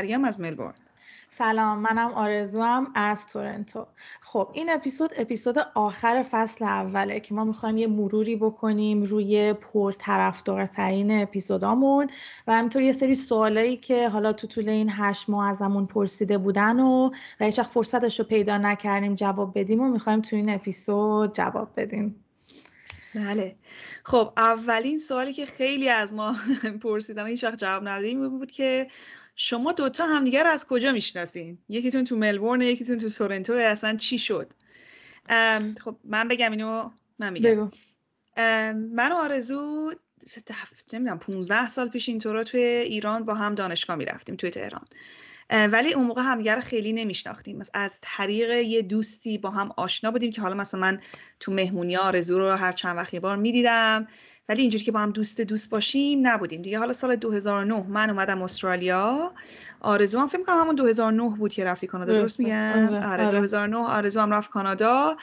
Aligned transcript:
مریم 0.00 0.24
از 0.24 0.40
ملبورن. 0.40 0.74
سلام 1.30 1.78
منم 1.78 2.12
آرزوام 2.12 2.92
از 2.94 3.26
تورنتو. 3.26 3.86
خب 4.20 4.48
این 4.52 4.70
اپیزود 4.70 5.10
اپیزود 5.16 5.58
آخر 5.74 6.22
فصل 6.30 6.64
اوله 6.64 7.20
که 7.20 7.34
ما 7.34 7.44
می‌خوایم 7.44 7.76
یه 7.76 7.86
مروری 7.86 8.36
بکنیم 8.36 9.02
روی 9.02 9.52
پرطرفدارترین 9.52 11.22
اپیزودامون 11.22 12.10
و 12.46 12.52
همینطور 12.52 12.82
یه 12.82 12.92
سری 12.92 13.14
سوالایی 13.14 13.76
که 13.76 14.08
حالا 14.08 14.32
تو 14.32 14.46
طول 14.46 14.68
این 14.68 14.90
هشت 14.92 15.28
ماه 15.28 15.48
ازمون 15.48 15.86
پرسیده 15.86 16.38
بودن 16.38 16.80
و 16.80 17.10
و 17.40 17.44
هیچ 17.44 17.60
فرصتش 17.60 18.18
رو 18.18 18.26
پیدا 18.26 18.58
نکردیم 18.58 19.14
جواب 19.14 19.58
بدیم 19.58 19.80
و 19.80 19.88
می‌خوایم 19.88 20.20
تو 20.20 20.36
این 20.36 20.50
اپیزود 20.50 21.34
جواب 21.34 21.68
بدیم. 21.76 22.24
بله. 23.14 23.56
خب 24.04 24.32
اولین 24.36 24.98
سوالی 24.98 25.32
که 25.32 25.46
خیلی 25.46 25.88
از 25.88 26.14
ما 26.14 26.36
پرسیدن 26.82 27.26
هیچ 27.26 27.44
وقت 27.44 27.58
جواب 27.58 27.88
ندادیم 27.88 28.38
بود 28.38 28.50
که 28.50 28.86
شما 29.42 29.72
دوتا 29.72 30.06
همدیگه 30.06 30.42
رو 30.42 30.50
از 30.50 30.66
کجا 30.66 30.92
می‌شناسین؟ 30.92 31.58
یکیتون 31.68 32.04
تو 32.04 32.16
ملبورن 32.16 32.60
یکیتون 32.60 32.98
تو 32.98 33.08
تورنتو. 33.08 33.52
اصلا 33.52 33.96
چی 33.96 34.18
شد؟ 34.18 34.52
خب 35.84 35.96
من 36.04 36.28
بگم 36.28 36.50
اینو 36.50 36.90
من 37.18 37.32
میگم. 37.32 37.50
بگو. 37.50 37.70
من 38.74 39.12
و 39.12 39.14
آرزو 39.14 39.92
نمی‌دونم 40.92 41.18
15 41.18 41.68
سال 41.68 41.88
پیش 41.88 42.08
اینطورا 42.08 42.44
توی 42.44 42.60
ایران 42.60 43.24
با 43.24 43.34
هم 43.34 43.54
دانشگاه 43.54 43.96
می‌رفتیم 43.96 44.36
توی 44.36 44.50
تهران. 44.50 44.84
ولی 45.50 45.92
اون 45.92 46.06
موقع 46.06 46.22
همدیگه 46.22 46.54
رو 46.54 46.60
خیلی 46.60 46.92
نمیشناختیم. 46.92 47.62
از 47.74 47.98
طریق 48.02 48.50
یه 48.50 48.82
دوستی 48.82 49.38
با 49.38 49.50
هم 49.50 49.72
آشنا 49.76 50.10
بودیم 50.10 50.30
که 50.30 50.42
حالا 50.42 50.54
مثلا 50.54 50.80
من 50.80 51.00
تو 51.40 51.52
مهمونی 51.52 51.96
آرزو 51.96 52.38
رو 52.38 52.50
هر 52.50 52.72
چند 52.72 52.96
وقت 52.96 53.14
یه 53.14 53.20
بار 53.20 53.36
می‌دیدم 53.36 54.06
ولی 54.48 54.60
اینجوری 54.62 54.84
که 54.84 54.92
با 54.92 55.00
هم 55.00 55.10
دوست 55.10 55.40
دوست 55.40 55.70
باشیم 55.70 56.26
نبودیم. 56.26 56.62
دیگه 56.62 56.78
حالا 56.78 56.92
سال 56.92 57.16
2009 57.16 57.86
من 57.88 58.10
اومدم 58.10 58.42
استرالیا. 58.42 59.32
آرزو 59.80 60.18
هم 60.18 60.28
فکر 60.28 60.42
کنم 60.42 60.60
همون 60.60 60.74
2009 60.74 61.36
بود 61.36 61.52
که 61.52 61.64
رفتی 61.64 61.86
کانادا 61.86 62.12
درست 62.12 62.40
میگم؟ 62.40 62.94
آره 62.94 63.28
2009 63.28 63.76
آره. 63.76 63.96
آرزو 63.96 64.20
هم 64.20 64.32
رفت 64.32 64.50
کانادا. 64.50 65.16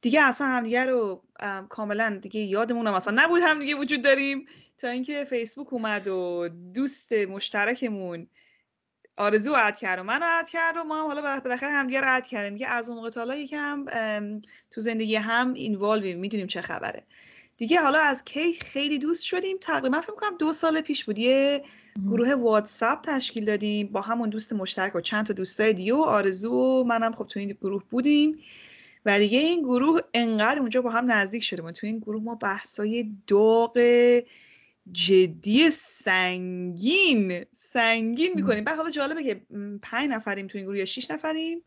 دیگه 0.00 0.22
اصلا 0.22 0.46
همدیگه 0.46 0.84
رو 0.84 1.22
کاملا 1.68 2.18
دیگه 2.22 2.40
یادمون 2.40 2.86
هم 2.86 2.94
اصلا 2.94 3.22
نبود 3.24 3.40
هم 3.44 3.58
دیگه 3.58 3.74
وجود 3.74 4.02
داریم. 4.02 4.46
تا 4.78 4.88
اینکه 4.88 5.24
فیسبوک 5.24 5.72
اومد 5.72 6.08
و 6.08 6.48
دوست 6.74 7.12
مشترکمون 7.12 8.26
آرزو 9.20 9.54
اد 9.56 9.76
کرد 9.76 10.00
و 10.00 10.02
منو 10.02 10.26
اد 10.28 10.50
کرد 10.50 10.76
و 10.76 10.84
ما 10.84 11.00
هم 11.00 11.06
حالا 11.06 11.40
بالاخره 11.40 11.70
همدیگه 11.70 12.00
رو 12.00 12.16
اد 12.16 12.26
کردیم. 12.26 12.52
میگه 12.52 12.66
از 12.66 12.88
اون 12.88 12.98
موقع 12.98 13.10
تا 13.10 13.34
یکم 13.34 13.84
تو 14.70 14.80
زندگی 14.80 15.16
هم 15.16 15.54
اینوالویم 15.54 16.18
می‌دونیم 16.18 16.46
چه 16.46 16.62
خبره. 16.62 17.02
دیگه 17.56 17.80
حالا 17.80 17.98
از 17.98 18.24
کی 18.24 18.52
خیلی 18.52 18.98
دوست 18.98 19.24
شدیم. 19.24 19.56
تقریبا 19.60 20.00
فکر 20.00 20.14
کنم 20.14 20.36
دو 20.38 20.52
سال 20.52 20.80
پیش 20.80 21.04
بود. 21.04 21.18
یه 21.18 21.62
گروه 22.06 22.34
واتساپ 22.34 23.00
تشکیل 23.02 23.44
دادیم 23.44 23.86
با 23.86 24.00
همون 24.00 24.28
دوست 24.28 24.52
مشترک 24.52 24.96
و 24.96 25.00
چند 25.00 25.26
تا 25.26 25.32
دوستای 25.32 25.72
دیگه 25.72 25.94
و 25.94 26.02
آرزو 26.02 26.52
و 26.52 26.84
منم 26.84 27.12
خب 27.12 27.26
تو 27.26 27.40
این 27.40 27.56
گروه 27.60 27.82
بودیم. 27.90 28.38
و 29.06 29.18
دیگه 29.18 29.38
این 29.38 29.62
گروه 29.62 30.00
انقدر 30.14 30.60
اونجا 30.60 30.82
با 30.82 30.90
هم 30.90 31.12
نزدیک 31.12 31.42
شدیم. 31.42 31.70
تو 31.70 31.86
این 31.86 31.98
گروه 31.98 32.22
ما 32.22 32.34
بحثای 32.34 33.10
داغ 33.26 33.78
جدی 34.92 35.70
سنگین 35.70 37.44
سنگین 37.52 38.32
می‌کنیم. 38.34 38.64
بعد 38.64 38.76
حالا 38.76 38.90
جالبه 38.90 39.24
که 39.24 39.40
پنج 39.82 40.10
نفریم 40.10 40.46
تو 40.46 40.58
این 40.58 40.66
گروه 40.66 40.78
یا 40.78 40.84
شیش 40.84 41.10
نفریم؟ 41.10 41.64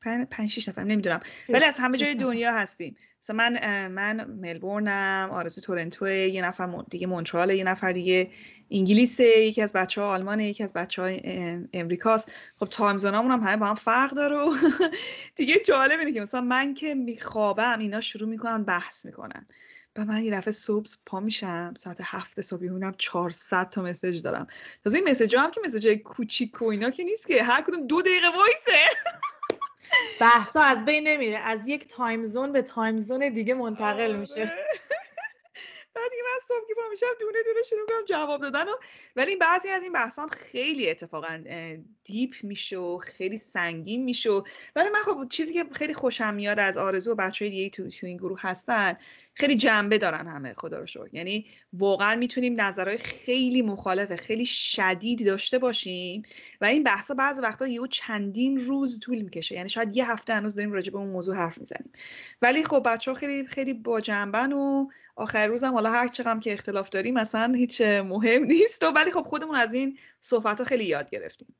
پنج, 0.00 0.26
پنج 0.30 0.50
شیش 0.50 0.68
نفر 0.68 0.84
نمی‌دونم. 0.84 1.20
ولی 1.48 1.64
از 1.64 1.78
همه 1.78 1.98
جای 1.98 2.14
دنیا 2.14 2.52
هستیم. 2.52 2.96
مثلا 3.22 3.36
من 3.36 3.88
من 3.88 4.24
ملبورنم 4.24 5.28
آرزو 5.32 5.60
تورنتو 5.60 6.08
یه 6.08 6.42
نفر 6.42 6.84
دیگه 6.90 7.06
مونترال 7.06 7.50
یه 7.50 7.64
نفر 7.64 7.92
دیگه 7.92 8.30
انگلیس 8.70 9.20
یکی 9.20 9.62
از 9.62 9.72
بچه 9.72 10.00
ها 10.00 10.08
آلمان 10.08 10.40
یکی 10.40 10.64
از 10.64 10.72
بچه 10.72 11.02
های 11.02 11.20
امریکاست. 11.72 12.32
خب 12.56 12.66
تایم 12.66 12.98
زونامون 12.98 13.30
هم 13.30 13.40
همه 13.40 13.56
با 13.56 13.66
هم 13.66 13.74
فرق 13.74 14.10
داره 14.10 14.36
و 14.36 14.54
دیگه 15.36 15.58
جالب 15.58 15.98
اینه 15.98 16.12
که 16.12 16.20
مثلا 16.20 16.40
من 16.40 16.74
که 16.74 16.94
میخوابم 16.94 17.78
اینا 17.78 18.00
شروع 18.00 18.28
می‌کنن 18.28 18.64
بحث 18.64 19.06
می‌کنن. 19.06 19.46
و 19.96 20.04
من 20.04 20.24
یه 20.24 20.30
دفعه 20.32 20.52
صبح 20.52 20.86
پا 21.06 21.20
میشم 21.20 21.74
ساعت 21.76 21.96
هفت 22.02 22.40
صبح 22.40 22.62
می‌بینم 22.62 22.94
400 22.98 23.68
تا 23.68 23.82
مسج 23.82 24.22
دارم. 24.22 24.46
تازه 24.84 24.98
این 24.98 25.08
message 25.08 25.36
هم 25.36 25.50
که 25.50 25.60
message 25.64 25.98
کوچیک 26.02 26.62
و 26.62 26.64
اینا 26.64 26.90
که 26.90 27.04
نیست 27.04 27.26
که 27.26 27.42
هر 27.42 27.62
کدوم 27.62 27.86
دو 27.86 28.02
دقیقه 28.02 28.26
وایسه. 28.28 28.82
بحثا 30.20 30.60
از 30.60 30.84
بین 30.84 31.08
نمیره. 31.08 31.38
از 31.38 31.66
یک 31.66 31.88
time 31.88 32.24
zone 32.24 32.52
به 32.52 32.62
time 32.62 32.98
zone 32.98 33.28
دیگه 33.28 33.54
منتقل 33.54 34.02
آره. 34.02 34.16
میشه. 34.16 34.44
بعد 35.94 36.10
دیگه 36.10 36.22
من 36.22 36.38
صبح 36.48 36.66
که 36.66 36.74
میشم 36.90 37.06
دونه 37.20 37.38
دونه 37.44 37.62
شروع 37.62 37.86
کنم 37.86 38.04
جواب 38.08 38.42
دادن 38.42 38.68
و 38.68 38.72
ولی 39.16 39.36
بعضی 39.36 39.68
از 39.68 39.82
این 39.82 39.92
بحث 39.92 40.18
هم 40.18 40.28
خیلی 40.28 40.90
اتفاقا 40.90 41.44
deep 42.04 42.34
میشه 42.42 42.76
و 42.78 42.98
خیلی 42.98 43.36
سنگین 43.36 44.04
میشه 44.04 44.30
ولی 44.76 44.88
من 44.88 45.02
خب 45.04 45.28
چیزی 45.30 45.54
که 45.54 45.64
خیلی 45.72 45.94
خوشم 45.94 46.34
میاد 46.34 46.58
از 46.58 46.76
آرزو 46.76 47.12
و 47.12 47.14
بچه 47.14 47.48
دیگه 47.48 47.70
تو, 47.70 47.88
تو 47.88 48.06
این 48.06 48.16
گروه 48.16 48.38
هستن 48.40 48.96
خیلی 49.34 49.54
جنبه 49.54 49.98
دارن 49.98 50.26
همه 50.26 50.54
خدا 50.54 50.78
رو 50.78 50.86
شکر. 50.86 51.08
یعنی 51.12 51.46
واقعا 51.72 52.16
می‌تونیم 52.16 52.60
نظرهای 52.60 52.98
خیلی 52.98 53.62
مخالف 53.62 54.14
خیلی 54.14 54.46
شدید 54.46 55.26
داشته 55.26 55.58
باشیم 55.58 56.22
و 56.60 56.64
این 56.64 56.82
بحثا 56.82 57.14
بعضی 57.14 57.40
وقتا 57.40 57.66
یهو 57.66 57.86
چندین 57.86 58.58
روز 58.58 59.00
طول 59.00 59.22
می‌کشه. 59.22 59.54
یعنی 59.54 59.68
شاید 59.68 59.96
یه 59.96 60.10
هفته 60.10 60.34
هنوز 60.34 60.54
داریم 60.54 60.72
راجع 60.72 60.92
به 60.92 60.98
اون 60.98 61.08
موضوع 61.08 61.36
حرف 61.36 61.58
می‌زنیم. 61.58 61.92
ولی 62.42 62.64
خب 62.64 62.82
بچه 62.86 63.10
ها 63.10 63.14
خیلی 63.14 63.46
خیلی 63.46 63.72
با 63.72 64.00
جنبن 64.00 64.52
و 64.52 64.88
آخر 65.16 65.46
روزم 65.46 65.72
حالا 65.72 65.90
هر 65.90 66.08
چقدر 66.08 66.40
که 66.40 66.52
اختلاف 66.52 66.88
داریم 66.88 67.14
مثلا 67.14 67.52
هیچ 67.54 67.80
مهم 67.80 68.44
نیست. 68.54 68.82
و 68.82 68.86
ولی 68.86 69.10
خب 69.10 69.22
خودمون 69.22 69.56
از 69.56 69.74
این 69.74 69.98
صحبت 70.20 70.58
ها 70.58 70.64
خیلی 70.64 70.84
یاد 70.84 71.10
گرفتیم. 71.10 71.54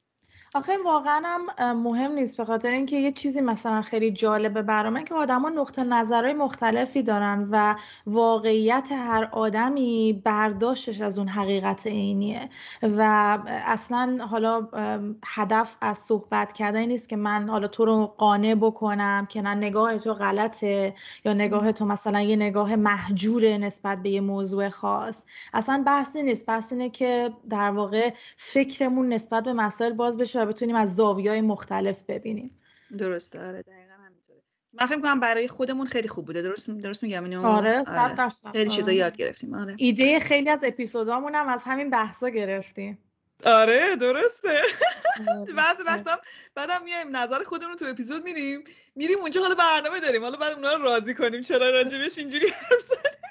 آخه 0.57 0.73
واقعا 0.85 1.23
هم 1.25 1.73
مهم 1.77 2.13
نیست 2.13 2.37
به 2.37 2.45
خاطر 2.45 2.71
اینکه 2.71 2.97
یه 2.97 3.13
چیزی 3.13 3.41
مثلا 3.41 3.83
خیلی 3.83 4.11
جالبه 4.11 4.63
برای 4.63 5.05
که 5.05 5.15
آدما 5.15 5.49
نقطه 5.49 5.85
نظرهای 5.85 6.33
مختلفی 6.33 7.03
دارن 7.03 7.49
و 7.51 7.75
واقعیت 8.07 8.89
هر 8.93 9.29
آدمی 9.33 10.23
برداشتش 10.25 11.01
از 11.01 11.19
اون 11.19 11.29
حقیقت 11.29 11.87
عینیه. 11.87 12.49
و 12.83 13.39
اصلا 13.47 14.27
حالا 14.31 14.69
هدف 15.25 15.77
از 15.81 15.99
صحبت 15.99 16.53
کردن 16.53 16.87
نیست 16.87 17.09
که 17.09 17.17
من 17.17 17.49
حالا 17.49 17.69
تو 17.69 17.85
رو 17.85 18.15
قانع 18.19 18.55
بکنم 18.55 19.27
که 19.29 19.43
نه 19.43 19.55
نگاه 19.55 19.99
تو 19.99 20.15
غلطه 20.15 20.95
یا 21.25 21.33
نگاه 21.33 21.73
تو 21.73 21.85
مثلا 21.85 22.21
یه 22.21 22.37
نگاه 22.37 22.77
محجوره 22.77 23.59
نسبت 23.59 24.03
به 24.03 24.11
یه 24.11 24.21
موضوع 24.21 24.69
خاص. 24.69 25.25
اصلا 25.55 25.83
بحثی 25.87 26.23
نیست 26.23 26.47
بحث 26.47 26.73
اینه 26.73 26.89
که 26.89 27.31
در 27.51 27.71
واقع 27.71 28.11
فکرمون 28.37 29.09
نسبت 29.09 29.45
به 29.45 29.53
مسائل 29.53 29.93
باز 29.93 30.19
بشه 30.19 30.44
بتونیم 30.47 30.77
از 30.77 30.97
زاویه‌های 30.97 31.41
مختلف 31.41 32.03
ببینیم. 32.09 32.61
درسته 32.99 33.39
آره 33.39 33.63
دقیقا 33.63 33.95
همینطوره. 34.07 34.41
من 34.73 34.87
فکر 34.87 35.01
کنم 35.01 35.21
برای 35.21 35.49
خودمون 35.49 35.87
خیلی 35.87 36.09
خوب 36.09 36.27
بوده. 36.27 36.43
درست 36.43 36.71
درست 36.71 37.03
میگم؟ 37.03 37.25
اینو 37.25 37.47
آره 37.47 37.85
صد 37.85 37.99
آره. 37.99 38.15
درصد. 38.15 38.53
خیلی 38.53 38.71
چیزا 38.71 38.87
آره. 38.87 38.95
یاد 38.95 39.17
گرفتیم 39.17 39.55
آره. 39.55 39.75
ایده 39.79 40.21
خیلی 40.21 40.51
از 40.51 40.61
اپیزودامون 40.63 41.35
هم 41.35 41.49
از 41.49 41.63
همین 41.65 41.91
بحثا 41.91 42.29
گرفتیم. 42.29 42.99
آره 43.45 43.97
درسته. 43.97 44.63
بعضی 45.57 45.83
وقتا 45.87 46.21
بعدم 46.55 46.85
میایم 46.85 47.17
نظر 47.17 47.43
خودمون 47.43 47.71
رو 47.71 47.77
تو 47.77 47.85
اپیزود 47.85 48.25
میریم. 48.25 48.65
میریم 48.95 49.19
اونجا 49.19 49.41
حالا 49.41 49.55
برنامه 49.55 50.01
داریم. 50.01 50.23
حالا 50.23 50.37
بعد 50.37 50.53
اونا 50.53 50.75
رو 50.75 50.83
راضی 50.83 51.15
کنیم. 51.15 51.43
چرا 51.43 51.71
راجبش 51.71 52.19
اینجوری 52.19 52.49
حرف 52.49 52.81
زدیم 52.81 53.24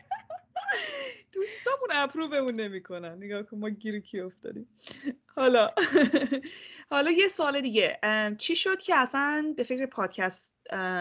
دوستامون 1.31 1.89
اپروبمون 1.91 2.55
نمی‌کنن. 2.55 3.17
نگاه 3.17 3.43
کن 3.43 3.57
ما 3.57 3.69
گیر 3.69 3.99
کی 3.99 4.19
افتادیم. 4.19 4.67
حالا 5.25 5.69
حالا 6.89 7.11
یه 7.11 7.27
سوال 7.27 7.61
دیگه. 7.61 7.99
چی 8.37 8.55
شد 8.55 8.81
که 8.81 8.95
اصلا 8.95 9.53
به 9.57 9.63
فکر 9.63 9.85
پادکست 9.85 10.53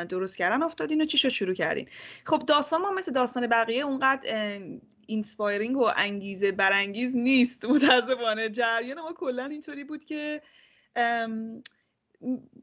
درست 0.08 0.36
کردن 0.36 0.62
افتادین 0.62 1.02
و 1.02 1.04
چی 1.04 1.18
شد 1.18 1.28
شروع 1.28 1.54
کردین؟ 1.54 1.88
خب 2.24 2.42
داستان 2.46 2.80
ما 2.80 2.90
مثل 2.90 3.12
داستان 3.12 3.46
بقیه 3.46 3.82
اونقدر 3.82 4.60
inspiring 5.06 5.76
و 5.76 5.90
انگیزه 5.96 6.52
برانگیز 6.52 7.16
نیست. 7.16 7.64
متاسفانه 7.64 8.48
جریان 8.48 9.00
ما 9.00 9.12
کلا 9.12 9.44
اینطوری 9.44 9.84
بود 9.84 10.04
که 10.04 10.42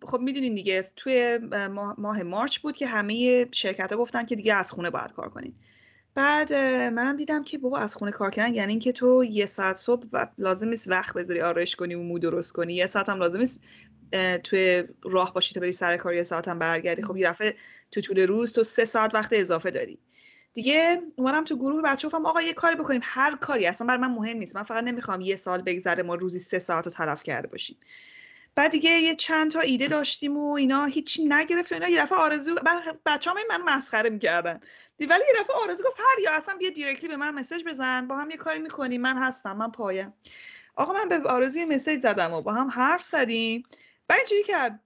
خب 0.04 0.20
می‌دونین 0.20 0.54
دیگه 0.54 0.82
توی 0.96 1.38
ماه 1.98 2.24
مارچ 2.24 2.60
بود 2.60 2.78
که 2.78 2.88
همه 2.88 3.48
شرکت 3.52 3.92
ها 3.92 3.98
گفتن 3.98 4.26
که 4.26 4.36
دیگه 4.36 4.56
از 4.56 4.72
خونه 4.72 4.90
باید 4.90 5.14
کار 5.14 5.30
کنین. 5.30 5.56
بعد 6.20 6.54
منم 6.94 7.18
دیدم 7.18 7.44
که 7.44 7.58
بابا 7.58 7.78
از 7.78 7.96
خونه 7.96 8.12
کار 8.12 8.32
کردن 8.32 8.56
یعنی 8.56 8.72
اینکه 8.72 8.92
تو 8.92 9.24
یه 9.24 9.46
ساعت 9.46 9.76
صبح 9.76 10.08
و 10.14 10.28
لازم 10.38 10.68
نیست 10.68 10.88
وقت 10.88 11.14
بذاری 11.14 11.42
آرایش 11.42 11.76
کنی 11.76 11.96
و 11.96 12.02
مو 12.02 12.20
درست 12.20 12.54
کنی. 12.54 12.74
یه 12.74 12.86
ساعت 12.86 13.10
هم 13.10 13.20
لازم 13.20 13.40
نیست 13.40 13.62
توی 14.44 14.84
راه 15.04 15.34
باشی 15.34 15.54
تا 15.54 15.60
بری 15.60 15.72
سر 15.72 15.98
کار 15.98 16.14
یه 16.14 16.24
ساعت 16.24 16.48
هم 16.48 16.60
برگردی. 16.60 17.02
خب 17.02 17.18
یه 17.18 17.36
تو 17.92 18.02
طول 18.02 18.20
روز 18.20 18.54
تو 18.54 18.64
سه 18.64 18.86
ساعت 18.86 19.16
وقت 19.16 19.34
اضافه 19.34 19.72
داری. 19.72 20.00
دیگه 20.54 21.02
اومدم 21.16 21.44
تو 21.44 21.56
گروه 21.56 21.82
بچه 21.82 22.08
گفتم 22.08 22.26
آقا 22.26 22.42
یه 22.42 22.54
کاری 22.54 22.76
بکنیم. 22.76 23.02
هر 23.04 23.36
کاری 23.36 23.68
اصلا 23.68 23.88
برای 23.88 24.02
من 24.02 24.12
مهم 24.12 24.38
نیست. 24.38 24.56
من 24.56 24.64
فقط 24.64 24.84
نمی‌خوام 24.84 25.22
یه 25.22 25.36
سال 25.36 25.62
بگذره 25.62 26.04
ما 26.04 26.16
روزی 26.16 26.40
سه 26.40 26.60
ساعت 26.60 26.86
رو 26.86 26.92
تلف 26.92 27.24
کرده 27.24 27.48
باشیم. 27.48 27.78
بعد 28.60 28.72
دیگه 28.72 28.90
یه 28.90 29.16
چند 29.16 29.52
تا 29.52 29.60
ایده 29.60 29.88
داشتیم 29.88 30.38
و 30.38 30.54
اینا 30.54 30.86
هیچی 30.86 31.26
نگرفت 31.26 31.72
و 31.72 31.76
اینا. 31.76 31.90
یه 31.90 32.02
دفعه 32.02 32.18
آرزو 32.18 32.56
بچه 33.06 33.30
همه 33.30 33.42
من 33.50 33.62
مسخره 33.62 34.10
می‌کردن. 34.10 34.60
ولی 35.00 35.10
یه 35.10 35.44
دفعه 35.44 35.56
آرزو 35.56 35.84
گفت 35.84 36.00
هر 36.00 36.24
یا 36.24 36.32
اصلا 36.34 36.56
بیا 36.56 36.70
دیرکتلی 36.70 37.08
به 37.08 37.16
من 37.16 37.34
مسج 37.34 37.64
بزن. 37.64 38.08
با 38.08 38.18
هم 38.18 38.30
یه 38.30 38.38
کاری 38.38 38.60
می‌کنیم. 38.60 39.02
من 39.02 39.18
هستم. 39.18 39.58
من 39.58 39.72
پایم. 39.72 40.14
آقا 40.76 40.94
من 40.94 41.10
به 41.10 41.30
آرزوی 41.30 41.66
مسیج 41.66 42.02
زدم 42.02 42.34
و 42.34 42.42
با 42.42 42.54
هم 42.54 42.68
حرف 42.68 43.04
زدیم. 43.04 43.64
بعد 44.08 44.20
اینجوری 44.20 44.44
کرد. 44.44 44.80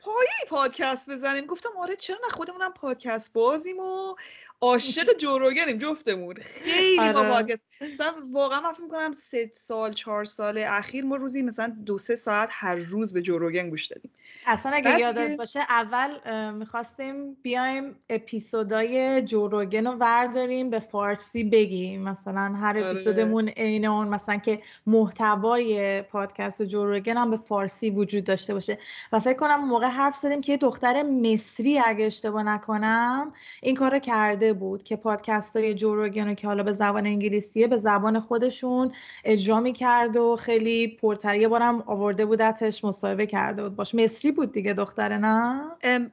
پایه 0.00 0.28
پادکست 0.48 1.10
بزنیم. 1.10 1.46
گفتم 1.46 1.70
آره 1.78 1.96
چرا 1.96 2.18
نه؟ 2.24 2.30
خودمونم 2.30 2.72
پادکست 2.72 3.32
بازیم 3.32 3.78
و 3.78 4.14
عاشق 4.62 5.16
جوروگنیم 5.16 5.78
جفتمون. 5.78 6.34
خیلی 6.34 7.00
آره. 7.00 7.12
ما 7.12 7.22
پادکست 7.22 7.64
مثلا 7.92 8.14
واقعا 8.32 8.60
من 8.60 8.72
فکر 8.72 8.82
می‌کنم 8.82 9.12
سه 9.12 9.50
سال 9.52 9.92
چهار 9.92 10.24
سال 10.24 10.58
اخیر 10.58 11.04
ما 11.04 11.16
روزی 11.16 11.42
مثلا 11.42 11.76
دو 11.86 11.98
سه 11.98 12.16
ساعت 12.16 12.48
هر 12.52 12.74
روز 12.74 13.12
به 13.12 13.22
جوروگن 13.22 13.70
گوش 13.70 13.86
دادیم. 13.86 14.10
اصلا 14.46 14.72
اگه 14.72 14.98
یادت 14.98 15.36
باشه 15.36 15.60
اول 15.60 16.08
می‌خواستیم 16.52 17.34
بیایم 17.34 17.96
اپیزودای 18.10 19.22
جوروگن 19.22 19.86
رو 19.86 19.92
ورداریم 19.92 20.70
به 20.70 20.78
فارسی 20.78 21.44
بگیم. 21.44 22.02
مثلا 22.02 22.40
هر 22.40 22.78
آره. 22.78 22.86
اپیزودمون 22.86 23.48
عین 23.48 23.86
اون 23.86 24.08
مثلا 24.08 24.36
که 24.36 24.62
محتوای 24.86 26.02
پادکست 26.02 26.62
جوروگن 26.62 27.16
هم 27.16 27.30
به 27.30 27.36
فارسی 27.36 27.90
وجود 27.90 28.24
داشته 28.24 28.54
باشه. 28.54 28.78
و 29.12 29.20
فکر 29.20 29.36
کنم 29.36 29.68
موقع 29.68 29.86
حرف 29.86 30.16
زدیم 30.16 30.40
که 30.40 30.52
یه 30.52 30.58
دختر 30.58 31.02
مصری 31.02 31.78
اگه 31.78 32.06
اشتباه 32.06 32.42
نکنم 32.42 33.32
این 33.62 33.74
کارو 33.74 33.98
کرده 33.98 34.47
بود 34.52 34.82
که 34.82 34.96
پادکست 34.96 35.56
های 35.56 35.74
جوروگن 35.74 36.34
که 36.34 36.46
حالا 36.46 36.62
به 36.62 36.72
زبان 36.72 37.06
انگلیسیه 37.06 37.66
به 37.66 37.76
زبان 37.76 38.20
خودشون 38.20 38.92
اجرا 39.24 39.60
می‌کرد 39.60 40.16
و 40.16 40.36
خیلی 40.36 40.88
پرتریه 40.88 41.48
بارم 41.48 41.82
آورده 41.86 42.26
بودتش 42.26 42.84
مصاحبه 42.84 43.26
کرده 43.26 43.62
بود. 43.62 43.76
باش 43.76 43.94
مصری 43.94 44.32
بود 44.32 44.52
دیگه 44.52 44.72
دختره 44.72 45.18
نه؟ 45.18 45.62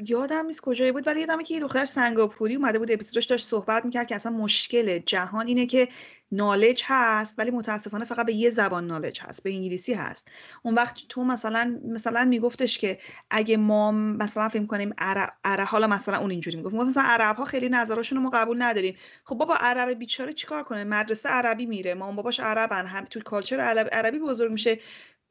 یادم 0.05 0.45
نیست 0.45 0.61
کجایی 0.61 0.91
بود 0.91 1.07
ولی 1.07 1.19
یادمه 1.19 1.43
که 1.43 1.53
یه 1.53 1.59
دختر 1.59 1.85
سنگاپوری 1.85 2.55
اومده 2.55 2.79
بود 2.79 2.91
اپیزودش 2.91 3.25
داشت 3.25 3.47
صحبت 3.47 3.85
می‌کرد 3.85 4.07
که 4.07 4.15
اصلا 4.15 4.31
مشکل 4.31 4.99
جهان 4.99 5.47
اینه 5.47 5.65
که 5.65 5.87
نالج 6.35 6.81
هست 6.85 7.39
ولی 7.39 7.51
متاسفانه 7.51 8.05
فقط 8.05 8.25
به 8.25 8.33
یه 8.33 8.49
زبان 8.49 8.87
نالج 8.87 9.21
هست 9.21 9.43
به 9.43 9.53
انگلیسی 9.53 9.93
هست. 9.93 10.31
اون 10.63 10.73
وقت 10.73 11.01
تو 11.09 11.23
مثلا 11.23 11.79
مثلا 11.87 12.25
میگفتش 12.25 12.79
که 12.79 12.97
اگه 13.29 13.57
ما 13.57 13.91
مثلا 13.91 14.49
فکر 14.49 14.65
کنیم 14.65 14.93
عرب 14.97 15.29
عرب 15.43 15.67
حالا 15.67 15.87
مثلا 15.87 16.17
اون 16.17 16.31
اینجوری 16.31 16.57
می‌گفت. 16.57 16.75
مثلا 16.75 17.03
عرب 17.03 17.35
ها 17.35 17.45
خیلی 17.45 17.69
نظرشون 17.69 18.19
ما 18.19 18.29
قبول 18.29 18.61
نداریم. 18.61 18.95
خب 19.23 19.35
بابا 19.35 19.55
عرب 19.55 19.99
بیچاره 19.99 20.33
چیکار 20.33 20.63
کنه؟ 20.63 20.83
مدرسه 20.83 21.29
عربی 21.29 21.65
میره 21.65 21.93
ما 21.93 22.11
باباش 22.11 22.39
عربن 22.39 22.85
هم 22.85 23.03
تو 23.05 23.19
کالچر 23.19 23.59
عربی 23.91 24.19
بزرگ 24.19 24.51
میشه. 24.51 24.79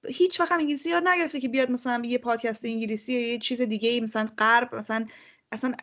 هیچ 0.09 0.41
وقت 0.41 0.53
حالا 0.53 0.87
یاد 0.87 1.09
نگرفته 1.09 1.41
که 1.41 1.49
بیاد 1.49 1.71
مثلا 1.71 2.03
یه 2.05 2.19
پادکست 2.19 2.65
انگلیسی 2.65 3.12
یه 3.12 3.39
چیز 3.39 3.62
دیگه 3.62 3.89
ای 3.89 4.01
مثلا 4.01 4.27
غرب 4.39 4.75
مثلا 4.75 5.06
اصلا 5.55 5.75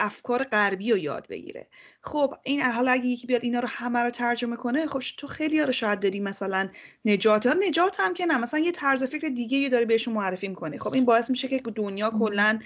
افکار 0.00 0.44
غربی 0.44 0.90
رو 0.90 0.98
یاد 0.98 1.28
بگیره. 1.28 1.66
خب 2.00 2.34
این 2.42 2.62
حالا 2.62 2.92
اگه 2.92 3.06
یکی 3.06 3.26
بیاد 3.26 3.44
اینا 3.44 3.60
رو 3.60 3.68
همه 3.68 3.98
رو 3.98 4.10
ترجمه 4.10 4.56
کنه 4.56 4.86
خب 4.86 5.02
تو 5.16 5.26
خیلی 5.26 5.58
ها 5.58 5.64
رو 5.64 5.72
شاید 5.72 6.00
داری 6.00 6.20
مثلا 6.20 6.68
نجات 7.04 7.46
یا 7.46 7.52
نجات 7.68 8.00
هم 8.00 8.14
که 8.14 8.26
نه 8.26 8.38
مثلا 8.38 8.60
یه 8.60 8.72
طرز 8.72 9.04
فکر 9.04 9.28
دیگه 9.28 9.68
داری 9.68 9.84
بهشون 9.84 10.14
معرفی 10.14 10.48
می‌کنه 10.48 10.78
خب 10.78 10.94
این 10.94 11.04
باعث 11.04 11.30
میشه 11.30 11.48
که 11.48 11.62
دنیا 11.74 12.10
کلا 12.10 12.58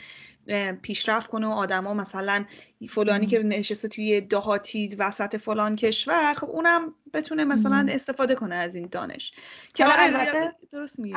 پیشرفت 0.82 1.30
کنه 1.30 1.46
و 1.46 1.50
آدما 1.50 1.94
مثلا 1.94 2.44
فلانی 2.88 3.26
که 3.26 3.38
نشسته 3.38 3.88
توی 3.88 4.20
دهاتی 4.20 4.96
وسط 4.98 5.36
فلان 5.36 5.76
کشور 5.76 6.34
خب 6.34 6.50
اونم 6.50 6.94
بتونه 7.12 7.44
مثلا 7.44 7.86
استفاده 7.90 8.34
کنه 8.34 8.54
از 8.54 8.74
این 8.74 8.88
دانش. 8.90 9.32
که 9.74 9.84
البته 9.88 10.54
درست 10.72 11.00
میگه 11.00 11.16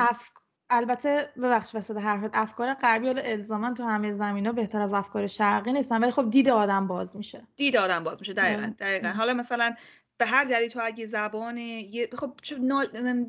البته 0.70 1.28
ببخش 1.36 1.74
وسط 1.74 1.96
حرفت 1.96 2.30
افکار 2.32 2.74
غربی 2.74 3.06
حالا 3.06 3.22
الزاما 3.22 3.74
تو 3.74 3.82
همه 3.82 4.12
زمینا 4.12 4.52
بهتر 4.52 4.80
از 4.80 4.92
افکار 4.92 5.26
شرقی 5.26 5.72
نیستن 5.72 6.02
ولی 6.02 6.10
خب 6.10 6.30
دید 6.30 6.48
آدم 6.48 6.86
باز 6.86 7.16
میشه. 7.16 7.42
دید 7.56 7.76
آدم 7.76 8.04
باز 8.04 8.20
میشه 8.20 8.32
دقیقا 8.32 8.72
دقیقا. 8.78 9.08
حالا 9.08 9.34
مثلا 9.34 9.74
به 10.18 10.26
هر 10.26 10.44
دلیل 10.44 10.68
تو 10.68 10.80
اگه 10.82 11.06
زبان 11.06 11.82
خب 12.18 12.34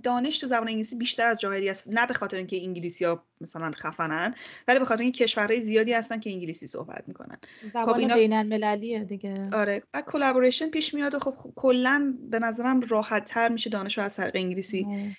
دانش 0.04 0.38
تو 0.38 0.48
زبان 0.48 0.68
انگلیسی 0.68 0.96
بیشتر 0.96 1.28
از 1.28 1.38
جاهلی 1.38 1.70
است 1.70 1.88
نه 1.90 2.06
به 2.08 2.14
خاطر 2.14 2.38
اینکه 2.38 2.64
انگلیسی 2.64 3.06
ها 3.06 3.24
مثلا 3.42 3.72
خفنن 3.72 4.36
ولی 4.68 4.80
به 4.80 4.86
خاطر 4.86 5.04
اینکه 5.04 5.24
کشورهای 5.24 5.62
زیادی 5.62 5.94
هستن 5.94 6.20
که 6.20 6.30
انگلیسی 6.30 6.68
صحبت 6.68 7.04
می‌کنن. 7.08 7.38
زبان 7.74 7.86
خب 7.86 7.96
اینا... 7.96 8.16
بین 8.16 8.34
المللیه 8.34 9.04
دیگه. 9.04 9.50
آره. 9.54 9.84
و 9.94 10.02
collaboration 10.02 10.70
پیش 10.70 10.94
میاد 10.94 11.16
و 11.16 11.20
خب, 11.20 11.36
خب 11.36 11.54
کلا 11.56 12.14
به 12.30 12.40
نظرم 12.40 12.82
راحت 12.82 13.26
تر 13.26 13.50
میشه 13.50 13.70
دانش 13.70 13.98
رو 13.98 14.04
از 14.04 14.16
طریق 14.16 14.36
انگلیسی 14.36 15.16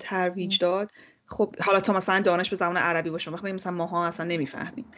ترویج 0.00 0.58
داد. 0.58 0.90
خب 1.32 1.56
حالا 1.60 1.80
تو 1.80 1.92
مثلا 1.92 2.20
دانش 2.20 2.50
به 2.50 2.56
زبان 2.56 2.76
عربی 2.76 3.10
باشه 3.10 3.30
وقتی 3.30 3.52
مثلا 3.52 3.72
ماها 3.72 4.06
اصلا 4.06 4.26
نمی‌فهمیم. 4.26 4.92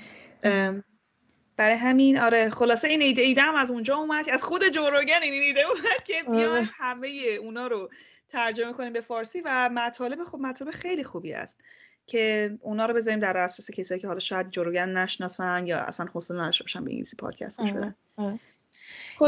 برای 1.56 1.76
همین 1.76 2.19
آره 2.19 2.50
خلاصه 2.50 2.88
این 2.88 3.02
ایده 3.02 3.22
ایده 3.22 3.42
هم 3.42 3.54
از 3.54 3.70
اونجا 3.70 3.96
اومد. 3.96 4.31
از 4.31 4.42
خود 4.42 4.69
جوروگن 4.69 5.19
این 5.22 5.42
ایده 5.42 5.60
اومد 5.60 6.02
که 6.04 6.22
بیایم 6.31 6.50
آره. 6.50 6.69
همه 6.75 7.08
اونا 7.40 7.66
رو 7.66 7.90
ترجمه 8.28 8.72
کنیم 8.72 8.92
به 8.92 9.00
فارسی 9.00 9.42
و 9.44 9.70
مطالب 9.72 10.25
خب 10.25 10.38
مطالب 10.38 10.70
خیلی 10.70 11.04
خوبی 11.04 11.32
است 11.32 11.60
که 12.06 12.58
اونا 12.60 12.86
رو 12.86 12.94
بذاریم 12.94 13.20
در 13.20 13.36
اساس 13.36 13.70
کسایی 13.70 14.00
که 14.00 14.06
حالا 14.06 14.19
شاید 14.19 14.50
جوروگن 14.50 14.88
نشناسن 14.88 15.66
یا 15.66 15.78
اصلا 15.78 16.06
حوصله 16.06 16.40
نداشته 16.40 16.64
باشن 16.64 16.84
به 16.84 16.90
انگلیسی 16.90 17.16
پادکست 17.16 17.60
گوش 17.60 17.70
بدن. 17.70 17.94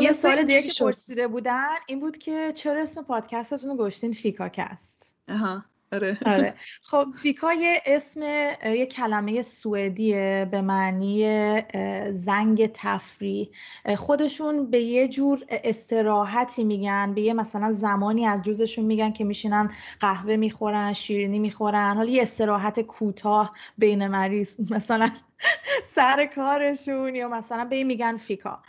یه 0.00 0.12
سال 0.12 0.42
دیگه 0.42 0.62
که 0.62 0.84
پرسیده 0.84 1.28
بودن 1.28 1.74
این 1.86 2.00
بود 2.00 2.18
که 2.18 2.52
چرا 2.52 2.82
اسم 2.82 3.02
پادکستتون 3.02 3.70
رو 3.70 3.84
گذاشتین 3.84 4.12
فیکاکست 4.12 5.12
آها 5.28 5.62
آره. 5.92 6.18
آره. 6.26 6.54
خب 6.90 7.06
فیکا 7.22 7.52
یه 7.52 7.82
اسم 7.86 8.22
یه 8.64 8.86
کلمه 8.86 9.42
سوئدیه 9.42 10.48
به 10.50 10.60
معنی 10.60 11.62
زنگ 12.12 12.70
تفریح 12.74 13.50
خودشون 13.96 14.70
به 14.70 14.80
یه 14.80 15.08
جور 15.08 15.44
استراحتی 15.50 16.64
میگن 16.64 17.14
به 17.14 17.20
یه 17.20 17.32
مثلا 17.32 17.72
زمانی 17.72 18.26
از 18.26 18.40
روزشون 18.46 18.84
میگن 18.84 19.12
که 19.12 19.24
میشینن 19.24 19.70
قهوه 20.00 20.36
می‌خورن 20.36 20.92
شیرینی 20.92 21.38
می‌خورن 21.38 21.96
حالا 21.96 22.10
یه 22.10 22.22
استراحت 22.22 22.80
کوتاه 22.80 23.54
بین 23.78 24.06
مریض 24.06 24.54
مثلا 24.76 25.10
سر 25.84 26.26
کارشون 26.26 27.14
یا 27.14 27.28
مثلا 27.28 27.64
به 27.64 27.84
میگن 27.84 28.16
فیکا 28.16 28.62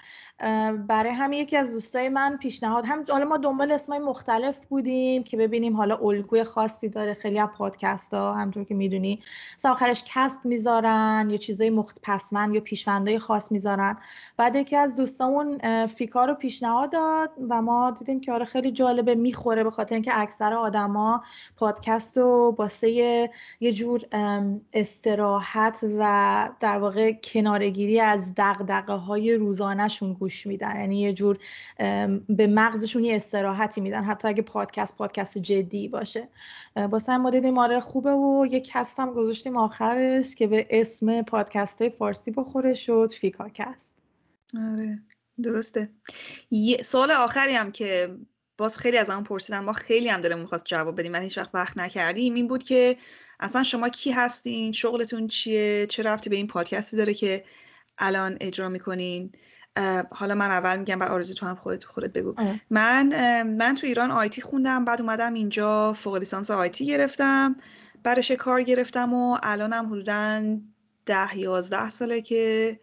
برای 0.87 1.11
همین 1.11 1.39
یکی 1.39 1.57
از 1.57 1.71
دوستای 1.71 2.09
من 2.09 2.37
پیشنهاد 2.37 2.85
هم 2.85 3.05
حالا 3.09 3.25
ما 3.25 3.37
دنبال 3.37 3.71
اسمای 3.71 3.99
مختلف 3.99 4.65
بودیم 4.65 5.23
که 5.23 5.37
ببینیم 5.37 5.75
حالا 5.75 5.95
الگوی 5.95 6.43
خاصی 6.43 6.89
داره. 6.89 7.13
خیلی 7.13 7.39
از 7.39 7.49
پادکست 7.57 8.13
ها 8.13 8.33
همطور 8.33 8.63
که 8.63 8.75
می‌دونی 8.75 9.19
مثلا 9.57 9.71
آخرش 9.71 10.03
کست 10.07 10.45
می‌ذارن 10.45 11.27
یا 11.29 11.37
چیزای 11.37 11.69
مخت 11.69 11.99
پسمند 12.03 12.53
یا 12.53 12.61
پیشوندهای 12.61 13.19
خاص 13.19 13.51
می‌ذارن. 13.51 13.97
بعد 14.37 14.55
یکی 14.55 14.75
از 14.75 14.95
دوستامون 14.95 15.57
فیکا 15.87 16.25
رو 16.25 16.33
پیشنهاد 16.33 16.91
داد 16.91 17.31
و 17.49 17.61
ما 17.61 17.91
دیدیم 17.91 18.21
که 18.21 18.31
آره 18.31 18.45
خیلی 18.45 18.71
جالبه 18.71 19.15
می‌خوره 19.15 19.63
به 19.63 19.71
خاطر 19.71 19.95
اینکه 19.95 20.19
اکثر 20.19 20.53
آدما 20.53 21.23
پادکست 21.56 22.17
رو 22.17 22.51
باسه 22.51 22.89
یه 23.59 23.71
جور 23.73 24.01
استراحت 24.73 25.85
و 25.99 26.49
در 26.59 26.77
واقع 26.77 27.11
کنارگیری 27.11 27.99
از 27.99 28.33
دغدغه 28.37 28.94
های 28.94 29.35
روزانهشون 29.35 30.13
گوش 30.27 30.47
میدن. 30.47 30.79
یعنی 30.79 31.01
یه 31.01 31.13
جور 31.13 31.39
به 32.29 32.47
مغزشون 32.47 33.03
یه 33.03 33.15
استراحتی 33.15 33.81
میدن. 33.81 34.03
حتی 34.03 34.27
اگه 34.27 34.41
پادکست 34.41 34.95
پادکست 34.95 35.37
جدی 35.37 35.87
باشه. 35.87 36.27
واسه 36.75 37.17
ما 37.17 37.29
دیدیم 37.29 37.57
آره 37.57 37.79
خوبه 37.79 38.11
و 38.11 38.45
یه 38.51 38.59
cast 38.59 38.99
هم 38.99 39.13
گذاشتیم 39.13 39.57
آخرش 39.57 40.35
که 40.35 40.47
به 40.47 40.67
اسم 40.69 41.21
پادکست 41.21 41.89
فارسی 41.89 42.31
بخوره 42.31 42.73
شد 42.73 43.11
فیکاکست. 43.19 43.95
آره 44.71 44.99
درسته. 45.43 45.89
یه 46.51 46.83
سوال 46.83 47.11
آخری 47.11 47.53
هم 47.53 47.71
که 47.71 48.15
باز 48.57 48.77
خیلی 48.77 48.97
از 48.97 49.09
اون 49.09 49.23
پرسیدن 49.23 49.59
ما 49.59 49.73
خیلی 49.73 50.09
هم 50.09 50.21
دلمون 50.21 50.45
خواست 50.45 50.65
جواب 50.65 50.99
بدیم 50.99 51.11
من 51.11 51.21
هیچ 51.21 51.37
وقت 51.37 51.49
وقت 51.53 51.77
نکردیم 51.77 52.33
این 52.33 52.47
بود 52.47 52.63
که 52.63 52.97
اصلا 53.39 53.63
شما 53.63 53.89
کی 53.89 54.11
هستین؟ 54.11 54.71
شغلتون 54.71 55.27
چیه؟ 55.27 55.87
چه 55.89 56.03
ربطی 56.04 56.30
به 56.29 56.35
این 56.35 56.47
پادکستی 56.47 56.97
داره 56.97 57.13
که 57.13 57.43
الان 57.97 58.37
اجرا 58.41 58.69
می‌کنین؟ 58.69 59.31
حالا 60.11 60.35
من 60.35 60.51
اول 60.51 60.77
میگم 60.79 60.99
بعد 60.99 61.11
آرزو 61.11 61.33
تو 61.33 61.45
هم 61.45 61.55
خودت 61.55 61.83
خودت 61.83 62.13
بگو. 62.13 62.35
من 62.69 63.43
من 63.43 63.75
تو 63.75 63.87
ایران 63.87 64.11
آیتی 64.11 64.41
خوندم 64.41 64.85
بعد 64.85 65.01
اومدم 65.01 65.33
اینجا 65.33 65.93
فوق 65.93 66.15
لیسانس 66.15 66.51
آیتی 66.51 66.85
گرفتم 66.85 67.55
برش 68.03 68.31
کار 68.31 68.61
گرفتم 68.61 69.13
و 69.13 69.37
الانم 69.43 69.85
حدودا 69.85 70.57
ده 71.05 71.37
یازده 71.37 71.89
ساله 71.89 72.21
که 72.21 72.79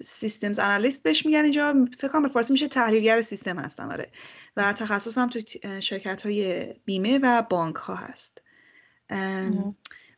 سیستمز 0.00 0.58
انالیست 0.58 1.02
بهش 1.02 1.26
میگن 1.26 1.42
اینجا. 1.42 1.86
فکر 1.98 2.08
کنم 2.08 2.22
به 2.22 2.28
فارسی 2.28 2.52
میشه 2.52 2.68
تحلیلگر 2.68 3.20
سیستم 3.20 3.58
هستم 3.58 3.90
آره. 3.90 4.08
و 4.56 4.72
تخصصم 4.72 5.28
تو 5.28 5.40
شرکت 5.80 6.22
های 6.22 6.66
بیمه 6.84 7.18
و 7.22 7.42
بانک 7.42 7.76
ها 7.76 7.94
هست 7.94 8.42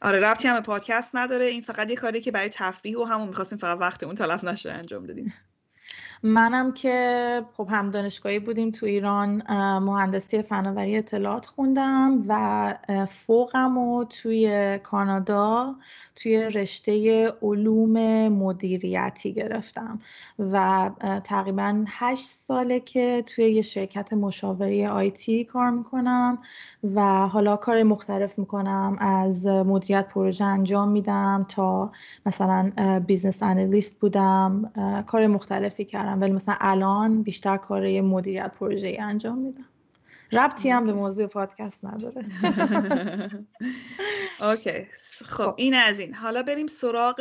آره 0.02 0.21
ربطی 0.21 0.49
هم 0.49 0.62
پادکست 0.62 1.17
نداره. 1.17 1.47
این 1.47 1.61
فقط 1.61 1.90
یه 1.90 1.97
کاری 1.97 2.21
که 2.21 2.31
برای 2.31 2.49
تفریح 2.49 2.99
و 2.99 3.05
همون 3.05 3.28
می‌خواستیم 3.28 3.59
فقط 3.59 3.78
وقت 3.81 4.02
اون 4.05 4.14
تلف 4.14 4.45
نشه 4.45 4.73
انجام 4.73 5.07
دادیم 5.07 5.35
منم 6.22 6.72
که 6.72 7.42
خب 7.52 7.68
هم 7.70 7.90
دانشگاهی 7.90 8.38
بودیم 8.38 8.70
تو 8.70 8.87
ایران 8.87 9.42
مهندسی 9.78 10.42
فناوری 10.42 10.96
اطلاعات 10.96 11.46
خوندم 11.46 12.22
و 12.28 12.75
فوقم 13.08 13.78
و 13.78 14.04
توی 14.04 14.78
کانادا 14.82 15.75
توی 16.14 16.37
رشته 16.38 17.26
علوم 17.42 18.28
مدیریتی 18.28 19.32
گرفتم 19.32 20.00
و 20.38 20.90
تقریبا 21.25 21.84
هشت 21.88 22.25
ساله 22.25 22.80
که 22.80 23.25
توی 23.26 23.50
یه 23.50 23.62
شرکت 23.62 24.12
مشاوره 24.12 24.88
آیتی 24.88 25.44
کار 25.44 25.70
می‌کنم 25.70 26.38
و 26.94 27.26
حالا 27.26 27.56
کار 27.56 27.82
مختلف 27.82 28.38
می‌کنم 28.38 28.96
از 28.98 29.46
مدیریت 29.46 30.08
پروژه 30.08 30.44
انجام 30.44 30.88
میدم 30.88 31.46
تا 31.48 31.92
مثلا 32.26 32.72
business 33.06 33.42
analyst 33.42 34.00
بودم 34.00 34.72
کار 35.06 35.26
مختلفی 35.26 35.84
کردم. 35.84 36.07
ولی 36.16 36.32
مثلا 36.32 36.56
الان 36.60 37.22
بیشتر 37.22 37.56
کار 37.56 38.00
مدیریت 38.00 38.54
پروژه 38.54 38.96
انجام 39.00 39.38
میدم. 39.38 39.64
ربطی 40.32 40.70
هم 40.70 40.86
به 40.86 40.92
موضوع 40.92 41.26
پادکست 41.26 41.84
نداره. 41.84 42.24
اوکی. 44.40 44.86
خب 45.24 45.54
این 45.56 45.74
از 45.74 45.98
این. 45.98 46.14
حالا 46.14 46.42
بریم 46.42 46.66
سراغ 46.66 47.20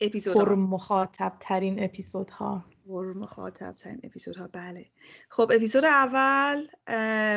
اپیزود 0.00 0.36
پر 0.36 0.54
مخاطب 0.54 1.32
ترین 1.40 1.84
اپیزودها. 1.84 2.64
پر 2.88 3.12
مخاطب 3.12 3.74
ترین 3.78 4.00
اپیزودها. 4.04 4.48
بله. 4.52 4.86
خب 5.28 5.52
اپیزود 5.54 5.84
اول 5.84 6.66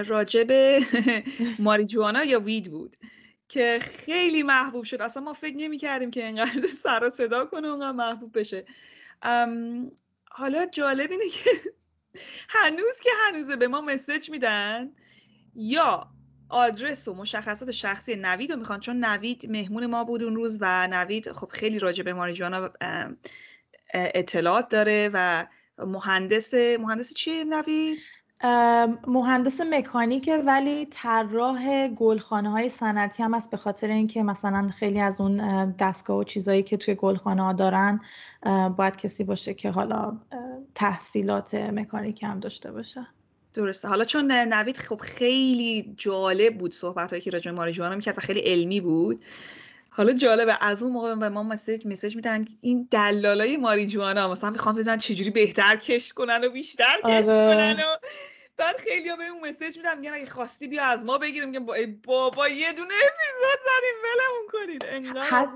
راجب 0.03 0.47
ماری 1.59 1.85
جوانا 1.85 2.23
یا 2.23 2.39
وید 2.39 2.71
بود 2.71 2.95
که 3.49 3.79
خیلی 3.81 4.43
محبوب 4.43 4.83
شد. 4.83 5.01
اصلا 5.01 5.23
ما 5.23 5.33
فکر 5.33 5.55
نمی 5.57 5.77
کردیم 5.77 6.11
که 6.11 6.25
اینقدر 6.25 6.67
سر 6.83 7.03
و 7.03 7.09
صدا 7.09 7.45
کنه 7.45 7.67
اونقدر 7.67 7.91
محبوب 7.91 8.39
بشه. 8.39 8.65
حالا 10.35 10.65
جالب 10.65 11.11
اینه 11.11 11.29
که 11.29 11.49
هنوز 12.49 12.99
که 13.03 13.09
هنوزه 13.27 13.55
به 13.55 13.67
ما 13.67 13.81
مسج 13.81 14.29
میدن 14.29 14.91
یا 15.55 16.07
آدرس 16.49 17.07
و 17.07 17.13
مشخصات 17.13 17.71
شخصی 17.71 18.15
نوید 18.15 18.51
رو 18.51 18.59
می‌خوان 18.59 18.79
چون 18.79 19.05
نوید 19.05 19.51
مهمون 19.51 19.85
ما 19.85 20.03
بود 20.03 20.23
اون 20.23 20.35
روز 20.35 20.57
و 20.61 20.87
نوید 20.87 21.31
خب 21.31 21.49
خیلی 21.49 21.79
راجع 21.79 22.03
به 22.03 22.13
ماریجوانا 22.13 22.69
اطلاعات 23.93 24.69
داره 24.69 25.09
و 25.13 25.47
مهندس 25.77 26.53
مهندس 26.53 27.13
چیه 27.13 27.43
نوید؟ 27.43 27.97
مهندس 29.07 29.62
مکانیکه 29.62 30.38
ولی 30.38 30.85
طراح 30.85 31.88
گلخانه 31.88 32.51
های 32.51 32.69
صنعتی 32.69 33.23
هم 33.23 33.33
است 33.33 33.50
به 33.50 33.57
خاطر 33.57 33.88
اینکه 33.88 34.23
مثلا 34.23 34.67
خیلی 34.79 35.00
از 35.00 35.21
اون 35.21 35.71
دستگاه 35.71 36.17
و 36.17 36.23
چیزایی 36.23 36.63
که 36.63 36.77
توی 36.77 36.95
گلخانه 36.95 37.43
ها 37.43 37.53
دارن 37.53 38.01
باید 38.77 38.95
کسی 38.95 39.23
باشه 39.23 39.53
که 39.53 39.71
حالا 39.71 40.17
تحصیلات 40.75 41.55
مکانیک 41.55 42.23
هم 42.23 42.39
داشته 42.39 42.71
باشه. 42.71 43.07
درسته. 43.53 43.88
حالا 43.88 44.03
چون 44.03 44.31
نوید 44.31 44.77
خب 44.77 44.97
خیلی 44.97 45.93
جالب 45.97 46.57
بود 46.57 46.73
صحبت 46.73 47.09
هایی 47.09 47.21
که 47.21 47.31
راجع 47.31 47.51
به 47.51 47.57
ماریجوانا 47.57 47.95
می‌کرد 47.95 48.17
و 48.17 48.21
خیلی 48.21 48.39
علمی 48.39 48.81
بود. 48.81 49.21
حالا 49.89 50.13
جالبه 50.13 50.57
از 50.62 50.83
اون 50.83 50.91
موقع 50.91 51.15
به 51.15 51.29
ما 51.29 51.43
مسیج 51.43 51.88
مسیج 51.88 52.15
میدن 52.15 52.45
این 52.62 52.88
دلالای 52.91 53.57
ماریجوانا 53.57 54.31
مثلا 54.31 54.50
می‌خوام 54.50 54.75
بدونن 54.75 54.97
چجوری 54.97 55.29
بهتر 55.29 55.75
کش 55.75 56.13
کنن 56.13 56.43
و 56.43 56.50
بیشتر 56.50 56.97
کش 57.03 57.27
آره. 57.27 57.55
کنن 57.55 57.79
و 57.79 57.97
بعد 58.57 58.75
خیلی 58.77 59.10
ها 59.10 59.15
به 59.15 59.27
اون 59.27 59.50
مسیج 59.50 59.77
میدم 59.77 59.98
میگن 59.98 60.13
اگه 60.13 60.25
خواستی 60.25 60.67
بیا 60.67 60.83
از 60.83 61.05
ما 61.05 61.17
بگیریم. 61.17 61.50
میگم 61.50 61.65
بابا 62.05 62.48
یه 62.48 62.74
دونه 62.74 62.93
اپیزود 62.93 63.60
زدیم 63.65 63.95
ولمون 64.03 64.48
کنید. 64.51 64.83
حت... 65.17 65.50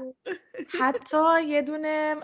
حتی 0.80 1.44
یه 1.46 1.62
دونه 1.62 2.16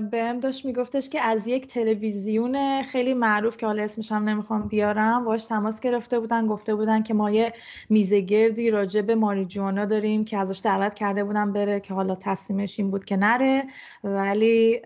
بهم 0.00 0.40
داشت 0.40 0.64
میگفتش 0.64 1.08
که 1.08 1.20
از 1.20 1.46
یک 1.46 1.66
تلویزیون 1.66 2.82
خیلی 2.82 3.14
معروف 3.14 3.56
که 3.56 3.66
حالا 3.66 3.82
اسمش 3.82 4.12
هم 4.12 4.28
نمی‌خوام 4.28 4.68
بیارم 4.68 5.24
باش 5.24 5.44
تماس 5.44 5.80
گرفته 5.80 6.20
بودن 6.20 6.46
گفته 6.46 6.74
بودن 6.74 7.02
که 7.02 7.14
ما 7.14 7.30
یه 7.30 7.52
میزه 7.90 8.20
گردی 8.20 8.70
راجع 8.70 9.00
به 9.00 9.14
ماریجوانا 9.14 9.84
داریم 9.84 10.24
که 10.24 10.38
ازش 10.38 10.60
دعوت 10.64 10.94
کرده 10.94 11.24
بودن 11.24 11.52
بره 11.52 11.80
که 11.80 11.94
حالا 11.94 12.14
تصمیمش 12.14 12.78
این 12.78 12.90
بود 12.90 13.04
که 13.04 13.16
نره. 13.16 13.64
ولی 14.04 14.82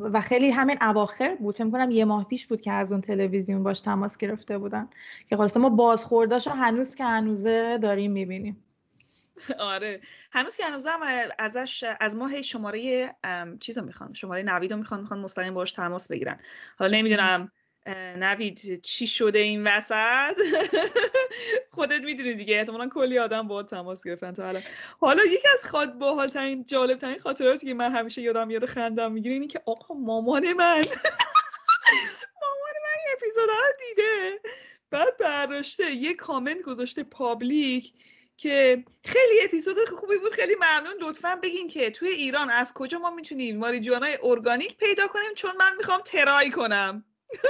و 0.00 0.20
خیلی 0.20 0.50
همین 0.50 0.76
اواخر 0.80 1.34
بود. 1.34 1.54
فکر 1.54 1.70
کنم 1.70 1.90
یه 1.90 2.04
ماه 2.04 2.24
پیش 2.24 2.46
بود 2.46 2.60
که 2.60 2.72
از 2.72 2.92
اون 2.92 3.00
تلویزیون 3.00 3.62
باش 3.62 3.80
تماس 3.80 4.16
گرفته 4.16 4.58
بودن. 4.58 4.77
که 5.28 5.36
خلاصه 5.36 5.60
ما 5.60 5.68
بازخورداشو 5.68 6.50
هنوز 6.50 6.94
که 6.94 7.04
هنوزه 7.04 7.78
داریم 7.78 8.12
می‌بینیم. 8.12 8.64
آره. 9.58 10.00
هنوز 10.32 10.56
که 10.56 10.64
هنوز 10.64 10.86
هم 10.86 11.00
ازش 11.38 11.84
از 12.00 12.16
ما 12.16 12.26
هی 12.26 12.42
شماره 12.42 13.08
چیزو 13.60 13.82
می‌خوان 13.82 14.12
شماره 14.12 14.42
نوید 14.42 14.72
رو 14.72 14.78
می‌خوان 14.78 15.00
می‌خوان 15.00 15.20
مستقیم 15.20 15.54
باش 15.54 15.72
تماس 15.72 16.08
بگیرن. 16.08 16.40
حالا 16.78 16.96
نمی‌دونم 16.98 17.52
نوید 18.16 18.80
چی 18.82 19.06
شده 19.06 19.38
این 19.38 19.66
وسط؟ 19.66 20.36
خودت 21.74 22.00
می‌دونی 22.00 22.34
دیگه. 22.34 22.56
احتمالا 22.56 22.88
کلی 22.88 23.18
آدم 23.18 23.48
با 23.48 23.62
تماس 23.62 24.04
گرفتن 24.06 24.32
تا 24.32 24.48
الان. 24.48 24.62
حالا 25.00 25.24
یکی 25.24 25.48
از 25.52 25.64
خاط 25.64 25.88
باحال 25.88 26.28
ترین 26.28 26.64
جالب 26.64 26.98
ترین 26.98 27.18
خاطراتی 27.18 27.66
که 27.66 27.74
من 27.74 27.92
همیشه 27.92 28.22
یادم 28.22 28.50
یاد 28.50 28.66
خندم 28.66 29.12
می‌گیره 29.12 29.34
اینه 29.34 29.46
که 29.46 29.60
آقا 29.66 29.94
مامان 29.94 30.52
من. 30.52 30.84
اپیزود 33.16 33.48
رو 33.48 33.72
دیده. 33.88 34.40
بعد 34.90 35.16
برداشته 35.16 35.90
یه 35.90 36.14
کامنت 36.14 36.62
گذاشته 36.62 37.02
public 37.02 37.92
که 38.36 38.84
خیلی 39.04 39.44
اپیزود 39.44 39.76
خوبی 39.96 40.16
بود. 40.16 40.32
خیلی 40.32 40.54
ممنون. 40.54 40.94
لطفا 41.00 41.40
بگین 41.42 41.68
که 41.68 41.90
توی 41.90 42.08
ایران 42.08 42.50
از 42.50 42.74
کجا 42.74 42.98
ما 42.98 43.10
می‌تونیم 43.10 43.58
ماریجوانای 43.58 44.18
ارگانیک 44.22 44.76
پیدا 44.76 45.06
کنیم؟ 45.06 45.34
چون 45.36 45.50
من 45.60 45.76
می‌خوام 45.76 46.00
try 46.00 46.50
کنم. 46.50 47.04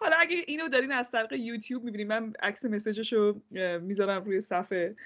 حالا 0.00 0.16
اگه 0.18 0.44
اینو 0.46 0.68
دارین 0.68 0.92
از 0.92 1.10
طریق 1.10 1.32
یوتیوب 1.32 1.84
می‌بینیم 1.84 2.08
من 2.08 2.32
عکس 2.40 2.64
مسیجشو 2.64 3.40
می‌ذارم 3.80 4.24
روی 4.24 4.40
صفحه. 4.40 4.96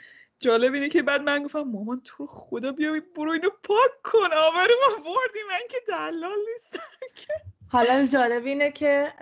جالب 0.41 0.75
اینه 0.75 0.89
که 0.89 1.03
بعد 1.03 1.23
من 1.23 1.43
گفتم 1.43 1.63
مامان 1.63 2.01
تو 2.05 2.27
خدا 2.27 2.73
بیا 2.73 3.01
برو 3.17 3.31
اینو 3.31 3.51
پاک 3.63 4.03
کن. 4.05 4.33
آبرو 4.37 4.75
ما 4.81 4.97
بردی. 4.97 5.43
من 5.49 5.61
که 5.71 5.77
دلال 5.89 6.39
نیستم 6.53 6.79
که. 7.15 7.56
حالا 7.68 8.06
جالب 8.06 8.44
اینه 8.44 8.70
که 8.70 9.12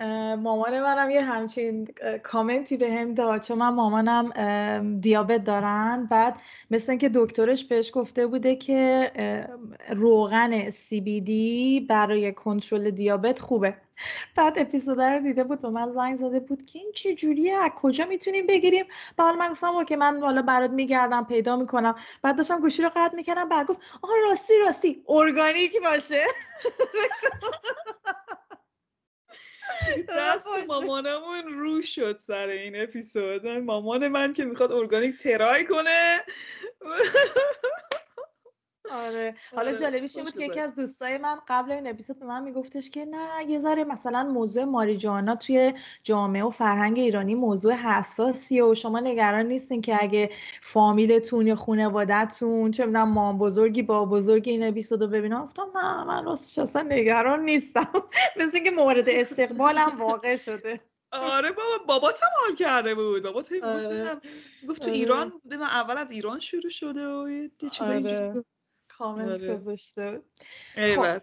مامان 0.43 0.81
منم 0.81 1.09
یه 1.09 1.21
همچین 1.21 1.87
کامنتی 2.23 2.77
به 2.77 2.91
هم 2.91 3.13
داد 3.13 3.41
چون 3.41 3.57
من 3.57 3.69
مامانم 3.69 4.99
دیابت 4.99 5.43
دارن. 5.43 6.07
بعد 6.11 6.41
مثل 6.71 6.91
اینکه 6.91 7.09
دکترش 7.13 7.65
بهش 7.65 7.91
گفته 7.93 8.27
بوده 8.27 8.55
که 8.55 9.11
روغن 9.89 10.69
دی 11.19 11.85
برای 11.89 12.33
کنترل 12.33 12.89
دیابت 12.89 13.39
خوبه. 13.39 13.75
بعد 14.35 14.59
اپیزود 14.59 15.01
رو 15.01 15.19
دیده 15.19 15.43
بود 15.43 15.61
به 15.61 15.69
من 15.69 15.89
زنگ 15.89 16.15
زده 16.15 16.39
بود 16.39 16.65
که 16.65 16.79
این 16.79 16.91
چه 16.95 17.15
جوریه 17.15 17.53
از 17.53 17.71
کجا 17.75 18.05
می‌تونیم 18.05 18.47
بگیریم؟ 18.47 18.85
بعد 19.17 19.35
من 19.35 19.51
گفتم 19.51 19.83
که 19.83 19.95
من 19.95 20.21
حالا 20.21 20.41
برات 20.41 20.71
میگردم 20.71 21.25
پیدا 21.25 21.55
می‌کنم. 21.55 21.95
بعد 22.21 22.37
داشتم 22.37 22.59
گوشی 22.59 22.83
رو 22.83 22.91
قطع 22.95 23.15
می‌کنم 23.15 23.49
بعد 23.49 23.67
گفت 23.67 23.79
آها 24.01 24.13
راستی 24.29 24.59
راستی 24.59 25.03
ارگانیک 25.07 25.81
باشه. 25.83 26.25
دست 30.17 30.47
مامانمون 30.67 31.43
رو 31.47 31.81
شد 31.81 32.17
سر 32.17 32.47
این 32.47 32.81
اپیزود. 32.81 33.47
مامان 33.47 34.07
من 34.07 34.33
که 34.33 34.45
می‌خواد 34.45 34.71
ارگانیک 34.71 35.17
ترای 35.17 35.65
کنه. 35.65 36.23
آره. 38.91 39.35
حالا 39.55 39.69
آره، 39.69 39.79
جالبیش 39.79 40.17
بود 40.17 40.37
که 40.37 40.45
یکی 40.45 40.59
از 40.59 40.75
دوستای 40.75 41.17
من 41.17 41.35
قبل 41.47 41.71
این 41.71 41.87
اپیزود 41.87 42.19
به 42.19 42.25
من 42.25 42.43
میگفتش 42.43 42.89
که 42.89 43.05
نه 43.05 43.51
یه 43.51 43.59
ذره 43.59 43.83
مثلا 43.83 44.23
موضوع 44.23 44.63
ماریجوانا 44.63 45.35
توی 45.35 45.73
جامعه 46.03 46.43
و 46.43 46.49
فرهنگ 46.49 46.99
ایرانی 46.99 47.35
موضوع 47.35 47.73
حساسیه 47.73 48.63
و 48.63 48.75
شما 48.75 48.99
نگران 48.99 49.45
نیستین 49.45 49.81
که 49.81 49.97
اگه 50.03 50.29
فامیلتون 50.61 51.47
یا 51.47 51.55
خانوادهتون 51.55 52.71
چه 52.71 52.85
می‌دونم 52.85 53.09
مام 53.09 53.37
بزرگی 53.37 53.83
با 53.83 54.05
بزرگی 54.05 54.51
این 54.51 54.63
اپیزودو 54.63 55.07
ببینم 55.07 55.43
گفتم 55.43 55.67
نه 55.75 56.03
من 56.03 56.25
راستش 56.25 56.59
اصلا 56.59 56.81
نگران 56.81 57.45
نیستم. 57.45 57.87
مثل 58.37 58.51
اینکه 58.53 58.71
مورد 58.71 59.09
استقبالم 59.09 59.97
واقع 59.99 60.35
شده. 60.35 60.79
آره 61.11 61.51
بابا 61.51 61.83
بابات 61.87 62.23
هم 62.23 62.29
حال 62.41 62.55
کرده 62.55 62.95
بود. 62.95 63.23
بابات 63.23 63.49
آره. 63.63 64.21
گفت 64.69 64.81
تو 64.81 64.89
ایران 64.89 65.41
اول 65.51 65.97
از 65.97 66.11
ایران 66.11 66.39
شروع 66.39 66.69
شده 66.69 67.07
و 67.07 67.29
یه 67.29 67.69
چیزایی 67.69 68.07
آره. 68.07 68.43
کامنت 68.97 69.41
آره. 69.41 69.47
گذاشته 69.49 70.23
خب 70.95 71.21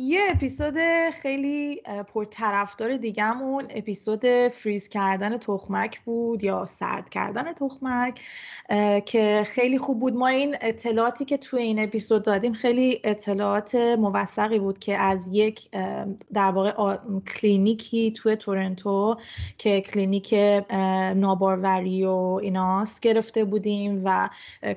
یه 0.00 0.20
اپیزود 0.34 0.74
خیلی 1.12 1.82
پرطرفدار 2.14 2.96
دیگهمون 2.96 3.66
اپیزود 3.70 4.48
فریز 4.48 4.88
کردن 4.88 5.36
تخمک 5.36 6.00
بود 6.00 6.44
یا 6.44 6.66
سرد 6.66 7.08
کردن 7.08 7.52
تخمک 7.52 8.20
که 9.06 9.42
خیلی 9.46 9.78
خوب 9.78 10.00
بود. 10.00 10.14
ما 10.14 10.26
این 10.26 10.56
اطلاعاتی 10.60 11.24
که 11.24 11.36
توی 11.36 11.62
این 11.62 11.78
اپیزود 11.78 12.22
دادیم 12.22 12.52
خیلی 12.52 13.00
اطلاعات 13.04 13.74
موثقی 13.74 14.58
بود 14.58 14.78
که 14.78 14.96
از 14.96 15.28
یک 15.32 15.70
در 16.34 16.50
واقع 16.50 16.96
کلینیکی 17.20 18.10
توی 18.10 18.36
تورنتو 18.36 19.16
که 19.58 19.80
کلینیک 19.80 20.34
ناباروری 21.16 22.04
و 22.04 22.38
ایناست 22.42 23.00
گرفته 23.00 23.44
بودیم 23.44 24.02
و 24.04 24.28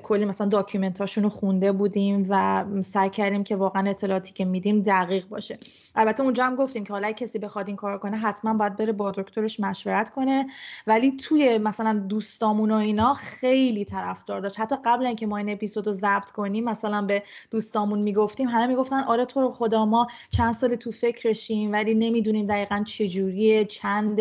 کلی 0.02 0.24
مثلا 0.24 0.46
document 0.46 0.98
اشون 0.98 1.24
رو 1.24 1.30
خونده 1.30 1.72
بودیم 1.72 2.26
و 2.28 2.64
سعی 2.84 3.10
کردیم 3.10 3.44
که 3.44 3.56
واقعا 3.56 3.90
اطلاعاتی 3.90 4.32
که 4.32 4.44
میدیم 4.44 4.82
دقیق 4.82 5.11
دقیق 5.12 5.28
باشه. 5.28 5.58
البته 5.94 6.22
اونجا 6.22 6.44
هم 6.44 6.56
گفتیم 6.56 6.84
که 6.84 6.92
حالا 6.92 7.12
کسی 7.12 7.38
بخواد 7.38 7.66
این 7.66 7.76
کار 7.76 7.98
کنه 7.98 8.16
حتما 8.16 8.54
باید 8.54 8.76
بره 8.76 8.92
با 8.92 9.10
دکترش 9.10 9.60
مشورت 9.60 10.10
کنه. 10.10 10.46
ولی 10.86 11.16
توی 11.16 11.58
مثلا 11.58 11.98
دوستامون 12.08 12.70
و 12.70 12.74
اینا 12.74 13.14
خیلی 13.14 13.84
طرفدار 13.84 14.40
داشت. 14.40 14.60
حتی 14.60 14.76
قبل 14.84 15.06
اینکه 15.06 15.26
ما 15.26 15.36
این 15.36 15.52
اپیزود 15.52 15.86
رو 15.86 15.92
ضبط 15.92 16.30
کنیم 16.30 16.64
مثلا 16.64 17.02
به 17.02 17.22
دوستامون 17.50 17.98
می‌گفتیم 17.98 18.48
همه 18.48 18.66
می‌گفتن 18.66 19.00
آره 19.00 19.24
تو 19.24 19.40
رو 19.40 19.50
خدا 19.50 19.86
ما 19.86 20.06
چند 20.30 20.54
سال 20.54 20.74
تو 20.74 20.90
فکرشیم 20.90 21.72
ولی 21.72 21.94
نمی‌دونیم 21.94 22.46
دقیقا 22.46 22.84
چجوریه 22.86 23.64
چند 23.64 24.20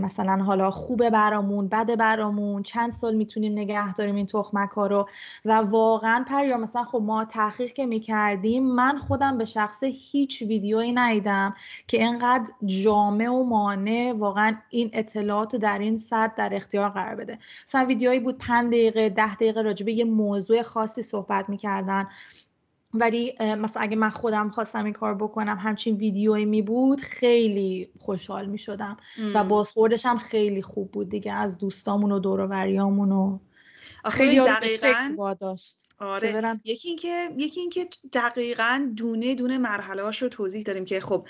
مثلا 0.00 0.44
حالا 0.44 0.70
خوبه 0.70 1.10
برامون 1.10 1.68
بده 1.68 1.96
برامون 1.96 2.62
چند 2.62 2.92
سال 2.92 3.14
می‌تونیم 3.14 3.52
نگه 3.52 3.94
داریم 3.94 4.14
این 4.14 4.26
تخمک 4.26 4.70
ها 4.70 4.86
رو. 4.86 5.08
و 5.44 5.52
واقعا 5.52 6.24
پریا 6.28 6.56
مثلا 6.56 6.84
خب 6.84 7.02
ما 7.02 7.24
تحقیق 7.24 7.72
که 7.72 7.86
می‌کردیم 7.86 8.66
من 8.66 8.98
خودم 8.98 9.38
به 9.38 9.44
شخص 9.54 9.82
هیچ 9.82 10.42
ویدیویی 10.42 10.92
ندیدم 10.92 11.54
که 11.86 11.96
اینقدر 11.96 12.52
جامع 12.66 13.28
و 13.28 13.42
مانع 13.42 14.14
واقعا 14.18 14.56
این 14.70 14.90
اطلاعات 14.92 15.56
در 15.56 15.78
این 15.78 15.98
صد 15.98 16.34
در 16.34 16.54
اختیار 16.54 16.90
قرار 16.90 17.14
بده. 17.14 17.38
مثلا 17.68 17.86
ویدیوهایی 17.86 18.20
بود 18.20 18.38
پنج 18.38 18.66
دقیقه 18.66 19.08
ده 19.08 19.34
دقیقه 19.34 19.62
راجبه 19.62 19.92
یه 19.92 20.04
موضوع 20.04 20.62
خاصی 20.62 21.02
صحبت 21.02 21.48
می‌کردن. 21.48 22.08
ولی 22.94 23.34
مثلا 23.40 23.82
اگه 23.82 23.96
من 23.96 24.10
خودم 24.10 24.50
خواستم 24.50 24.84
این 24.84 24.92
کار 24.92 25.14
بکنم 25.14 25.58
همچین 25.60 25.96
ویدیویی 25.96 26.44
می 26.44 26.62
بود 26.62 27.00
خیلی 27.00 27.90
خوشحال 27.98 28.46
می 28.46 28.58
شدم 28.58 28.96
و 29.34 29.44
بازخوردش 29.44 30.06
هم 30.06 30.18
خیلی 30.18 30.62
خوب 30.62 30.90
بود 30.90 31.08
دیگه 31.08 31.32
از 31.32 31.58
دوستامون 31.58 32.12
و 32.12 32.18
دوروریامون 32.18 33.12
و 33.12 33.38
خیلی 34.10 34.40
دقیقا 34.40 35.34
داشت. 35.40 35.76
آره. 35.98 36.60
یکی 36.64 36.88
اینکه 36.88 37.28
یکی 37.38 37.60
اینکه 37.60 37.88
دقیقا 38.12 38.92
دونه 38.96 39.34
دونه 39.34 39.58
مرحله 39.58 40.02
رو 40.02 40.28
توضیح 40.28 40.62
داریم 40.62 40.84
که 40.84 41.00
خب 41.00 41.26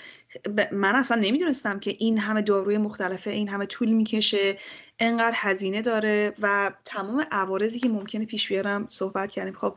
من 0.71 0.95
اصلا 0.95 1.21
نمی‌دونستم 1.21 1.79
که 1.79 1.95
این 1.99 2.17
همه 2.17 2.41
داروی 2.41 2.77
مختلفه 2.77 3.31
این 3.31 3.49
همه 3.49 3.65
طول 3.65 3.91
می‌کشه 3.91 4.57
انقدر 4.99 5.35
هزینه 5.35 5.81
داره 5.81 6.33
و 6.41 6.71
تمام 6.85 7.27
عوارضی 7.31 7.79
که 7.79 7.89
ممکنه 7.89 8.25
پیش 8.25 8.47
بیارم 8.47 8.87
صحبت 8.87 9.31
کردیم. 9.31 9.53
خب 9.53 9.75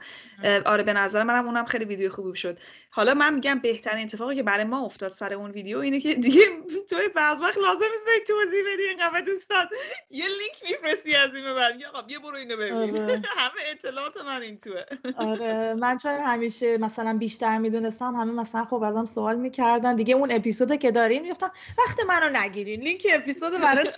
آره. 0.67 0.83
به 0.83 0.93
نظر 0.93 1.23
منم 1.23 1.47
اونم 1.47 1.65
خیلی 1.65 1.85
ویدیو 1.85 2.11
خوبی 2.11 2.39
شد. 2.39 2.59
حالا 2.91 3.15
من 3.15 3.35
میگم 3.35 3.59
بهترین 3.59 4.05
اتفاقی 4.05 4.35
که 4.35 4.43
برای 4.43 4.65
ما 4.65 4.85
افتاد 4.85 5.13
سر 5.13 5.35
اون 5.35 5.51
ویدیو 5.51 5.79
اینه 5.79 6.01
که 6.01 6.15
دیگه 6.15 6.43
توی 6.91 7.09
بعض 7.15 7.39
وقت 7.41 7.57
لازم 7.57 7.85
نیست 7.93 8.07
بری 8.07 8.21
توضیح 8.27 8.63
بدی 8.75 8.83
اینقدر 8.83 9.21
دوستان. 9.21 9.67
یه 10.11 10.25
لینک 10.27 10.63
میفرستی 10.71 11.15
از 11.15 11.35
این 11.35 11.45
ببر 11.45 11.77
یا 11.77 11.93
خب 11.93 12.11
یه 12.11 12.19
برو 12.19 12.37
اینو 12.37 12.57
ببین. 12.57 12.73
آره. 12.73 13.23
همه 13.39 13.61
اطلاعات 13.71 14.17
من 14.17 14.43
این 14.43 14.59
توه. 14.59 14.83
آره. 15.17 15.75
من 15.83 15.99
چون 15.99 16.21
همیشه 16.21 16.79
مثلا 16.79 17.19
بیشتر 17.19 17.59
می‌دونستم 17.59 18.15
همه 18.15 18.33
مثلا 18.33 18.65
خب 18.65 18.83
ازم 18.83 19.07
سوال 19.07 19.37
می‌کردن. 19.37 19.97
دیگه 19.97 20.15
اون 20.15 20.33
اپیزود 20.33 20.77
که 20.77 20.91
داریم 20.91 21.23
می‌گفتم 21.23 21.53
وقت 21.79 22.01
منو 22.05 22.39
نگیرین. 22.43 22.81
لینک 22.81 23.07
اپیزود 23.11 23.61
برای 23.61 23.89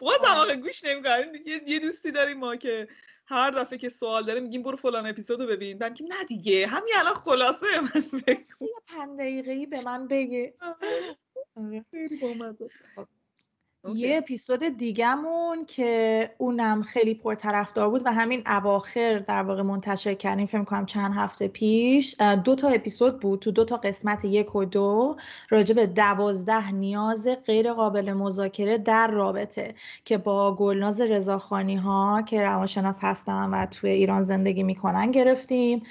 باز 0.00 0.20
هم 0.24 0.36
آره. 0.36 0.56
گوش 0.56 0.84
نمی‌کنیم 0.84 1.42
یه 1.66 1.78
دوستی 1.78 2.12
داریم 2.12 2.38
ما 2.38 2.56
که 2.56 2.88
هر 3.26 3.50
دفعه 3.50 3.78
که 3.78 3.88
سوال 3.88 4.24
داره 4.24 4.40
میگیم 4.40 4.62
برو 4.62 4.76
فلان 4.76 5.06
اپیزودو 5.06 5.46
ببین. 5.46 5.78
بعد 5.78 5.94
که 5.94 6.04
نه 6.04 6.24
دیگه 6.24 6.66
همین 6.66 6.94
الان 6.96 7.14
خلاصه 7.14 7.80
من 7.80 8.02
بگو. 8.26 8.64
یه 8.66 8.74
پنج 8.86 9.18
دقیقه‌ای 9.18 9.66
به 9.66 9.80
من 9.84 10.08
بگه 10.08 10.54
آره. 10.60 11.84
خیلی 11.90 12.16
بامزه. 12.16 12.68
یه 13.84 14.16
اپیزود 14.16 14.60
دیگهمون 14.78 15.64
که 15.64 16.30
اونم 16.38 16.82
خیلی 16.82 17.14
پرطرفدار 17.14 17.90
بود 17.90 18.02
و 18.04 18.12
همین 18.12 18.42
اواخر 18.46 19.18
در 19.18 19.42
واقع 19.42 19.62
منتشر 19.62 20.14
کردیم 20.14 20.46
فکر 20.46 20.64
کنم 20.64 20.86
چند 20.86 21.14
هفته 21.14 21.48
پیش 21.48 22.20
دو 22.44 22.54
تا 22.54 22.68
اپیزود 22.68 23.20
بود 23.20 23.40
تو 23.40 23.50
دو 23.50 23.64
تا 23.64 23.76
قسمت 23.76 24.24
یک 24.24 24.56
و 24.56 24.64
دو 24.64 25.16
راجع 25.50 25.74
به 25.74 25.86
دوازده 25.86 26.70
نیاز 26.70 27.28
غیر 27.46 27.72
قابل 27.72 28.12
مذاکره 28.12 28.78
در 28.78 29.06
رابطه 29.10 29.74
که 30.04 30.18
با 30.18 30.54
گلناز 30.54 31.00
رضاخانی 31.00 31.76
ها 31.76 32.22
که 32.22 32.42
روانشناس 32.42 32.98
هستن 33.00 33.50
و 33.50 33.66
توی 33.66 33.90
ایران 33.90 34.22
زندگی 34.22 34.62
می‌کنن 34.62 35.10
گرفتیم 35.10 35.82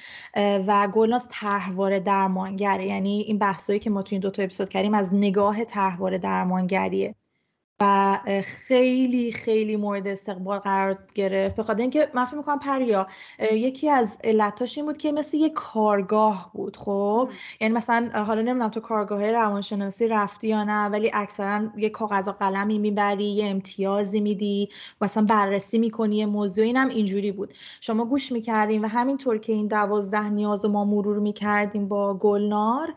و 0.67 0.87
گلناز 0.87 1.27
تحوار 1.31 1.99
درمانگره. 1.99 2.85
یعنی 2.85 3.23
این 3.27 3.37
بحثایی 3.37 3.79
که 3.79 3.89
ما 3.89 4.01
توی 4.01 4.15
این 4.15 4.21
دو 4.21 4.29
تا 4.31 4.43
اپیزود 4.43 4.69
کردیم 4.69 4.93
از 4.93 5.13
نگاه 5.13 5.65
تحوار 5.65 6.17
درمانگریه. 6.17 7.15
و 7.81 8.19
خیلی 8.43 9.31
خیلی 9.31 9.75
مورد 9.75 10.07
استقبال 10.07 10.59
قرار 10.59 10.97
گرفت. 11.15 11.55
به 11.55 11.63
خاطر 11.63 11.81
اینکه 11.81 12.11
من 12.13 12.25
فکر 12.25 12.37
می‌کنم 12.37 12.59
پریا 12.59 13.07
یکی 13.51 13.89
از 13.89 14.17
علتاش 14.23 14.77
این 14.77 14.85
بود 14.85 14.97
که 14.97 15.11
مثل 15.11 15.37
یه 15.37 15.49
کارگاه 15.49 16.51
بود 16.53 16.77
خب؟ 16.77 17.29
یعنی 17.61 17.73
مثلا 17.73 18.09
حالا 18.13 18.41
نمی‌دونم 18.41 18.69
تو 18.69 18.79
کارگاه 18.79 19.31
روانشناسی 19.31 20.07
رفتی 20.07 20.47
یا 20.47 20.63
نه 20.63 20.85
ولی 20.85 21.11
اکثرا 21.13 21.63
یه 21.77 21.89
کاغذ 21.89 22.27
و 22.27 22.31
قلمی 22.31 22.79
می‌بری 22.79 23.23
یه 23.23 23.45
امتیازی 23.45 24.19
میدی 24.19 24.69
مثلا 25.01 25.25
بررسی 25.25 25.77
می‌کنی 25.77 26.15
یه 26.15 26.25
موضوع 26.25 26.65
اینم 26.65 26.89
اینجوری 26.89 27.31
بود. 27.31 27.53
شما 27.81 28.05
گوش 28.05 28.31
می‌کردیم 28.31 28.83
و 28.83 28.87
همینطور 28.87 29.37
که 29.37 29.53
این 29.53 29.67
دوازده 29.67 30.29
نیاز 30.29 30.65
ما 30.65 30.85
مرور 30.85 31.19
می‌کردیم 31.19 31.87
با 31.87 32.13
گلنار 32.13 32.93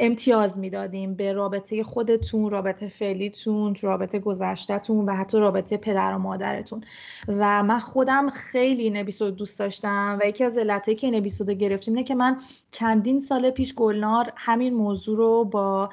امتیاز 0.00 0.58
می‌دادیم 0.58 1.14
به 1.14 1.32
رابطه 1.32 1.84
خودتون 1.84 2.50
رابطه 2.50 2.88
فعلیتون 2.88 3.74
رابطه 3.80 3.99
گذشتهتون 4.06 5.08
و 5.08 5.14
حتی 5.14 5.38
رابطه 5.38 5.76
پدر 5.76 6.14
و 6.14 6.18
مادرتون. 6.18 6.84
و 7.28 7.62
من 7.62 7.78
خودم 7.78 8.30
خیلی 8.30 9.00
اپیزود 9.00 9.36
دوست 9.36 9.58
داشتم 9.58 10.18
و 10.22 10.28
یکی 10.28 10.44
از 10.44 10.58
علتهایی 10.58 10.96
که 10.96 11.06
این 11.06 11.16
اپیزود 11.16 11.50
گرفتیم 11.50 11.94
اینه 11.94 12.04
که 12.04 12.14
من 12.14 12.40
چندین 12.72 13.20
سال 13.20 13.50
پیش 13.50 13.74
گلنار 13.74 14.32
همین 14.36 14.74
موضوع 14.74 15.16
رو 15.16 15.44
با 15.44 15.90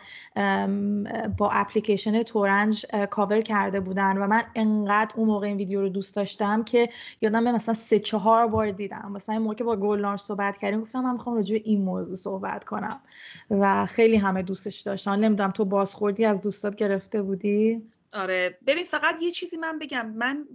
با 1.38 1.50
اپلیکیشن 1.52 2.24
تورنج 2.24 2.86
کاور 3.10 3.42
کرده 3.42 3.80
بودن 3.80 4.18
و 4.18 4.28
من 4.28 4.44
انقدر 4.56 5.14
اون 5.16 5.28
موقع 5.28 5.48
این 5.48 5.58
ویدیو 5.58 5.82
رو 5.82 5.90
دوست 5.90 6.16
داشتم 6.16 6.64
که 6.64 6.90
یادم 7.22 7.56
مثلا 7.56 7.74
سه 7.74 8.00
چهار 8.00 8.48
بار 8.48 8.72
دیدم. 8.72 9.12
مثلا 9.14 9.34
این 9.34 9.44
موقع 9.44 9.56
که 9.56 9.64
با 9.64 9.76
گلنار 9.76 10.18
صحبت 10.18 10.58
کردیم 10.58 10.82
گفتم 10.82 11.02
من 11.02 11.14
می‌خوام 11.14 11.36
راجع 11.36 11.62
این 11.64 11.82
موضوع 11.82 12.16
صحبت 12.16 12.64
کنم. 12.64 13.00
و 13.52 13.86
خیلی 13.86 14.16
همه 14.16 14.42
دوستش 14.44 14.82
داشتن. 14.82 15.20
نمی‌دونم 15.20 15.52
تو 15.52 15.66
بازخوردی 15.66 16.26
از 16.26 16.42
دوستات 16.42 16.76
گرفته 16.76 17.22
بودی؟ 17.22 17.82
آره. 18.14 18.58
ببین 18.68 18.84
فقط 18.84 19.16
یه 19.22 19.32
چیزی 19.32 19.58
من 19.58 19.80
بگم. 19.80 20.10
من 20.10 20.48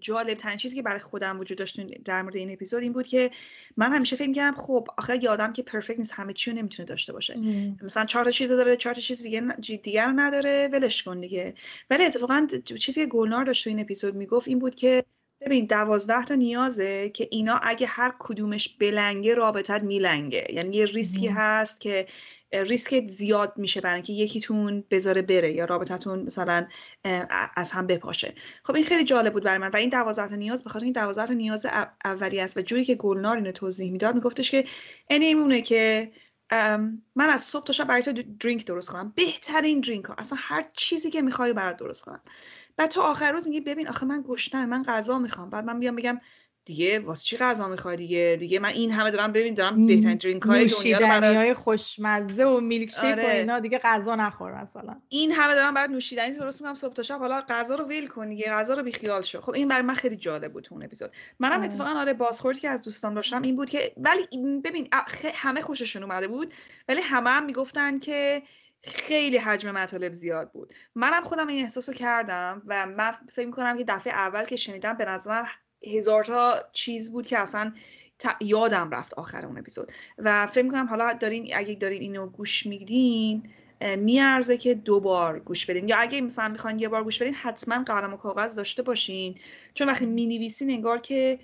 جالب 0.00 0.34
ترین 0.34 0.56
چیزی 0.56 0.76
که 0.76 0.82
برای 0.82 0.98
خودم 0.98 1.38
وجود 1.38 1.58
داشت 1.58 1.80
در 2.04 2.22
مورد 2.22 2.36
این 2.36 2.52
اپیزود 2.52 2.82
این 2.82 2.92
بود 2.92 3.06
که 3.06 3.30
من 3.76 3.92
همیشه 3.92 4.16
فکر 4.16 4.28
می‌کردم 4.28 4.56
خب 4.56 4.88
آخه 4.98 5.24
یه 5.24 5.30
آدم 5.30 5.52
که 5.52 5.62
پرفکت 5.62 5.98
نیست 5.98 6.12
همه 6.12 6.32
چی 6.32 6.50
رو 6.50 6.56
نمی‌تونه 6.56 6.86
داشته 6.86 7.12
باشه. 7.12 7.40
مثلا 7.82 8.04
چهار 8.04 8.24
تا 8.24 8.30
چیز 8.30 8.50
داره 8.50 8.76
چهار 8.76 8.94
تا 8.94 9.00
چیز 9.00 9.22
دیگه 9.22 9.40
دیگر 9.82 10.12
نداره 10.16 10.68
ولش 10.72 11.02
کن 11.02 11.20
دیگه. 11.20 11.54
ولی 11.90 12.04
اتفاقا 12.04 12.46
چیزی 12.64 13.00
که 13.00 13.06
گلنار 13.06 13.44
داشت 13.44 13.64
تو 13.64 13.70
این 13.70 13.80
اپیزود 13.80 14.14
می‌گفت 14.14 14.48
این 14.48 14.58
بود 14.58 14.74
که 14.74 15.04
ببین 15.40 15.66
دوازده 15.66 16.24
تا 16.24 16.34
نیازه 16.34 17.10
که 17.10 17.28
اینا 17.30 17.60
اگه 17.62 17.86
هر 17.86 18.14
کدومش 18.18 18.68
بلنگه 18.68 19.34
رابطت 19.34 19.82
میلنگه. 19.82 20.46
یعنی 20.50 20.76
یه 20.76 20.86
ریسکی 20.86 21.28
هست 21.28 21.80
که 21.80 22.06
ریسک 22.52 23.06
زیاد 23.06 23.52
میشه 23.56 23.80
برای 23.80 23.94
اینکه 23.94 24.12
یکیتون 24.12 24.84
بذاره 24.90 25.22
بره 25.22 25.52
یا 25.52 25.64
رابطتون 25.64 26.22
مثلا 26.22 26.66
از 27.56 27.70
هم 27.70 27.86
بپاشه. 27.86 28.34
خب 28.62 28.74
این 28.74 28.84
خیلی 28.84 29.04
جالب 29.04 29.32
بود 29.32 29.44
برای 29.44 29.58
من. 29.58 29.70
و 29.70 29.76
این 29.76 29.88
دوازده 29.88 30.28
تا 30.28 30.36
نیاز 30.36 30.64
بخاطر 30.64 30.84
این 30.84 30.92
دوازده 30.92 31.26
تا 31.26 31.34
نیاز 31.34 31.66
اولی 32.04 32.40
است 32.40 32.56
و 32.56 32.60
جوری 32.60 32.84
که 32.84 32.94
گلنار 32.94 33.36
اینو 33.36 33.52
توضیح 33.52 33.92
می‌داد 33.92 34.14
میگفتش 34.14 34.50
که 34.50 34.64
این 35.08 35.22
ایمونه 35.22 35.62
که 35.62 36.12
من 37.16 37.28
از 37.30 37.42
صبح 37.42 37.64
تا 37.64 37.72
شب 37.72 37.84
برای 37.86 38.02
تو 38.02 38.12
درینک 38.12 38.66
درست 38.66 38.90
کنم. 38.90 39.12
بهترین 39.16 39.80
درینک 39.80 40.04
ها. 40.04 40.14
اصلا 40.18 40.38
هر 40.40 40.64
چیزی 40.74 41.10
که 41.10 41.22
می‌خوای 41.22 41.52
برات 41.52 41.76
درست 41.76 42.04
کنم. 42.04 42.20
بعد 42.76 42.90
تو 42.90 43.00
آخر 43.00 43.32
روز 43.32 43.48
میگی 43.48 43.60
ببین 43.60 43.88
آخه 43.88 44.06
من 44.06 44.24
گشتم 44.28 44.64
من 44.64 44.82
غذا 44.82 45.18
می‌خوام. 45.18 45.50
بعد 45.50 45.64
من 45.64 45.80
بیام 45.80 45.96
بگم 45.96 46.20
دیگه 46.64 46.98
واسه 46.98 47.24
چی 47.24 47.36
غذا 47.36 47.68
می‌خوای 47.68 47.96
دیگه؟ 47.96 48.36
دیگه 48.40 48.58
من 48.58 48.68
این 48.68 48.90
همه 48.90 49.10
دارم 49.10 49.32
ببین 49.32 49.54
دارم 49.54 49.86
بهترین 49.86 50.16
درینک 50.16 50.42
های 50.42 50.66
دنیا 50.66 50.98
رو 50.98 51.06
برای 51.06 51.54
خوشمزه 51.54 52.44
و 52.44 52.60
میلک 52.60 52.90
شیک 52.90 53.04
آره. 53.04 53.26
و 53.26 53.26
اینا 53.26 53.60
دیگه 53.60 53.78
غذا 53.78 54.16
نخور 54.16 54.62
مثلا. 54.62 55.00
این 55.08 55.32
همه 55.32 55.54
دارم 55.54 55.74
برات 55.74 55.90
نوشیدنی 55.90 56.32
درست 56.32 56.60
می‌کنم 56.60 56.74
صبح 56.74 56.92
تا 56.92 57.02
شب 57.02 57.18
حالا 57.18 57.40
غذا 57.48 57.74
رو 57.74 57.88
ویل 57.88 58.06
کن 58.06 58.28
دیگه 58.28 58.50
غذا 58.50 58.74
رو 58.74 58.82
بیخیال 58.82 59.22
شو. 59.22 59.40
خب 59.40 59.52
این 59.52 59.68
برای 59.68 59.82
من 59.82 59.94
خیلی 59.94 60.16
جالب 60.16 60.52
بود 60.52 60.68
اون 60.70 60.82
اپیزود. 60.84 61.10
منم 61.38 61.52
آره. 61.52 61.64
اتفاقا 61.64 61.90
آره 61.90 62.12
بازخوردی 62.12 62.60
که 62.60 62.68
از 62.68 62.82
دوستان 62.82 63.14
داشتم 63.14 63.42
این 63.42 63.56
بود 63.56 63.70
که 63.70 63.92
ولی 63.96 64.26
ببین 64.64 64.88
همه 65.34 65.62
خوششون 65.62 66.02
اومده 66.02 66.28
بود 66.28 66.54
ولی 66.88 67.00
همه 67.00 67.30
هم 67.30 67.44
می‌گفتن 67.44 67.98
که 67.98 68.42
خیلی 68.84 69.38
حجم 69.38 69.70
مطالب 69.70 70.12
زیاد 70.12 70.52
بود. 70.52 70.72
منم 70.94 71.22
خودم 71.22 71.46
این 71.46 71.64
احساس 71.64 71.88
رو 71.88 71.94
کردم 71.94 72.62
و 72.66 72.86
من 72.86 73.12
فکر 73.32 73.46
می‌کنم 73.46 73.78
که 73.78 73.84
دفعه 73.84 74.12
اول 74.12 74.44
که 74.44 74.56
شنیدم 74.56 74.94
به 74.94 75.04
نظرم 75.04 75.48
هزار 75.86 76.24
تا 76.24 76.58
چیز 76.72 77.12
بود 77.12 77.26
که 77.26 77.38
اصلا 77.38 77.72
یادم 78.40 78.90
رفت 78.90 79.14
آخر 79.14 79.46
اون 79.46 79.58
اپیزود. 79.58 79.92
و 80.18 80.46
فکر 80.46 80.64
می‌کنم 80.64 80.86
حالا 80.86 81.12
دارین 81.12 81.50
اگه 81.54 81.74
دارین 81.74 82.02
اینو 82.02 82.26
گوش 82.26 82.66
میدین 82.66 83.42
میارزه 83.96 84.58
که 84.58 84.74
دو 84.74 85.00
بار 85.00 85.38
گوش 85.40 85.66
بدین. 85.66 85.88
یا 85.88 85.96
اگه 85.96 86.20
مثلا 86.20 86.48
می‌خواین 86.48 86.78
یه 86.78 86.88
بار 86.88 87.04
گوش 87.04 87.18
بدین 87.18 87.34
حتما 87.34 87.84
قلم 87.84 88.14
و 88.14 88.16
کاغذ 88.16 88.54
داشته 88.54 88.82
باشین. 88.82 89.34
چون 89.74 89.88
وقتی 89.88 90.06
می‌نویسین 90.06 90.70
انگار 90.70 90.98
که 90.98 91.38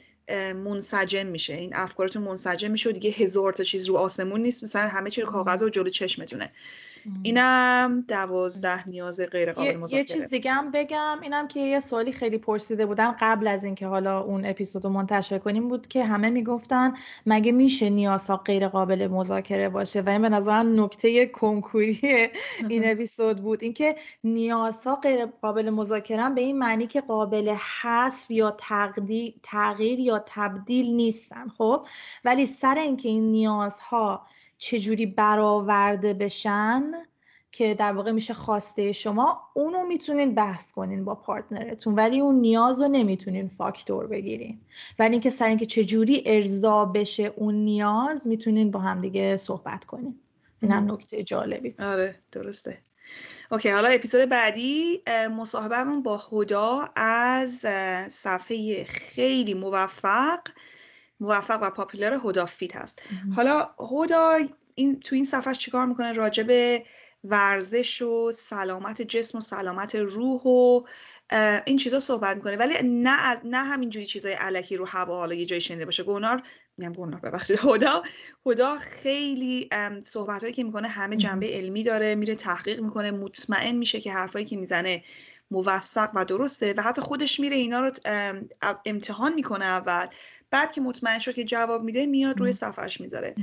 منسجم 0.55 1.27
میشه. 1.27 1.55
این 1.55 1.77
افکارتون 1.77 2.23
منسجم 2.23 2.71
میشه 2.71 2.89
و 2.89 2.93
دیگه 2.93 3.11
هزار 3.11 3.53
تا 3.53 3.65
چیز 3.65 3.87
رو 3.87 3.97
آسمون 3.97 4.41
نیست. 4.43 4.63
مثلا 4.63 4.89
همه 4.89 5.11
چی 5.11 5.21
رو 5.21 5.33
کاغذ 5.33 5.63
و 5.63 5.69
جلو 5.69 5.91
چشمتونه. 5.91 6.53
اینم 7.23 8.05
دوازده 8.09 8.89
نیاز 8.89 9.21
غیر 9.21 9.53
قابل 9.53 9.77
مذاکره 9.77 9.99
یه 9.99 10.05
چیز 10.05 10.29
دیگه 10.29 10.53
هم 10.53 10.71
بگم 10.71 11.19
اینم 11.23 11.49
که 11.49 11.61
یه 11.61 11.81
سوالی 11.81 12.13
خیلی 12.13 12.39
پرسیده 12.39 12.87
بودن 12.87 13.17
قبل 13.21 13.47
از 13.47 13.65
اینکه 13.65 13.87
حالا 13.87 14.21
اون 14.21 14.47
اپیزود 14.47 14.85
رو 14.85 14.91
منتشر 14.91 15.39
کنیم 15.39 15.69
بود 15.69 15.87
که 15.87 16.05
همه 16.05 16.31
می‌گفتن 16.31 16.95
مگه 17.27 17.53
میشه 17.53 17.91
نیازها 17.91 18.37
غیر 18.37 18.69
قابل 18.69 19.07
مذاکره 19.07 19.69
باشه؟ 19.69 20.01
و 20.01 20.09
این 20.09 20.23
به 20.23 20.29
نظر 20.29 20.63
نکته 20.63 21.27
کنکوری 21.27 22.01
این 22.69 22.91
اپیزود 22.91 23.43
بود. 23.43 23.63
اینکه 23.63 23.97
نیازها 24.25 24.97
غیر 24.97 25.27
قابل 25.27 25.71
مذاکره 25.71 26.31
به 26.31 26.41
این 26.41 26.59
معنی 26.59 26.87
که 26.87 27.01
قابل 27.01 27.55
حذف 27.83 28.31
یا 28.31 28.57
تغییر 29.43 30.01
یا 30.01 30.25
تبدیل 30.27 30.87
نیستن 30.87 31.49
خب؟ 31.49 31.87
ولی 32.25 32.47
سر 32.47 32.79
اینکه 32.79 33.09
این 33.09 33.31
نیازها 33.31 34.27
چجوری 34.59 35.07
برآورده 35.07 36.15
بشن 36.15 36.83
که 37.53 37.75
در 37.75 37.93
واقع 37.93 38.13
میشه 38.13 38.35
خواسته 38.35 38.93
شما 38.93 39.41
اونو 39.55 39.85
می‌تونین 39.85 40.35
بحث 40.35 40.73
کنین 40.73 41.05
با 41.05 41.15
پارتنرتون 41.15 41.95
ولی 41.95 42.21
اون 42.21 42.35
نیاز 42.35 42.81
رو 42.81 42.89
نمی‌تونین 42.89 43.49
فاکتور 43.49 44.07
بگیرین. 44.07 44.61
ولی 44.99 45.13
اینکه 45.13 45.31
سر 45.31 45.49
اینکه 45.49 45.67
چجوری 45.67 46.23
ارضا 46.27 46.85
بشه 46.85 47.33
اون 47.37 47.55
نیاز 47.55 48.27
می‌تونین 48.27 48.71
با 48.71 48.81
همدیگه 48.81 49.37
صحبت 49.37 49.85
کنین. 49.85 50.19
این 50.63 50.73
هم 50.73 50.93
نکته 50.93 51.23
جالبی 51.23 51.75
آره 51.79 52.15
درسته. 52.33 52.79
اوکی 53.51 53.71
حالا 53.71 53.89
اپیزود 53.89 54.29
بعدی 54.29 55.03
مصاحبهمون 55.37 56.03
با 56.03 56.19
خدا 56.19 56.89
از 56.97 57.51
صفحه 58.09 58.85
خیلی 58.85 59.55
موفق 59.55 60.41
موفق 61.21 61.59
و 61.63 61.71
پاپولار 61.71 62.21
هدا 62.25 62.47
فیت 62.47 62.77
هست. 62.77 63.03
حالا 63.37 63.71
هدا 63.91 64.39
این 64.75 65.01
تو 65.01 65.15
این 65.15 65.25
صفحه 65.25 65.55
چیکار 65.55 65.87
می‌کنه؟ 65.87 66.13
راجع 66.13 66.43
به 66.43 66.85
ورزش 67.25 68.03
و 68.03 68.33
سلامت 68.33 69.03
جسم 69.03 69.39
و 69.39 69.41
سلامت 69.41 69.95
روح 69.95 70.43
و 70.43 70.83
این 71.65 71.77
چیزا 71.77 72.01
صحبت 72.01 72.37
می‌کنه. 72.37 72.57
ولی 72.57 72.75
نه 72.83 73.23
از 73.23 73.41
نه 73.45 73.57
همینجوری 73.59 74.07
چیزای 74.07 74.33
علکی 74.33 74.77
رو 74.77 74.87
هوا 74.87 75.17
حالا 75.17 75.35
یه 75.35 75.47
جای 75.47 75.61
شنیده 75.61 75.85
باشه. 75.85 76.03
گونار 76.03 76.43
میگم 76.79 76.93
گونار 76.93 77.21
ببخشید. 77.21 77.59
هدا 77.63 78.03
هدا 78.47 78.79
خیلی 78.79 79.71
صحبت 80.03 80.43
هایی 80.43 80.55
که 80.55 80.65
می‌کنه 80.65 80.89
همه 80.89 81.17
جنبه 81.17 81.49
علمی 81.49 81.83
داره 81.83 82.15
میره 82.15 82.35
تحقیق 82.35 82.81
می‌کنه 82.81 83.11
مطمئن 83.11 83.77
میشه 83.77 84.01
که 84.01 84.13
حرفایی 84.13 84.45
که 84.45 84.57
می‌زنه 84.57 85.03
موثق 85.51 86.11
و 86.15 86.25
درسته 86.25 86.75
و 86.77 86.83
حتی 86.83 87.03
خودش 87.03 87.41
میره 87.41 87.57
اینا 87.57 87.81
رو 87.81 87.91
امتحان 88.87 89.35
می‌کنه 89.35 89.65
اول. 89.65 90.07
بعد 90.51 90.73
که 90.73 90.81
مطمئن 90.81 91.19
شد 91.19 91.35
که 91.35 91.45
جواب 91.45 91.83
میده 91.83 92.07
میاد 92.07 92.41
روی 92.41 92.53
صفحش 92.53 93.01
می‌ذاره. 93.01 93.35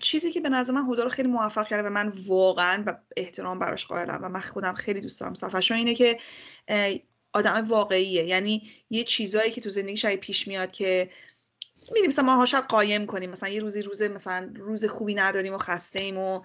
چیزی 0.00 0.32
که 0.32 0.40
به 0.40 0.48
نظر 0.48 0.72
من 0.72 0.92
هدا 0.92 1.04
رو 1.04 1.10
خیلی 1.10 1.28
موفق 1.28 1.66
کرده 1.66 1.88
و 1.88 1.92
من 1.92 2.12
واقعا 2.26 2.82
و 2.86 2.98
احترام 3.16 3.58
براش 3.58 3.86
قائلم 3.86 4.18
و 4.22 4.28
من 4.28 4.40
خودم 4.40 4.74
خیلی 4.74 5.00
دوست 5.00 5.20
دارم 5.20 5.34
صفحش 5.34 5.72
اینه 5.72 5.94
که 5.94 6.18
آدم 7.32 7.64
واقعیه. 7.68 8.24
یعنی 8.24 8.62
یه 8.90 9.04
چیزایی 9.04 9.50
که 9.50 9.60
تو 9.60 9.70
زندگی 9.70 9.96
شاید 9.96 10.20
پیش 10.20 10.48
میاد 10.48 10.70
که 10.70 11.10
میریم 11.94 12.06
مثلا 12.06 12.24
ما 12.24 12.44
شاید 12.44 12.64
قایم 12.64 13.06
کنیم 13.06 13.30
مثلا 13.30 13.48
یه 13.48 13.60
روزی 13.60 13.82
روز 13.82 14.02
مثلا 14.02 14.52
روز 14.56 14.84
خوبی 14.84 15.14
نداریم 15.14 15.54
و 15.54 15.58
خسته 15.58 16.00
ایم 16.00 16.18
و 16.18 16.40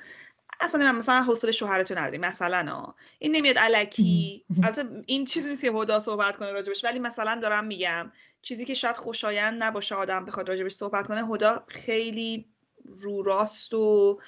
اصلا 0.60 0.92
مثلا 0.92 1.24
حوصله 1.24 1.52
شوهرتو 1.52 1.96
نداری 1.96 2.18
مثلا 2.18 2.94
این 3.20 3.36
نمیاد 3.36 3.58
علکی. 3.58 4.46
البته 4.64 5.04
این 5.06 5.26
چیزی 5.26 5.50
نیست 5.50 5.62
که 5.62 5.72
هدا 5.72 6.00
صحبت 6.00 6.38
کنه 6.38 6.52
راجبش. 6.52 6.84
ولی 6.84 7.00
مثلا 7.00 7.40
دارم 7.42 7.66
میگم 7.66 8.12
چیزی 8.42 8.66
که 8.66 8.74
شاید 8.74 8.98
خوشایند 8.98 9.64
نباشه 9.64 9.96
آدم 9.96 10.26
بخواد 10.26 10.50
راجبش 10.50 10.74
صحبت 10.74 11.08
کنه 11.08 11.28
هدا 11.28 11.64
خیلی 11.68 12.46
رو 12.86 13.24
راست 13.24 13.74
و 13.74 14.20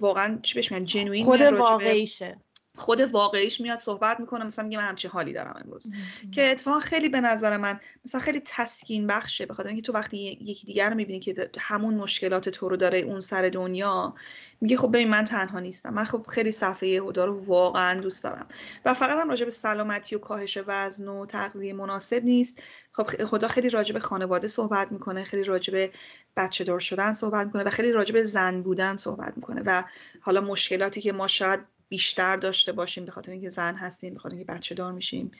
واقعا 0.00 0.38
چی 0.42 0.54
بهش 0.54 0.72
میگن؟ 0.72 0.84
جنوین 0.84 1.24
خود 1.24 1.40
واقعیشه. 1.40 2.40
خود 2.76 3.00
واقعیش 3.00 3.60
میاد 3.60 3.78
صحبت 3.78 4.20
می‌کنه. 4.20 4.44
مثلا 4.44 4.64
میگه 4.64 4.78
من 4.78 4.84
همچین 4.84 5.10
حالی 5.10 5.32
دارم 5.32 5.62
امروز. 5.64 5.90
که 6.32 6.50
اتفاقا 6.50 6.80
خیلی 6.80 7.08
به 7.08 7.20
نظر 7.20 7.56
من 7.56 7.80
مثلا 8.04 8.20
خیلی 8.20 8.40
تسکین 8.44 9.06
بخشه. 9.06 9.46
بخاطر 9.46 9.68
اینکه 9.68 9.82
تو 9.82 9.92
وقتی 9.92 10.16
یکی 10.40 10.66
دیگر 10.66 10.90
رو 10.90 10.96
می‌بینی 10.96 11.20
که 11.20 11.50
همون 11.58 11.94
مشکلات 11.94 12.48
تو 12.48 12.68
رو 12.68 12.76
داره 12.76 12.98
اون 12.98 13.20
سر 13.20 13.48
دنیا 13.48 14.14
میگه 14.60 14.76
خب 14.76 14.88
ببین 14.88 15.08
من 15.08 15.24
تنها 15.24 15.60
نیستم. 15.60 15.94
من 15.94 16.04
خب 16.04 16.26
خیلی 16.28 16.50
صفحه 16.50 16.88
یهودا 16.88 17.24
رو 17.24 17.44
واقعا 17.44 18.00
دوست 18.00 18.24
دارم. 18.24 18.46
و 18.84 18.94
فقط 18.94 19.18
هم 19.18 19.30
راجع 19.30 19.44
به 19.44 19.50
سلامتی 19.50 20.16
و 20.16 20.18
کاهش 20.18 20.58
وزن 20.66 21.08
و 21.08 21.26
تغذیه 21.26 21.72
مناسب 21.72 22.24
نیست. 22.24 22.62
خب 22.92 23.24
خدا 23.24 23.48
خیلی 23.48 23.70
راجع 23.70 23.92
به 23.92 24.00
خانواده 24.00 24.48
صحبت 24.48 24.92
می‌کنه 24.92 25.24
خیلی 25.24 25.44
راجع 25.44 25.72
به 25.72 25.90
بچه 26.36 26.64
دار 26.64 26.80
شدن 26.80 27.12
صحبت 27.12 27.46
می‌کنه 27.46 27.62
و 27.62 27.70
خیلی 27.70 27.92
راجع 27.92 28.12
به 28.12 28.24
زن 28.24 28.62
بودن 28.62 28.96
صحبت 28.96 29.32
می‌کنه. 29.36 29.62
و 29.66 29.84
حالا 30.20 30.40
مشکلاتی 30.40 31.00
که 31.00 31.12
ما 31.12 31.28
شاید 31.28 31.60
بیشتر 31.88 32.36
داشته 32.36 32.72
باشیم 32.72 33.04
به 33.04 33.12
خاطر 33.12 33.32
اینکه 33.32 33.48
زن 33.48 33.74
هستیم 33.74 34.14
به 34.14 34.20
خاطر 34.20 34.36
اینکه 34.36 34.52
بچه 34.52 34.74
دار 34.74 34.92
میشیم. 34.92 35.30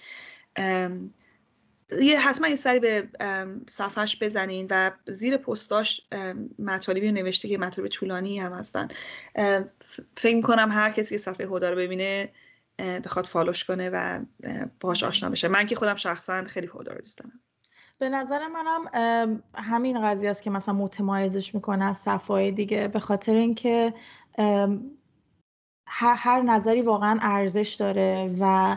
یه 2.03 2.21
حتما 2.21 2.49
یه 2.49 2.57
سری 2.57 2.79
به 2.79 3.09
صفحش 3.69 4.19
بزنین 4.23 4.67
و 4.71 4.91
زیر 5.07 5.37
پستاش 5.37 6.01
مطالبی 6.59 7.13
نوشته 7.13 7.49
که 7.49 7.59
مطالب 7.59 7.89
طولانی 7.89 8.41
هم 8.41 8.53
هستن. 8.53 8.89
فکر 10.17 10.41
کنم 10.41 10.69
هر 10.73 10.91
کسی 10.91 11.15
که 11.15 11.19
صفحه 11.19 11.47
هدا 11.47 11.71
رو 11.71 11.77
ببینه 11.77 12.33
بخواد 12.79 13.25
فالوش 13.25 13.65
کنه 13.65 13.91
و 13.93 14.25
باهاش 14.81 15.03
آشنا 15.03 15.31
بشه. 15.31 15.49
من 15.49 15.67
که 15.67 15.77
خودم 15.77 15.95
شخصا 15.95 16.45
خیلی 16.45 16.71
هدا 16.75 16.93
رو 16.93 16.99
دوست 16.99 17.19
دارم. 17.19 17.41
به 17.99 18.09
نظر 18.09 18.47
منم 18.49 19.43
همین 19.55 20.03
قضیه 20.03 20.31
است 20.31 20.43
که 20.43 20.51
مثلا 20.51 20.75
متمایزش 20.75 21.55
می‌کنه 21.55 21.85
از 21.85 21.97
صفحه 21.97 22.51
دیگه. 22.51 22.89
به 22.89 23.01
خاطر 23.01 23.35
اینکه 23.35 23.95
هر, 25.87 26.15
هر 26.15 26.43
نظری 26.43 26.83
واقعا 26.83 27.19
ارزش 27.23 27.77
داره 27.79 28.37
و 28.41 28.77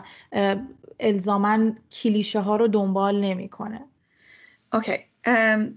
الزاما 1.00 1.72
کلیشه 2.02 2.40
ها 2.40 2.56
رو 2.56 2.68
دنبال 2.68 3.20
نمی‌کنه. 3.20 3.84
Okay. 4.72 4.96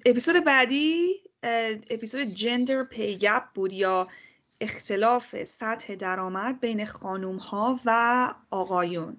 اپیزود 0.06 0.46
بعدی 0.46 1.08
اپیزود 1.90 2.22
gender 2.22 2.84
pay 2.84 3.18
gap 3.18 3.44
بود 3.54 3.74
یا 3.74 4.08
اختلاف 4.62 5.44
سطح 5.44 5.96
درآمد 5.96 6.60
بین 6.60 6.86
خانوم 6.86 7.38
ها 7.38 7.80
و 7.86 8.34
آقایون 8.52 9.18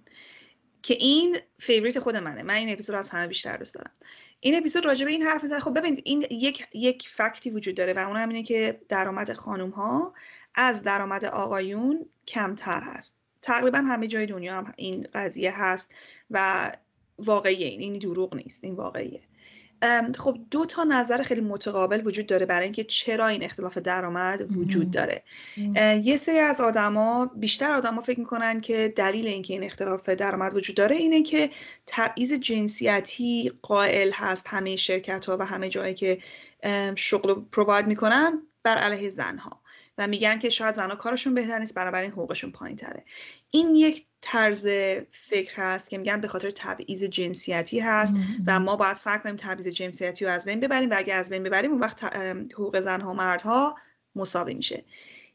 که 0.82 0.94
این 0.94 1.38
favorite 1.58 1.98
خود 1.98 2.16
منه. 2.16 2.42
من 2.42 2.54
این 2.54 2.72
اپیزود 2.72 2.96
از 2.96 3.10
همه 3.10 3.26
بیشتر 3.26 3.56
دوست 3.56 3.74
دارم. 3.74 3.90
این 4.40 4.58
اپیزود 4.58 4.86
راجع 4.86 5.04
به 5.04 5.10
این 5.10 5.22
حرف 5.22 5.46
زده 5.46 5.60
خب 5.60 5.78
ببینید 5.78 6.02
این 6.04 6.24
یک 6.30 6.66
یک 6.72 7.08
fact 7.08 7.42
ی 7.42 7.50
وجود 7.50 7.74
داره 7.74 7.92
و 7.92 7.98
اون 7.98 8.16
هم 8.16 8.28
اینه 8.28 8.42
که 8.42 8.80
درآمد 8.88 9.32
خانوم 9.32 9.70
ها 9.70 10.14
از 10.54 10.82
درآمد 10.82 11.24
آقایون 11.24 12.06
کمتر 12.28 12.80
هست. 12.80 13.20
تقریبا 13.42 13.78
همه 13.78 14.06
جای 14.06 14.26
دنیا 14.26 14.56
هم 14.56 14.72
این 14.76 15.06
قضیه 15.14 15.62
هست 15.62 15.94
و 16.30 16.70
واقعیه. 17.18 17.66
این 17.66 17.80
این 17.80 17.98
دروغ 17.98 18.34
نیست 18.34 18.64
این 18.64 18.74
واقعیه. 18.74 19.20
خب 20.18 20.38
دو 20.50 20.66
تا 20.66 20.84
نظر 20.84 21.22
خیلی 21.22 21.40
متقابل 21.40 22.06
وجود 22.06 22.26
داره 22.26 22.46
برای 22.46 22.64
اینکه 22.64 22.84
چرا 22.84 23.26
این 23.26 23.44
اختلاف 23.44 23.78
درآمد 23.78 24.56
وجود 24.56 24.90
داره. 24.90 25.22
یه 26.02 26.16
سری 26.16 26.38
از 26.38 26.60
آدما 26.60 27.30
بیشتر 27.36 27.70
آدما 27.70 28.00
فکر 28.00 28.20
می‌کنن 28.20 28.60
که 28.60 28.92
دلیل 28.96 29.26
اینکه 29.26 29.54
این 29.54 29.64
اختلاف 29.64 30.08
درآمد 30.08 30.56
وجود 30.56 30.76
داره 30.76 30.96
اینه 30.96 31.22
که 31.22 31.50
تبعیض 31.86 32.32
جنسیتی 32.32 33.52
قائل 33.62 34.10
هست 34.14 34.46
همه 34.48 34.76
شرکت 34.76 35.24
ها 35.24 35.36
و 35.36 35.46
همه 35.46 35.68
جایی 35.68 35.94
که 35.94 36.18
شغل 36.96 37.34
پروواید 37.52 37.86
می‌کنن 37.86 38.42
بر 38.62 38.78
علیه 38.78 39.10
زنها. 39.10 39.61
و 39.98 40.06
میگن 40.06 40.38
که 40.38 40.50
شاید 40.50 40.74
زنها 40.74 40.96
کارشون 40.96 41.34
بهتر 41.34 41.58
نیست 41.58 41.74
بنابراین 41.74 42.10
حقوقشون 42.10 42.50
پایین 42.52 42.76
تره 42.76 43.04
این 43.50 43.74
یک 43.74 44.06
طرز 44.20 44.66
فکر 45.10 45.54
هست 45.56 45.90
که 45.90 45.98
میگن 45.98 46.20
به 46.20 46.28
خاطر 46.28 46.50
تبعیض 46.50 47.04
جنسیتی 47.04 47.80
هست 47.80 48.16
و 48.46 48.60
ما 48.60 48.76
باید 48.76 48.96
سعی 48.96 49.18
کنیم 49.18 49.36
تبعیض 49.36 49.68
جنسیتی 49.68 50.24
رو 50.24 50.30
از 50.30 50.44
بین 50.44 50.60
ببریم 50.60 50.90
و 50.90 50.94
اگر 50.96 51.18
از 51.18 51.30
بین 51.30 51.42
ببریم 51.42 51.70
اون 51.70 51.80
وقت 51.80 52.04
حقوق 52.54 52.80
زنها 52.80 53.10
و 53.10 53.14
مردها 53.14 53.76
مساوی 54.16 54.54
میشه. 54.54 54.84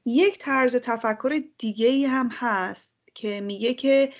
یک 0.05 0.37
طرز 0.37 0.75
تفکر 0.75 1.41
دیگه 1.57 1.87
ای 1.87 2.05
هم 2.05 2.29
هست 2.33 2.93
که 3.13 3.41
میگه 3.41 3.73
که 3.73 4.13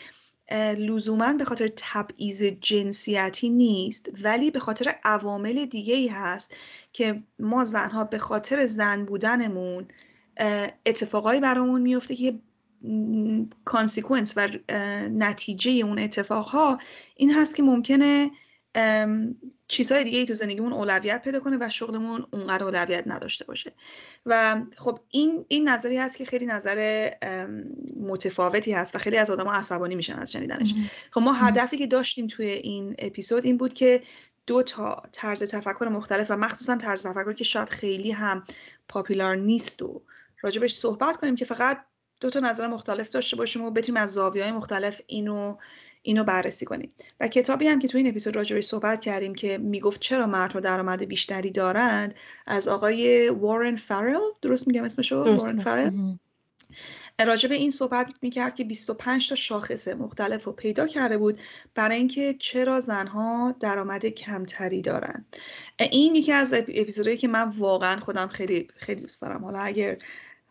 لزوما 0.78 1.34
به 1.34 1.46
خاطر 1.46 1.70
تبعیض 1.76 2.44
جنسیتی 2.44 3.50
نیست 3.50 4.10
ولی 4.24 4.52
به 4.52 4.60
خاطر 4.60 4.96
عوامل 5.04 5.66
دیگه 5.66 5.96
ای 5.96 6.08
هست 6.08 6.56
که 6.94 7.24
ما 7.40 7.64
زنها 7.64 8.04
به 8.04 8.18
خاطر 8.18 8.66
زن 8.66 9.06
بودنمون 9.06 9.88
اتفاقایی 10.86 11.40
برامون 11.40 11.82
میفته 11.82 12.16
که 12.16 12.40
consequence 13.66 14.34
و 14.38 14.48
نتیجه 15.10 15.72
اون 15.72 16.00
اتفاقها 16.00 16.78
این 17.16 17.34
هست 17.34 17.56
که 17.56 17.64
ممکنه 17.64 18.32
چیزهای 19.68 20.04
دیگه 20.04 20.20
ای 20.20 20.26
تو 20.26 20.34
زندگیمون 20.34 20.74
اولویت 20.74 21.22
پیدا 21.24 21.40
کنه 21.40 21.58
و 21.60 21.70
شغلمون 21.70 22.28
اونقدر 22.32 22.64
اولویت 22.64 23.04
نداشته 23.08 23.46
باشه. 23.46 23.74
و 24.26 24.62
خب 24.78 25.00
این 25.10 25.46
این 25.48 25.70
نظری 25.70 25.98
هست 25.98 26.18
که 26.18 26.26
خیلی 26.26 26.46
نظر 26.46 27.10
متفاوتی 28.00 28.72
هست 28.72 28.96
و 28.96 29.00
خیلی 29.00 29.18
از 29.18 29.30
آدم 29.30 29.48
عصبانی 29.48 29.96
میشن 29.96 30.20
از 30.20 30.32
شنیدنش. 30.32 30.74
خب 31.12 31.22
ما 31.22 31.34
هدفی 31.34 31.78
که 31.78 31.88
داشتیم 31.88 32.28
توی 32.28 32.46
این 32.46 32.96
اپیزود 33.00 33.46
این 33.46 33.58
بود 33.58 33.74
که 33.74 34.04
دو 34.48 34.64
تا 34.64 35.04
طرز 35.12 35.44
تفکر 35.44 35.86
مختلف 35.86 36.32
و 36.32 36.38
مخصوصا 36.38 36.76
طرز 36.76 37.04
تفکر 37.04 37.34
که 37.34 37.44
شاید 37.44 37.70
خیلی 37.70 38.12
هم 38.12 38.44
پاپولار 38.88 39.36
نیست 39.36 39.82
و 39.82 40.02
راجبش 40.42 40.76
صحبت 40.76 41.18
کنیم 41.18 41.36
که 41.36 41.46
فقط 41.46 41.86
دو 42.22 42.30
تا 42.30 42.40
نظر 42.40 42.68
مختلف 42.68 43.10
داشته 43.10 43.36
باشیم 43.36 43.66
و 43.66 43.72
بتونیم 43.72 44.02
از 44.02 44.14
زاویه 44.14 44.44
های 44.44 44.52
مختلف 44.52 45.02
اینو 45.08 45.58
اینو 46.02 46.24
بررسی 46.24 46.66
کنیم. 46.66 46.94
و 47.20 47.28
کتابی 47.28 47.68
هم 47.68 47.80
که 47.80 47.88
تو 47.88 47.98
این 47.98 48.08
اپیزود 48.08 48.36
راجبش 48.36 48.66
صحبت 48.66 49.02
کردیم 49.02 49.36
که 49.36 49.58
می‌گفت 49.58 50.00
چرا 50.00 50.26
مردها 50.26 50.60
درآمد 50.60 51.04
بیشتری 51.04 51.52
دارند 51.52 52.16
از 52.48 52.68
آقای 52.68 53.30
وارن 53.30 53.76
فرل 53.76 54.20
درست 54.42 54.68
میگم 54.68 54.84
اسمشو؟ 54.84 55.24
وارن 55.24 55.58
فرل 55.58 56.16
راجع 57.26 57.50
به 57.50 57.56
این 57.56 57.72
صحبت 57.72 58.14
می‌کرد 58.22 58.56
که 58.56 58.64
25 58.64 59.30
تا 59.30 59.36
شاخص 59.36 59.88
مختلف 59.88 60.44
رو 60.44 60.52
پیدا 60.52 60.88
کرده 60.88 61.18
بود 61.18 61.40
برای 61.76 61.98
اینکه 61.98 62.36
چرا 62.40 62.80
زنها 62.80 63.56
درآمد 63.60 64.06
کمتری 64.06 64.82
دارن 64.82 65.26
این 65.80 66.16
یکی 66.16 66.32
از 66.32 66.54
اپیزودهایی 66.54 67.18
که 67.18 67.28
من 67.28 67.44
واقعا 67.44 67.98
خودم 67.98 68.28
خیلی 68.28 68.68
خیلی 68.76 69.02
دوست 69.02 69.22
دارم. 69.22 69.46
حالا 69.46 69.60
اگر 69.60 69.98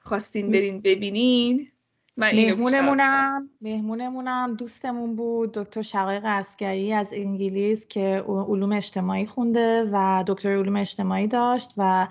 خواستین 0.06 0.50
برین 0.50 0.80
ببینین. 0.80 1.68
مهمونمونم 2.16 3.50
مهمونمونم 3.60 4.54
دوستمون 4.54 5.16
بود 5.16 5.52
دکتر 5.52 5.82
شقایق 5.82 6.22
اسکری 6.24 6.92
از 6.92 7.08
انگلیس 7.12 7.86
که 7.86 8.24
علوم 8.28 8.72
اجتماعی 8.72 9.26
خونده 9.26 9.90
و 9.92 10.24
دکتر 10.26 10.58
علوم 10.58 10.76
اجتماعی 10.76 11.26
داشت 11.26 11.74
و 11.76 12.08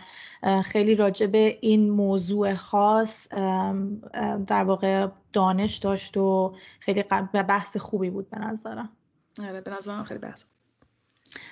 خیلی 0.65 0.95
راجع 0.95 1.25
به 1.25 1.58
این 1.62 1.89
موضوع 1.89 2.53
خاص 2.53 3.27
در 4.47 4.63
واقع 4.63 5.08
دانش 5.34 5.77
داشت 5.77 6.17
و 6.17 6.55
خیلی 6.79 7.03
بحث 7.47 7.77
خوبی 7.77 8.10
بود 8.10 8.29
به 8.29 8.39
نظرم. 8.39 8.89
آره 9.43 9.62
به 9.62 9.71
نظرم 9.71 10.03
خیلی 10.03 10.19
بحث 10.19 10.45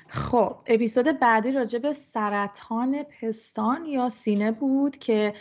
خب 0.07 0.55
اپیزود 0.67 1.19
بعدی 1.19 1.51
راجع 1.51 1.79
به 1.79 1.93
سرطان 1.93 3.03
پستان 3.03 3.85
یا 3.85 4.09
سینه 4.09 4.51
بود 4.51 4.97
که 4.97 5.33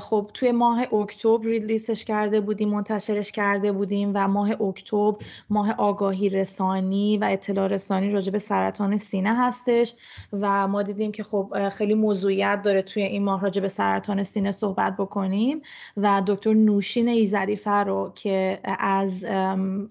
خب 0.00 0.30
توی 0.34 0.52
ماه 0.52 0.94
اکتبر 0.94 1.46
ریلیسش 1.46 2.04
کرده 2.04 2.40
بودیم 2.40 2.68
منتشرش 2.68 3.32
کرده 3.32 3.72
بودیم 3.72 4.12
و 4.14 4.28
ماه 4.28 4.62
اکتبر 4.62 5.24
ماه 5.50 5.72
آگاهی 5.72 6.28
رسانی 6.28 7.18
و 7.18 7.24
اطلاع 7.24 7.66
رسانی 7.66 8.10
راجع 8.10 8.32
به 8.32 8.38
سرطان 8.38 8.98
سینه 8.98 9.34
هستش 9.34 9.94
و 10.32 10.68
ما 10.68 10.82
دیدیم 10.82 11.12
که 11.12 11.24
خب 11.24 11.68
خیلی 11.68 11.94
موضوعیت 11.94 12.62
داره 12.62 12.82
توی 12.82 13.02
این 13.02 13.24
ماه 13.24 13.42
راجع 13.42 13.62
به 13.62 13.68
سرطان 13.68 14.22
سینه 14.22 14.52
صحبت 14.52 14.96
بکنیم 14.96 15.62
و 15.96 16.22
دکتر 16.26 16.54
نوشین 16.54 17.08
ایزدی 17.08 17.60
رو 17.86 18.12
که 18.14 18.60
از 18.78 19.24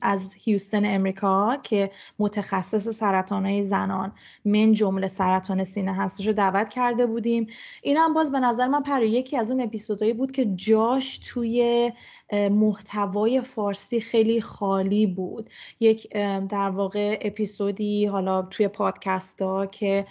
از 0.01 0.33
هیوستن 0.33 0.95
امریکا 0.95 1.57
که 1.63 1.91
متخصص 2.19 2.89
سرطان 2.89 3.45
های 3.45 3.63
زنان 3.89 4.11
من 4.45 4.73
جمله 4.73 5.07
سرطان 5.07 5.63
سینه 5.63 5.93
هستش 5.93 6.27
رو 6.27 6.33
دعوت 6.33 6.69
کرده 6.69 7.05
بودیم. 7.05 7.47
این 7.83 7.97
هم 7.97 8.13
باز 8.13 8.31
به 8.31 8.39
نظر 8.39 8.67
من 8.67 8.83
پر 8.83 9.01
یکی 9.01 9.37
از 9.37 9.51
اون 9.51 9.61
اپیزودهایی 9.61 10.13
بود 10.13 10.31
که 10.31 10.45
جاش 10.45 11.17
توی 11.17 11.91
محتوای 12.33 13.41
فارسی 13.41 14.01
خیلی 14.01 14.41
خالی 14.41 15.07
بود. 15.07 15.49
یک 15.79 16.09
در 16.49 16.69
واقع 16.69 17.17
اپیزودی 17.21 18.05
حالا 18.05 18.41
توی 18.41 18.67
پادکست 18.67 19.41
ها 19.41 19.65
که 19.65 20.05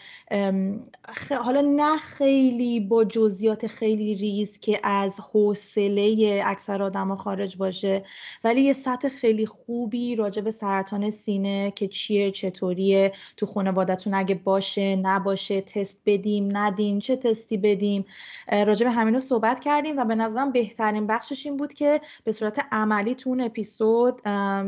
حالا 1.45 1.61
نه 1.61 1.99
خیلی 1.99 2.81
با 2.81 3.05
جزئیات 3.05 3.67
خیلی 3.67 4.15
ریز 4.15 4.61
که 4.61 4.81
از 4.83 5.21
حوصله 5.33 6.41
اکثر 6.45 6.83
آدم 6.83 7.15
خارج 7.15 7.57
باشه 7.57 8.05
ولی 8.45 8.61
یه 8.61 8.73
سطح 8.73 9.09
خیلی 9.09 9.47
خوبی 9.47 10.17
راجع 10.17 10.43
به 10.43 10.51
سرطان 10.51 11.11
سینه 11.11 11.71
که 11.71 11.89
چیه 11.89 12.31
چطوریه 12.31 13.13
تو 13.37 13.47
خانوادتون 13.47 14.15
اگه 14.15 14.35
باشه 14.35 14.97
نباشه 14.97 15.61
تست 15.61 16.03
بدیم 16.07 16.57
ندیم 16.57 16.99
چه 16.99 17.17
تستی 17.17 17.57
بدیم. 17.57 18.05
راجع 18.53 18.87
به 18.87 18.93
همینو 18.93 19.21
صحبت 19.21 19.61
کردیم 19.61 19.99
و 19.99 20.05
به 20.05 20.15
نظرم 20.15 20.53
بهترین 20.53 21.07
بخشش 21.07 21.47
این 21.47 21.57
بود 21.57 21.73
که 21.73 22.01
به 22.25 22.33
صورت 22.33 22.67
عملی 22.73 23.15
تو 23.15 23.31
اون 23.31 23.41
اپیزود 23.41 24.23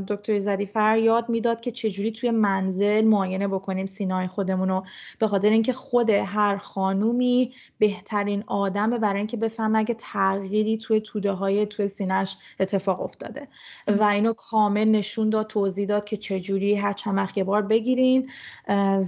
دکتر 0.09 0.39
زدیفر 0.39 0.99
یاد 0.99 1.29
می‌داد 1.29 1.61
که 1.61 1.71
چجوری 1.71 2.13
توی 2.13 2.31
منزل 2.31 3.05
معاینه 3.05 3.49
بکنیم 3.49 3.87
سینای 3.87 4.27
خودمون 4.27 4.69
رو 4.69 4.85
به 5.19 5.29
خاطر 5.29 5.51
اینکه 5.51 5.73
خود 5.73 6.11
هر 6.11 6.57
خانومی 6.57 7.53
بهترین 7.79 8.45
آدمه 8.47 8.99
برای 8.99 9.19
اینکه 9.19 9.37
بفهمه 9.37 9.79
اگه 9.79 9.95
تغییری 9.99 10.79
توی 10.79 11.01
توده 11.01 11.33
های 11.33 11.67
توی 11.67 11.89
سینهش 11.89 12.37
اتفاق 12.61 13.01
افتاده. 13.01 13.49
و 13.89 14.03
اینو 14.03 14.33
کامل 14.33 14.85
نشون 14.85 15.31
داد 15.31 15.47
توضیح 15.47 15.87
داد 15.87 16.05
که 16.05 16.17
چجوری 16.17 16.75
هر 16.75 16.93
چند 16.93 17.31
یه 17.37 17.45
بار 17.45 17.63
بگیرین. 17.63 18.31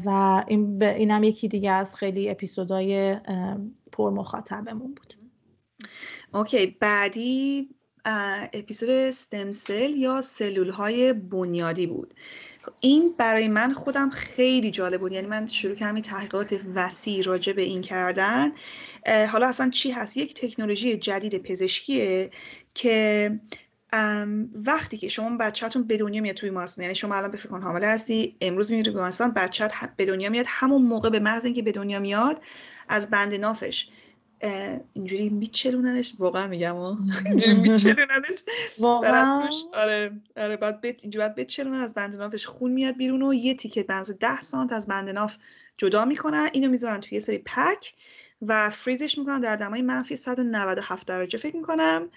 و 0.04 0.44
این 0.48 0.82
اینم 0.82 1.24
یکی 1.24 1.48
دیگه 1.48 1.70
از 1.70 1.96
خیلی 1.96 2.30
اپیزودهای 2.30 3.16
پر 3.92 4.10
مخاطبمون 4.10 4.94
بود. 4.94 5.14
اوکی 6.34 6.66
بعدی 6.66 7.68
اپیزود 8.04 8.90
استمسل 8.90 9.90
یا 9.90 10.20
سلول 10.20 10.70
های 10.70 11.12
بنیادی 11.12 11.86
بود. 11.86 12.14
این 12.80 13.14
برای 13.18 13.48
من 13.48 13.72
خودم 13.72 14.10
خیلی 14.10 14.70
جالب 14.70 15.00
بود. 15.00 15.12
یعنی 15.12 15.26
من 15.26 15.46
شروع 15.46 15.74
کردم 15.74 16.00
تحقیقات 16.00 16.60
وسیع 16.74 17.24
راجع 17.24 17.52
به 17.52 17.62
این 17.62 17.80
کردن. 17.80 18.52
حالا 19.06 19.48
اصلا 19.48 19.70
چی 19.70 19.90
هست؟ 19.90 20.16
یک 20.16 20.34
تکنولوژی 20.34 20.96
جدید 20.96 21.42
پزشکیه 21.42 22.30
که 22.74 23.40
وقتی 24.54 24.96
که 24.96 25.08
شما 25.08 25.36
بچهتون 25.36 25.82
به 25.82 25.96
دنیا 25.96 26.22
میاد 26.22 26.36
توی 26.36 26.50
بیمارستان 26.50 26.82
یعنی 26.82 26.94
شما 26.94 27.14
الان 27.14 27.30
به 27.30 27.36
فکر 27.36 27.58
حامله 27.58 27.86
هستی 27.86 28.36
امروز 28.40 28.72
میری 28.72 28.90
بیمارستان 28.90 29.30
بچت 29.30 29.72
به 29.96 30.04
دنیا 30.04 30.30
میاد 30.30 30.46
همون 30.48 30.82
موقع 30.82 31.10
به 31.10 31.20
محض 31.20 31.44
اینکه 31.44 31.62
به 31.62 31.72
دنیا 31.72 32.00
میاد 32.00 32.42
از 32.88 33.10
بند 33.10 33.34
نافش. 33.34 33.88
اینجوری 34.92 35.28
میچلوننش. 35.28 36.12
واقعا 36.18 36.46
میگم 36.46 36.76
اینجوری 37.26 37.54
میچلوننش. 37.54 38.42
واقعا. 38.78 39.48
آره 39.74 40.10
آره 40.36 40.56
بعد 40.56 40.80
بت 40.80 41.02
اینجوری 41.02 41.26
بعد 41.26 41.34
بچلونن 41.34 41.80
از 41.80 41.94
بند 41.94 42.16
نافش 42.16 42.46
خون 42.46 42.72
میاد 42.72 42.96
بیرون 42.96 43.22
و 43.22 43.34
یه 43.34 43.54
تیکه 43.54 43.82
بنز 43.82 44.18
10 44.18 44.40
سانت 44.40 44.72
از 44.72 44.86
بند 44.86 45.10
ناف 45.10 45.36
جدا 45.78 46.04
می‌کنن. 46.04 46.50
اینو 46.52 46.70
می‌ذارن 46.70 47.00
توی 47.00 47.16
یه 47.16 47.20
سری 47.20 47.38
پک 47.38 47.92
و 48.42 48.70
فریزش 48.70 49.18
می‌کنن. 49.18 49.40
در 49.40 49.56
دمای 49.56 49.82
منفی 49.82 50.16
197 50.16 51.06
درجه 51.06 51.38
فکر 51.38 51.56
می‌کنم. 51.56 52.08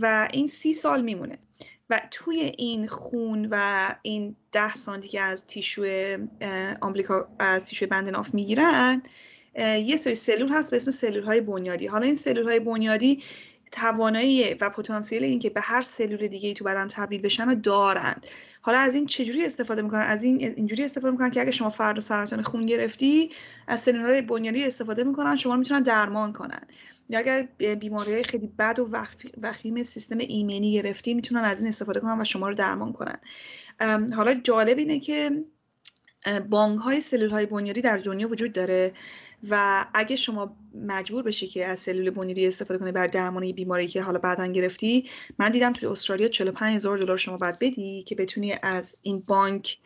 و 0.00 0.28
این 0.32 0.46
سی 0.46 0.72
سال 0.72 1.02
میمونه. 1.02 1.38
و 1.90 2.00
توی 2.10 2.40
این 2.58 2.86
خون 2.88 3.48
و 3.50 3.88
این 4.02 4.36
ده 4.52 4.74
سانتی 4.74 5.08
که 5.08 5.20
از 5.20 5.46
تیشو 5.46 6.16
آمبلیکا 6.80 7.28
از 7.38 7.64
تیشو 7.64 7.86
بند 7.86 8.08
ناف 8.08 8.34
می‌گیرن 8.34 9.02
یه 9.58 9.96
سری 9.96 10.14
سلول 10.14 10.52
هست 10.52 10.70
به 10.70 10.76
اسم 10.76 10.90
سلول 10.90 11.22
های 11.22 11.40
بنیادی. 11.40 11.86
حالا 11.86 12.06
این 12.06 12.14
سلول 12.14 12.48
های 12.48 12.60
بنیادی 12.60 13.22
توانایی 13.72 14.54
و 14.54 14.70
پتانسیل 14.70 15.24
اینکه 15.24 15.50
به 15.50 15.60
هر 15.60 15.82
سلول 15.82 16.26
دیگه 16.28 16.48
ای 16.48 16.54
تو 16.54 16.64
بدن 16.64 16.86
تبدیل 16.86 17.20
بشن 17.20 17.48
رو 17.48 17.54
دارن. 17.54 18.16
حالا 18.62 18.78
از 18.78 18.94
این 18.94 19.06
چجوری 19.06 19.44
استفاده 19.44 19.82
می‌کنن؟ 19.82 20.00
از 20.00 20.22
این 20.22 20.40
اینجوری 20.40 20.84
استفاده 20.84 21.10
می‌کنن 21.10 21.30
که 21.30 21.40
اگه 21.40 21.50
شما 21.50 21.68
فرد 21.68 22.00
سرطان 22.00 22.42
خون 22.42 22.66
گرفتی 22.66 23.30
از 23.66 23.80
سلول 23.80 24.00
های 24.00 24.22
بنیادی 24.22 24.64
استفاده 24.64 25.04
می‌کنن 25.04 25.36
شما 25.36 25.56
می‌تونن 25.56 25.82
درمان 25.82 26.32
کنن. 26.32 26.60
یا 27.08 27.18
اگر 27.18 27.48
بیماری 27.74 28.12
های 28.12 28.24
خیلی 28.24 28.46
بد 28.46 28.78
و 28.78 28.90
وخیم 29.42 29.82
سیستم 29.82 30.18
ایمنی 30.18 30.72
گرفتی 30.72 31.14
می‌تونن 31.14 31.44
از 31.44 31.60
این 31.60 31.68
استفاده 31.68 32.00
کنن 32.00 32.20
و 32.20 32.24
شما 32.24 32.48
رو 32.48 32.54
درمان 32.54 32.92
کنن. 32.92 33.18
حالا 34.12 34.34
جالب 34.34 34.78
اینه 34.78 35.00
که 35.00 35.44
بانک 36.48 36.80
های 36.80 37.00
سلول 37.00 37.30
های 37.30 37.46
بنیادی 37.46 37.80
در 37.80 37.96
دنیا 37.96 38.28
وجود 38.28 38.52
داره. 38.52 38.92
و 39.48 39.86
اگه 39.94 40.16
شما 40.16 40.56
مجبور 40.74 41.22
بشی 41.22 41.46
که 41.46 41.66
از 41.66 41.80
سلول 41.80 42.10
بنیادی 42.10 42.46
استفاده 42.46 42.80
کنی 42.80 42.92
بر 42.92 43.06
درمان 43.06 43.52
بیماری 43.52 43.88
که 43.88 44.02
حالا 44.02 44.18
بعدا 44.18 44.46
گرفتی 44.46 45.04
من 45.38 45.50
دیدم 45.50 45.72
توی 45.72 45.88
استرالیا 45.88 46.28
45 46.28 46.76
هزار 46.76 46.98
دلار 46.98 47.16
شما 47.16 47.36
باید 47.36 47.58
بدی 47.58 48.02
که 48.02 48.14
بتونی 48.14 48.54
از 48.62 48.96
این 49.02 49.22
بانک 49.26 49.78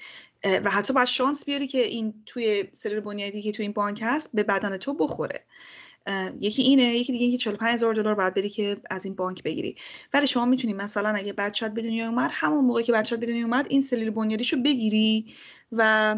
و 0.44 0.70
حتی 0.70 0.92
باید 0.92 1.06
شانس 1.06 1.44
بیاری 1.44 1.66
که 1.66 1.78
این 1.78 2.14
توی 2.26 2.64
سلول 2.72 3.00
بنیادی 3.00 3.42
که 3.42 3.52
توی 3.52 3.62
این 3.62 3.72
بانک 3.72 4.00
هست 4.02 4.30
به 4.34 4.42
بدن 4.42 4.76
تو 4.76 4.94
بخوره. 4.94 5.44
یکی 6.40 6.62
اینه 6.62 6.82
یکی 6.82 7.12
دیگه 7.12 7.24
اینکه 7.24 7.38
45 7.38 7.74
هزار 7.74 7.94
دلار 7.94 8.14
باید 8.14 8.34
بری 8.34 8.48
که 8.48 8.76
از 8.90 9.04
این 9.04 9.14
بانک 9.14 9.42
بگیری. 9.42 9.76
ولی 10.14 10.26
شما 10.26 10.44
می‌تونی 10.44 10.72
مثلا 10.74 11.08
اگه 11.08 11.32
بچت 11.32 11.74
به 11.74 11.82
دنیا 11.82 12.08
اومد 12.08 12.30
همون 12.32 12.64
موقع 12.64 12.82
که 12.82 12.92
بچت 12.92 13.20
به 13.20 13.32
اومد 13.32 13.66
این 13.70 13.80
سلول 13.80 14.10
بنیادیشو 14.10 14.56
بگیری 14.56 15.26
و 15.72 16.16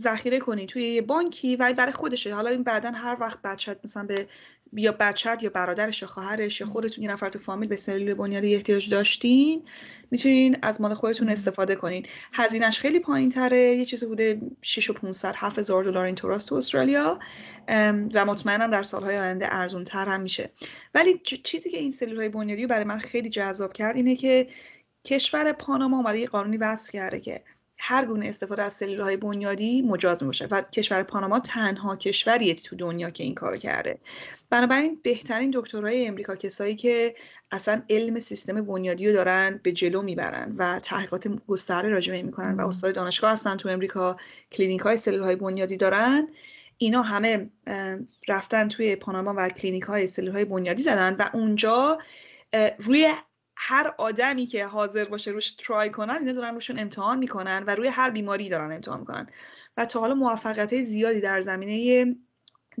ذخیره 0.00 0.38
کنی 0.38 0.66
توی 0.66 0.84
یه 0.84 1.02
بانکی 1.02 1.56
ولی 1.56 1.74
برای 1.74 1.92
خودشه. 1.92 2.34
حالا 2.34 2.50
این 2.50 2.62
بعدا 2.62 2.90
هر 2.90 3.16
وقت 3.20 3.42
بچت 3.42 3.78
مثلا 3.84 4.04
به 4.04 4.26
یا 4.72 4.92
بچت 4.92 5.42
یا 5.42 5.50
برادرش 5.50 6.02
یا 6.02 6.08
خواهرش 6.08 6.60
یا 6.60 6.66
خودتون 6.66 7.04
یه 7.04 7.10
نفر 7.10 7.28
تو 7.28 7.38
فامیل 7.38 7.68
به 7.68 7.76
سلول 7.76 8.14
بنیادی 8.14 8.54
احتیاج 8.54 8.90
داشتین 8.90 9.62
می‌تونین 10.10 10.56
از 10.62 10.80
مال 10.80 10.94
خودتون 10.94 11.28
استفاده 11.28 11.76
کنین. 11.76 12.06
هزینهش 12.32 12.78
خیلی 12.78 13.00
پایین 13.00 13.28
تره 13.28 13.60
یه 13.60 13.84
چیزی 13.84 14.06
بوده 14.06 14.40
6 14.62 14.90
و 14.90 14.92
500 14.92 15.34
7000 15.36 15.84
دلار 15.84 16.06
این 16.06 16.14
توراست 16.14 16.48
تو 16.48 16.54
استرالیا 16.54 17.18
و 18.14 18.24
مطمئنا 18.24 18.66
در 18.66 18.82
سالهای 18.82 19.18
آینده 19.18 19.46
ارزون 19.50 19.84
تر 19.84 20.06
هم 20.06 20.20
میشه. 20.20 20.50
ولی 20.94 21.20
چیزی 21.42 21.70
که 21.70 21.78
این 21.78 21.92
سلول 21.92 22.16
های 22.16 22.28
بنیادی 22.28 22.66
برای 22.66 22.84
من 22.84 22.98
خیلی 22.98 23.28
جذاب 23.28 23.72
کرد 23.72 23.96
اینه 23.96 24.16
که 24.16 24.46
کشور 25.04 25.52
پاناما 25.52 25.96
اومده 25.96 26.18
یه 26.18 26.26
قانونی 26.26 26.56
وضع 26.56 26.92
کرده 26.92 27.20
که 27.20 27.42
هر 27.82 28.04
گونه 28.04 28.28
استفاده 28.28 28.62
از 28.62 28.72
سلول 28.72 29.00
های 29.00 29.16
بنیادی 29.16 29.82
مجاز 29.82 30.22
میشه 30.22 30.46
و 30.50 30.62
کشور 30.62 31.02
پاناما 31.02 31.40
تنها 31.40 31.96
کشوریه 31.96 32.54
تو 32.54 32.76
دنیا 32.76 33.10
که 33.10 33.24
این 33.24 33.34
کار 33.34 33.56
کرده. 33.56 33.98
بنابراین 34.50 35.00
بهترین 35.02 35.50
دکترهای 35.54 36.06
امریکا 36.06 36.36
کسایی 36.36 36.76
که 36.76 37.14
اصلا 37.50 37.82
علم 37.90 38.20
سیستم 38.20 38.60
بنیادی 38.60 39.08
رو 39.08 39.12
دارن 39.12 39.60
به 39.62 39.72
جلو 39.72 40.02
می‌برن 40.02 40.54
و 40.56 40.80
تحقیقات 40.80 41.28
گسترده 41.46 41.88
راجع 41.88 42.22
می‌کنن 42.22 42.56
و 42.56 42.68
استاد 42.68 42.94
دانشگاه 42.94 43.32
هستن 43.32 43.56
تو 43.56 43.68
امریکا 43.68 44.16
کلینیک 44.52 44.80
های 44.80 44.96
سلول 44.96 45.22
های 45.22 45.36
بنیادی 45.36 45.76
دارن 45.76 46.28
اینا 46.78 47.02
همه 47.02 47.50
رفتن 48.28 48.68
توی 48.68 48.96
پاناما 48.96 49.34
و 49.36 49.48
کلینیک 49.48 49.82
های 49.82 50.06
سلول 50.06 50.32
های 50.32 50.44
بنیادی 50.44 50.82
زدن 50.82 51.16
و 51.18 51.30
اونجا 51.32 51.98
روی 52.78 53.12
هر 53.62 53.94
آدمی 53.98 54.46
که 54.46 54.66
حاضر 54.66 55.04
باشه 55.04 55.30
روش 55.30 55.50
ترای 55.50 55.90
کنن 55.90 56.14
اینا 56.14 56.32
دارن 56.32 56.54
روشون 56.54 56.78
امتحان 56.78 57.18
می‌کنن 57.18 57.64
و 57.66 57.74
روی 57.74 57.88
هر 57.88 58.10
بیماری 58.10 58.48
دارن 58.48 58.72
امتحان 58.72 59.00
می‌کنن. 59.00 59.26
و 59.76 59.86
تا 59.86 60.00
حالا 60.00 60.14
موفقیت 60.14 60.82
زیادی 60.82 61.20
در 61.20 61.40
زمینه 61.40 62.16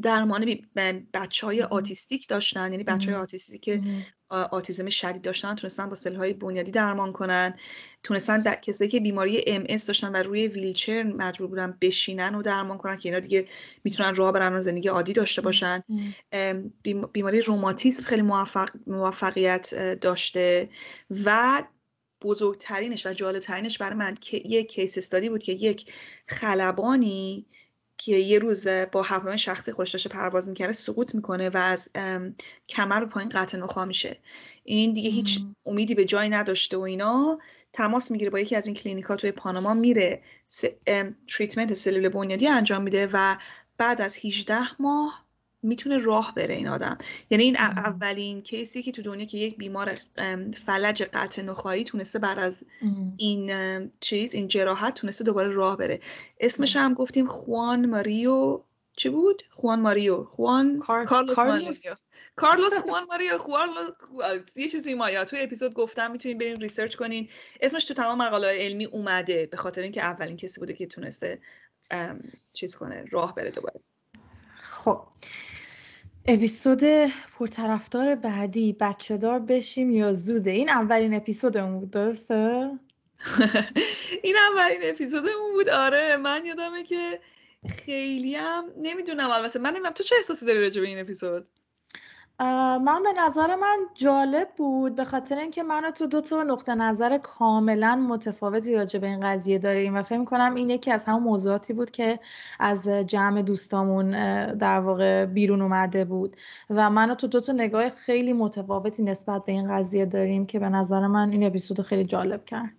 درمان 0.02 0.44
بچه 1.14 1.46
های 1.46 1.62
آتیستیک 1.62 2.28
داشتن 2.28 2.72
یعنی 2.72 2.84
بچه 2.84 3.10
های 3.10 3.20
آتیستیک 3.20 3.62
که 3.62 3.82
آتیزم 4.30 4.88
شدید 4.88 5.22
داشتن 5.22 5.54
تونستن 5.54 5.88
با 5.88 5.94
سل 5.94 6.14
های 6.14 6.32
بنیادی 6.32 6.70
درمان 6.70 7.12
کنن. 7.12 7.54
تونستن 8.02 8.54
کسایی 8.54 8.90
که 8.90 9.00
بیماری 9.00 9.44
ام 9.46 9.64
داشتن 9.86 10.12
و 10.12 10.16
روی 10.16 10.48
ویلچر 10.48 11.02
مجبور 11.02 11.48
بودن 11.48 11.78
بشینن 11.80 12.34
و 12.34 12.42
درمان 12.42 12.78
کنن 12.78 12.96
که 12.96 13.08
اینا 13.08 13.20
دیگه 13.20 13.46
می‌تونن 13.84 14.14
راه 14.14 14.32
برن 14.32 14.54
و 14.54 14.60
زندگی 14.60 14.88
عادی 14.88 15.12
داشته 15.12 15.42
باشن. 15.42 15.82
بیماری 17.12 17.40
روماتیسم 17.40 18.04
خیلی 18.04 18.22
موفق، 18.22 18.70
موفقیت 18.86 19.94
داشته. 20.00 20.68
و 21.24 21.62
بزرگترینش 22.22 23.06
و 23.06 23.12
جالبترینش 23.12 23.78
برای 23.78 23.94
من 23.94 24.14
که 24.14 24.42
یک 24.44 24.68
case 24.68 24.98
study 24.98 25.28
بود 25.28 25.42
که 25.42 25.52
یک 25.52 25.92
خلبانی 26.26 27.46
که 28.02 28.12
یه 28.12 28.38
روز 28.38 28.66
با 28.92 29.02
هواپیمای 29.02 29.38
شخصی 29.38 29.72
خودش 29.72 29.90
داشته 29.90 30.08
پرواز 30.08 30.48
می‌کنه 30.48 30.72
سقوط 30.72 31.14
می‌کنه 31.14 31.50
و 31.50 31.56
از 31.56 31.90
کمر 32.68 33.04
پایین 33.04 33.28
قطع 33.28 33.58
نخاع 33.58 33.84
میشه. 33.84 34.18
این 34.64 34.92
دیگه 34.92 35.10
هیچ 35.10 35.40
امیدی 35.66 35.94
به 35.94 36.04
جایی 36.04 36.30
نداشته 36.30 36.76
و 36.76 36.80
اینا. 36.80 37.38
تماس 37.72 38.10
می‌گیره 38.10 38.30
با 38.30 38.38
یکی 38.40 38.56
از 38.56 38.66
این 38.66 38.76
کلینیکا 38.76 39.16
توی 39.16 39.32
پاناما 39.32 39.74
میره 39.74 40.22
treatment 41.28 41.74
سلول 41.74 42.08
بنیادی 42.08 42.48
انجام 42.48 42.82
میده 42.82 43.08
و 43.12 43.36
بعد 43.78 44.00
از 44.00 44.16
18 44.24 44.82
ماه 44.82 45.29
می‌تونه 45.62 45.98
راه 45.98 46.34
بره 46.34 46.54
این 46.54 46.68
آدم. 46.68 46.98
یعنی 47.30 47.44
این 47.44 47.56
اولین 47.56 48.40
case 48.42 48.74
ی 48.74 48.82
که 48.82 48.92
تو 48.92 49.02
دنیا 49.02 49.26
که 49.26 49.38
یک 49.38 49.56
بیمار 49.56 49.98
فلج 50.66 51.02
قطع 51.02 51.42
نخاعی 51.42 51.84
تونسته 51.84 52.18
بعد 52.18 52.38
از 52.38 52.64
این 53.16 53.50
چیز 54.00 54.34
این 54.34 54.48
جراحت 54.48 54.94
تونسته 54.94 55.24
دوباره 55.24 55.50
راه 55.50 55.76
بره. 55.76 56.00
اسمش 56.40 56.76
هم 56.76 56.94
گفتیم 56.94 57.26
خوان 57.26 57.86
ماریو. 57.86 58.60
چی 58.96 59.08
بود؟ 59.08 59.42
خوان 59.50 59.80
ماریو. 59.80 60.24
خوان 60.24 60.78
کارلوس 60.78 61.38
ماریو. 61.38 61.74
کارلوس 62.36 62.74
خوان 62.74 63.04
ماریو. 63.04 63.38
یه 64.56 64.68
چیز 64.68 64.84
توی 64.84 64.94
مایا 64.94 65.24
توی 65.24 65.40
اپیزود 65.40 65.74
گفتم 65.74 66.10
می‌تونین 66.10 66.38
برین 66.38 66.56
research 66.56 66.94
کنین. 66.96 67.28
اسمش 67.60 67.84
تو 67.84 67.94
تمام 67.94 68.18
مقاله 68.18 68.48
علمی 68.48 68.84
اومده 68.84 69.46
به 69.46 69.56
خاطر 69.56 69.82
اینکه 69.82 70.02
اولین 70.02 70.36
کسی 70.36 70.60
بوده 70.60 70.72
که 70.72 70.86
تونسته 70.86 71.38
چیز 72.52 72.76
کنه 72.76 73.04
راه 73.10 73.34
بره 73.34 73.50
دوباره. 73.50 73.80
خب. 74.62 75.06
اپیزود 76.26 76.80
پرطرفدار 77.38 78.14
بعدی 78.14 78.76
بچه 78.80 79.16
دار 79.16 79.38
بشیم 79.38 79.90
یا 79.90 80.12
زوده؟ 80.12 80.50
این 80.50 80.68
اولین 80.68 81.14
اپیزودمون 81.14 81.80
بود 81.80 81.90
درسته؟ 81.90 82.70
این 84.22 84.36
اولین 84.52 84.80
اپیزودمون 84.82 85.52
بود 85.52 85.68
آره. 85.68 86.16
من 86.16 86.44
یادمه 86.44 86.82
که 86.82 87.20
خیلی 87.68 88.34
هم 88.34 88.64
نمی‌دونم 88.76 89.30
البته 89.30 89.58
من 89.58 89.70
نمی‌دونم 89.70 89.92
تو 89.92 90.02
چه 90.02 90.16
احساسی 90.16 90.46
داری 90.46 90.60
راجع 90.60 90.80
به 90.80 90.86
این 90.88 90.98
اپیزود؟ 90.98 91.48
من 92.78 93.02
به 93.02 93.22
نظر 93.22 93.54
من 93.54 93.78
جالب 93.94 94.48
بود 94.56 94.94
به 94.94 95.04
خاطر 95.04 95.38
اینکه 95.38 95.62
من 95.62 95.90
تو 95.94 96.06
دو 96.06 96.20
تا 96.20 96.42
نقطه 96.42 96.74
نظر 96.74 97.18
کاملا 97.18 97.96
متفاوتی 97.96 98.74
راجع 98.74 98.98
به 98.98 99.06
این 99.06 99.20
قضیه 99.20 99.58
داریم 99.58 99.96
و 99.96 100.02
فکر 100.02 100.24
کنم 100.24 100.54
این 100.54 100.70
یکی 100.70 100.90
از 100.90 101.04
همون 101.04 101.22
موضوعاتی 101.22 101.72
بود 101.72 101.90
که 101.90 102.20
از 102.60 102.88
جمع 102.88 103.42
دوستامون 103.42 104.10
در 104.56 104.80
واقع 104.80 105.26
بیرون 105.26 105.62
اومده 105.62 106.04
بود. 106.04 106.36
و 106.70 106.90
من 106.90 107.14
تو 107.14 107.26
دو 107.26 107.40
تا 107.40 107.52
نگاه 107.52 107.90
خیلی 107.90 108.32
متفاوتی 108.32 109.02
نسبت 109.02 109.44
به 109.44 109.52
این 109.52 109.68
قضیه 109.68 110.06
داریم 110.06 110.46
که 110.46 110.58
به 110.58 110.68
نظر 110.68 111.06
من 111.06 111.30
این 111.30 111.44
اپیزود 111.44 111.80
خیلی 111.80 112.04
جالب 112.04 112.44
کرد. 112.44 112.70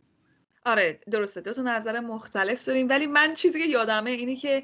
آره 0.65 0.99
درسته. 1.11 1.41
دو 1.41 1.53
تا 1.53 1.61
نظر 1.61 1.99
مختلف 1.99 2.65
داریم. 2.65 2.89
ولی 2.89 3.07
من 3.07 3.33
چیزی 3.33 3.59
که 3.59 3.69
یادمه 3.69 4.09
اینه 4.09 4.35
که 4.35 4.63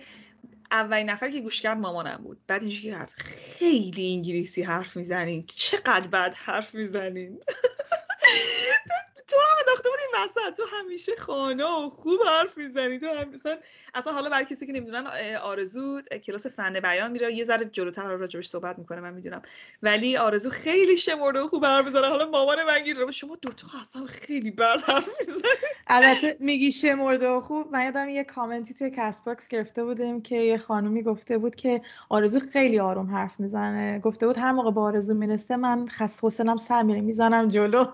اولین 0.71 1.09
نفر 1.09 1.29
که 1.31 1.41
گوش 1.41 1.61
کرد 1.61 1.77
مامانم 1.77 2.17
بود. 2.23 2.39
بعد 2.47 2.61
اینجوری 2.61 2.89
حرف 2.89 3.13
خیلی 3.13 4.13
انگلیسی 4.13 4.63
حرف 4.63 4.97
می‌زنین 4.97 5.43
چقدر 5.55 6.07
بد 6.07 6.33
حرف 6.35 6.75
می‌زنین؟ 6.75 7.39
تو 9.27 9.35
هم 9.35 9.57
انداخته 9.59 9.89
بود 9.89 9.99
این 9.99 10.25
وسط. 10.25 10.57
تو 10.57 10.63
همیشه 10.79 11.15
خانه 11.15 11.63
و 11.63 11.89
خوب 11.89 12.19
حرف 12.27 12.57
می‌زنی. 12.57 12.99
تو 12.99 13.07
هم 13.07 13.29
مثلا 13.29 13.57
اصلا 13.93 14.13
حالا 14.13 14.29
برای 14.29 14.45
کسی 14.45 14.67
که 14.67 14.73
نمی‌دونن 14.73 15.07
آرزو 15.43 16.01
کلاس 16.01 16.47
فن 16.47 16.79
بیان 16.79 17.11
میره 17.11 17.33
یه 17.33 17.43
ذره 17.45 17.65
جلوتر 17.65 18.15
راجبش 18.15 18.47
صحبت 18.47 18.79
می‌کنه 18.79 19.01
من 19.01 19.13
می‌دونم. 19.13 19.41
ولی 19.83 20.17
آرزو 20.17 20.49
خیلی 20.49 20.97
شمرده 20.97 21.39
و 21.39 21.47
خوب 21.47 21.65
حرف 21.65 21.85
می‌زنه. 21.85 22.07
حالا 22.07 22.25
مامان 22.25 22.63
من 22.63 22.83
گیر 22.83 23.11
شما 23.11 23.35
دوتا 23.35 23.67
اصلا 23.81 24.05
خیلی 24.05 24.51
بد 24.51 24.79
حرف 24.85 25.09
می‌زنی. 25.19 25.41
البته 25.87 26.37
میگی 26.39 26.71
شمرده 26.71 27.29
و 27.29 27.41
خوب. 27.41 27.71
من 27.71 27.85
یادم 27.85 28.09
یه 28.09 28.23
کامنتی 28.23 28.73
توی 28.73 28.91
CastBox 28.97 29.47
گرفته 29.47 29.83
بودیم 29.83 30.21
که 30.21 30.35
یه 30.35 30.57
خانومی 30.57 31.03
گفته 31.03 31.37
بود 31.37 31.55
که 31.55 31.81
آرزو 32.09 32.39
خیلی 32.39 32.79
آروم 32.79 33.15
حرف 33.15 33.39
می‌زنه. 33.39 33.99
گفته 33.99 34.27
بود 34.27 34.37
هر 34.37 34.51
موقع 34.51 34.71
به 34.71 34.83
آرزو 34.83 35.13
می‌رسه 35.13 35.57
من 35.57 35.87
خسته 35.87 36.27
حوصلم 36.27 36.57
سر 36.57 36.83
میره 36.83 37.01
می‌زنم 37.01 37.47
جلو. 37.47 37.85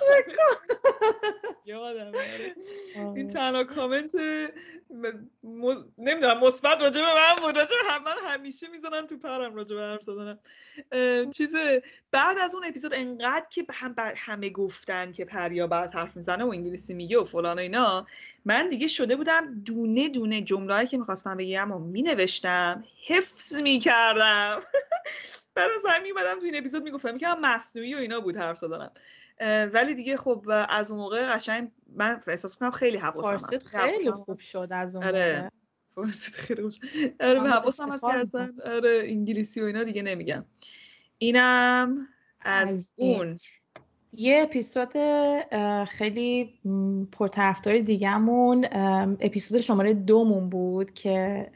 یادم 1.64 2.12
این 3.16 3.28
تنها 3.28 3.64
کامنت 3.64 4.12
نمی‌دونم 5.98 6.40
مثبت 6.40 6.82
راجع 6.82 7.00
به 7.00 7.08
من 7.14 7.42
بود. 7.42 7.56
راجع 7.56 7.70
به 7.70 7.98
من 8.04 8.16
همیشه 8.28 8.68
می‌زنن 8.68 9.06
تو 9.06 9.16
پرم 9.16 9.54
راجع 9.54 9.76
به 9.76 9.82
حرف 9.82 10.02
زدنم. 10.02 10.38
چیز 11.30 11.54
بعد 12.10 12.38
از 12.38 12.54
اون 12.54 12.64
اپیزود 12.64 12.94
انقدر 12.94 13.46
که 13.50 13.66
هم 13.72 13.94
همه 14.16 14.50
گفتن 14.50 15.12
که 15.12 15.24
پریا 15.24 15.66
بعد 15.66 15.94
حرف 15.94 16.16
می‌زنه 16.16 16.44
و 16.44 16.48
انگلیسی 16.48 16.94
میگه 16.94 17.18
و 17.18 17.24
فلان 17.24 17.58
و 17.58 17.60
اینا 17.60 18.06
من 18.44 18.68
دیگه 18.68 18.88
شده 18.88 19.16
بودم 19.16 19.62
دونه 19.64 20.08
دونه 20.08 20.42
جمله 20.42 20.86
که 20.86 20.98
می‌خواستم 20.98 21.36
بگم 21.36 21.72
و 21.72 21.78
مینوشتم 21.78 22.84
حفظ 23.06 23.60
می‌کردم. 23.62 24.62
برای 25.54 25.78
همین 25.88 26.12
میمدم 26.12 26.38
تو 26.38 26.44
این 26.44 26.56
اپیزود 26.56 26.82
می‌گفتم 26.82 27.18
که 27.18 27.26
مصنوعی 27.42 27.94
و 27.94 27.98
اینا 27.98 28.20
بود 28.20 28.36
حرف 28.36 28.58
زدنم. 28.58 28.90
ولی 29.72 29.94
دیگه 29.94 30.16
خب 30.16 30.44
از 30.68 30.90
اون 30.90 31.00
موقع 31.00 31.26
قشنگ 31.26 31.70
من 31.96 32.20
احساس 32.26 32.54
می‌کنم 32.54 32.70
خیلی 32.70 32.96
حواسم 32.96 33.34
هست. 33.34 33.66
خیلی 33.66 34.10
خوب 34.10 34.40
شد 34.40 34.68
از 34.70 34.96
اون 34.96 35.04
آره. 35.04 35.50
موقع. 35.96 36.10
خیلی 36.10 36.62
خوب 36.62 36.72
آره 37.20 37.50
حواسم 37.50 37.92
هست 37.92 38.04
که 38.04 38.14
اصلا 38.14 38.52
آره 38.64 39.02
انگلیسی 39.04 39.60
و 39.60 39.64
اینا 39.64 39.84
دیگه 39.84 40.02
نمیگم. 40.02 40.44
اینم 41.18 42.08
از, 42.40 42.76
از 42.76 42.92
اون. 42.96 43.38
یه 44.12 44.42
اپیزود 44.42 44.88
خیلی 45.88 46.54
پرطرفدار 47.12 47.78
دیگهمون 47.78 48.66
اپیزود 49.20 49.60
شماره 49.60 49.94
دومون 49.94 50.48
بود 50.48 50.90
که 50.90 51.46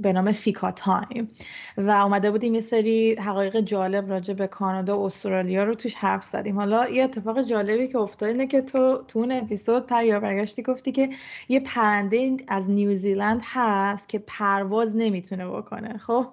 به 0.00 0.12
نام 0.12 0.32
Fika 0.32 0.70
Time. 0.70 1.28
و 1.76 1.90
اومده 1.90 2.30
بودیم 2.30 2.54
یه 2.54 2.60
سری 2.60 3.14
حقایق 3.14 3.60
جالب 3.60 4.10
راجع 4.10 4.34
به 4.34 4.46
کانادا 4.46 5.00
و 5.00 5.04
استرالیا 5.04 5.64
رو 5.64 5.74
توش 5.74 5.94
حرف 5.94 6.24
زدیم. 6.24 6.58
حالا 6.58 6.88
یه 6.88 7.04
اتفاق 7.04 7.42
جالبی 7.42 7.88
که 7.88 7.98
افتاد 7.98 8.28
اینه 8.28 8.46
که 8.46 8.62
تو 8.62 9.04
تو 9.08 9.18
اون 9.18 9.32
اپیزود 9.32 9.86
پر 9.86 10.18
برگشتی 10.18 10.62
گفتی 10.62 10.92
که 10.92 11.08
یه 11.48 11.60
پرنده 11.60 12.36
از 12.48 12.70
نیوزیلند 12.70 13.40
هست 13.44 14.08
که 14.08 14.18
پرواز 14.18 14.96
نمی‌تونه 14.96 15.48
بکنه. 15.48 15.98
خب؟ 15.98 16.26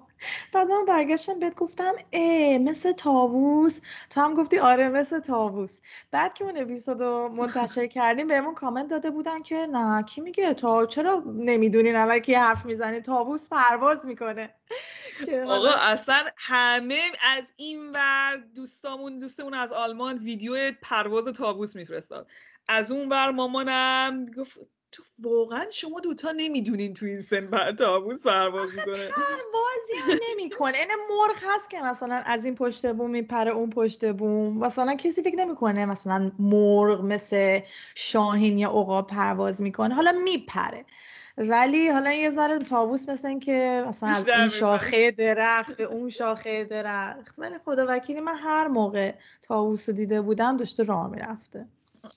بعد 0.52 0.68
من 0.68 0.84
برگشتم 0.84 1.38
بهت 1.38 1.54
گفتم 1.54 1.92
ای 2.10 2.58
مثل 2.58 2.92
طاووس 2.92 3.78
تو 4.10 4.20
هم 4.20 4.34
گفتی 4.34 4.58
آره 4.58 4.88
مثل 4.88 5.18
طاووس 5.18 5.78
بعد 6.10 6.34
که 6.34 6.44
اون 6.44 6.56
اپیزود 6.56 7.00
رو 7.00 7.28
منتشر 7.28 7.86
کردیم 7.86 8.26
بهمون 8.26 8.54
کامنت 8.54 8.88
داده 8.88 9.10
بودن 9.10 9.42
که 9.42 9.56
نه 9.56 10.02
کی 10.02 10.20
میگه 10.20 10.54
تا؟ 10.54 10.86
چرا 10.86 11.22
نمی‌دونین 11.26 12.18
کی 12.18 12.34
حرف 12.34 12.64
می‌زنی 12.64 13.00
طاووس 13.00 13.48
پرواز 13.48 14.04
می‌کنه. 14.04 14.54
آقا 15.46 15.70
اصلا 15.70 16.24
همه 16.36 17.00
از 17.36 17.52
این 17.56 17.90
ور 17.90 18.36
دوستامون 18.54 19.18
دوستمون 19.18 19.54
از 19.54 19.72
آلمان 19.72 20.18
ویدیو 20.18 20.72
پرواز 20.82 21.28
تاووس 21.28 21.76
میفرستاد. 21.76 22.26
از 22.68 22.92
اون 22.92 23.08
ور 23.08 23.30
مامانم 23.30 24.26
گفت 24.36 24.58
تو 24.92 25.02
واقعا 25.18 25.64
شما 25.70 26.00
دوتا 26.00 26.32
نمی‌دونین 26.36 26.94
تو 26.94 27.06
این 27.06 27.20
سن 27.20 27.46
بر 27.46 27.72
تابوس 27.72 28.26
پرواز 28.26 28.70
می‌کنه. 28.74 29.08
پروازی 29.08 29.94
هم 30.02 30.18
نمی‌کنه. 30.30 30.78
این 30.78 30.88
مرغ 31.10 31.36
هست 31.42 31.70
که 31.70 31.80
مثلا 31.80 32.22
از 32.26 32.44
این 32.44 32.54
پشت 32.54 32.92
بوم 32.92 33.10
میپره 33.10 33.50
اون 33.50 33.70
پشت 33.70 34.12
بوم. 34.12 34.58
مثلا 34.58 34.94
کسی 34.94 35.22
فکر 35.22 35.36
نمی‌کنه 35.36 35.86
مثلا 35.86 36.32
مرغ 36.38 37.04
مثل 37.04 37.60
شاهین 37.94 38.58
یا 38.58 38.68
عقاب 38.68 39.06
پرواز 39.06 39.62
می‌کنه. 39.62 39.94
حالا 39.94 40.12
میپره. 40.12 40.84
ولی 41.38 41.88
حالا 41.88 42.12
یه 42.12 42.30
ذره 42.30 42.58
تابوس 42.58 43.08
مثل 43.08 43.38
که 43.38 43.84
مثلا 43.88 44.08
از 44.08 44.28
این 44.28 44.48
شاخه 44.48 45.10
درخت 45.10 45.76
به 45.76 45.84
اون 45.84 46.10
شاخه 46.10 46.64
درخت. 46.64 47.34
ولی 47.38 47.54
خدا 47.64 47.86
وکیلی 47.88 48.20
من 48.20 48.36
هر 48.36 48.68
موقع 48.68 49.14
تابوس 49.42 49.88
رو 49.88 49.94
دیده 49.94 50.20
بودم 50.20 50.56
داشته 50.56 50.82
راه 50.82 51.10
می‌رفته. 51.10 51.66